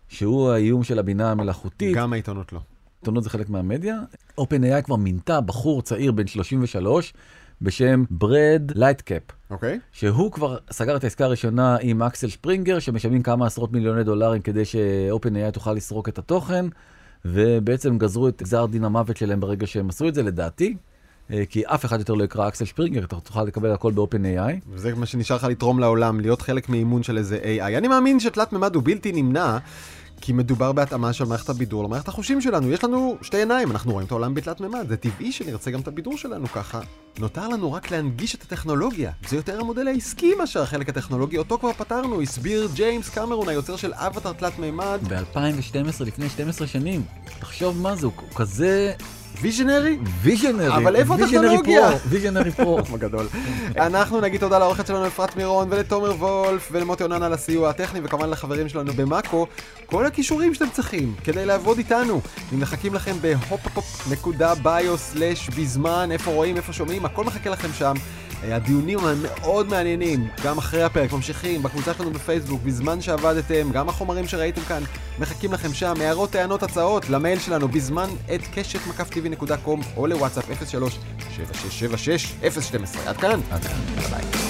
שהוא 0.07 0.51
האיום 0.51 0.83
של 0.83 0.99
הבינה 0.99 1.31
המלאכותית. 1.31 1.95
גם 1.95 2.13
העיתונות 2.13 2.53
לא. 2.53 2.59
עיתונות 3.01 3.23
זה 3.23 3.29
חלק 3.29 3.49
מהמדיה. 3.49 3.99
OpenAI 4.41 4.81
כבר 4.83 4.95
מינתה 4.95 5.41
בחור 5.41 5.81
צעיר 5.81 6.11
בן 6.11 6.27
33 6.27 7.13
בשם 7.61 8.03
ברד 8.09 8.71
לייטקאפ. 8.75 9.21
אוקיי? 9.49 9.79
שהוא 9.91 10.31
כבר 10.31 10.57
סגר 10.71 10.95
את 10.95 11.03
העסקה 11.03 11.25
הראשונה 11.25 11.77
עם 11.81 12.03
אקסל 12.03 12.27
שפרינגר, 12.27 12.79
שמשלמים 12.79 13.23
כמה 13.23 13.47
עשרות 13.47 13.71
מיליוני 13.71 14.03
דולרים 14.03 14.41
כדי 14.41 14.65
ש-OpenAI 14.65 15.51
תוכל 15.53 15.73
לסרוק 15.73 16.09
את 16.09 16.17
התוכן, 16.17 16.65
ובעצם 17.25 17.97
גזרו 17.97 18.27
את 18.27 18.41
גזר 18.41 18.65
דין 18.65 18.83
המוות 18.83 19.17
שלהם 19.17 19.39
ברגע 19.39 19.67
שהם 19.67 19.89
עשו 19.89 20.07
את 20.07 20.15
זה, 20.15 20.23
לדעתי. 20.23 20.75
אה, 21.31 21.43
כי 21.49 21.63
אף 21.65 21.85
אחד 21.85 21.99
יותר 21.99 22.13
לא 22.13 22.23
יקרא 22.23 22.47
אקסל 22.47 22.65
שפרינגר, 22.65 23.03
אתה 23.03 23.19
תוכל 23.19 23.43
לקבל 23.43 23.71
הכל 23.71 23.91
ב-OpenAI. 23.91 24.69
וזה 24.69 24.95
מה 24.95 25.05
שנשאר 25.05 25.35
לך 25.35 25.43
לתרום 25.43 25.79
לעולם, 25.79 26.19
להיות 26.19 26.41
חלק 26.41 26.69
מאימון 26.69 27.03
של 27.03 27.17
איזה 27.17 27.39
AI. 27.43 27.77
אני 27.77 27.87
מאמין 27.87 28.19
שתלת 28.19 28.53
מימד 28.53 28.75
הוא 28.75 28.83
בלתי 28.85 29.11
נמנע, 29.11 29.57
כי 30.21 30.33
מדובר 30.33 30.71
בהתאמה 30.71 31.13
של 31.13 31.25
מערכת 31.25 31.49
הבידור 31.49 31.83
למערכת 31.83 32.07
החושים 32.07 32.41
שלנו. 32.41 32.71
יש 32.71 32.83
לנו 32.83 33.17
שתי 33.21 33.37
עיניים, 33.37 33.71
אנחנו 33.71 33.91
רואים 33.91 34.07
את 34.07 34.11
העולם 34.11 34.33
בתלת 34.33 34.61
מימד. 34.61 34.85
זה 34.89 34.97
טבעי 34.97 35.31
שנרצה 35.31 35.71
גם 35.71 35.79
את 35.79 35.87
הבידור 35.87 36.17
שלנו 36.17 36.47
ככה. 36.47 36.79
נותר 37.19 37.47
לנו 37.47 37.73
רק 37.73 37.91
להנגיש 37.91 38.35
את 38.35 38.41
הטכנולוגיה. 38.41 39.11
זה 39.27 39.35
יותר 39.35 39.59
המודל 39.59 39.87
העסקי 39.87 40.35
מאשר 40.35 40.61
החלק 40.61 40.89
הטכנולוגי, 40.89 41.37
אותו 41.37 41.57
כבר 41.57 41.73
פתרנו, 41.73 42.21
הסביר 42.21 42.69
ג'יימס 42.73 43.09
קמרון, 43.09 43.49
היוצר 43.49 43.75
של 43.75 43.93
אבטר 43.93 44.33
תלת 44.33 44.59
מימד. 44.59 44.99
ב-2012, 45.09 46.03
לפני 46.05 46.29
12 46.29 46.67
שנים. 46.67 47.03
תחשוב 47.39 47.81
מה 47.81 47.95
זה, 47.95 48.05
הוא 48.05 48.13
כזה 48.35 48.93
visionary? 49.41 49.97
visionary. 50.21 50.75
אבל 50.75 50.95
איפה 50.95 51.13
visionary 51.13 51.37
הטכנולוגיה? 51.37 51.89
Pro, 51.89 51.99
visionary 52.09 52.51
pro. 52.51 52.79
בגדול. 52.93 53.27
אנחנו 53.77 54.21
נגיד 54.21 54.39
תודה 54.39 54.59
לעורכת 54.59 54.87
שלנו 54.87 55.07
אפרת 55.07 55.35
מירון 55.35 55.67
ולתומר 55.71 56.11
וולף 56.11 56.69
ולמוטי 56.71 57.03
אונן 57.03 57.23
על 57.23 57.33
הסיוע 57.33 57.69
הטכני 57.69 57.99
וכמובן 58.03 58.29
לחברים 58.29 58.69
שלנו 58.69 58.93
במאקו. 58.93 59.47
כל 59.85 60.05
הכישורים 60.05 60.53
שאתם 60.53 60.69
צריכים 60.73 61.13
כדי 61.23 61.45
לעבוד 61.45 61.77
איתנו. 61.77 62.21
אם 62.53 62.59
מחכים 62.59 62.93
לכם 62.93 63.15
בהופ-ביו/בזמן, 63.21 66.09
איפה 66.11 66.31
רואים, 66.31 66.57
איפה 66.57 66.73
שומעים, 66.73 67.05
הכל 67.05 67.23
מחכה 67.23 67.49
לכם 67.49 67.69
שם. 67.77 67.93
הדיונים 68.43 68.99
הם 68.99 69.23
מאוד 69.23 69.69
מעניינים, 69.69 70.27
גם 70.43 70.57
אחרי 70.57 70.83
הפרק 70.83 71.13
ממשיכים, 71.13 71.63
בקבוצה 71.63 71.93
שלנו 71.93 72.11
בפייסבוק, 72.11 72.61
בזמן 72.61 73.01
שעבדתם, 73.01 73.71
גם 73.71 73.89
החומרים 73.89 74.27
שראיתם 74.27 74.61
כאן, 74.61 74.83
מחכים 75.19 75.53
לכם 75.53 75.73
שם, 75.73 75.93
הערות, 76.01 76.29
טענות, 76.29 76.63
הצעות, 76.63 77.09
למייל 77.09 77.39
שלנו, 77.39 77.67
בזמן 77.67 78.09
את 78.35 78.41
קשת 78.53 78.87
מקף 78.87 79.09
טבעי.קום 79.09 79.81
או 79.97 80.07
לוואטסאפ 80.07 80.45
03 80.65 80.99
7676 81.31 82.33
012 82.61 83.09
עד 83.09 83.17
כאן. 83.17 83.39
עד 83.51 83.63
כאן. 83.63 83.77
ביי. 84.09 84.48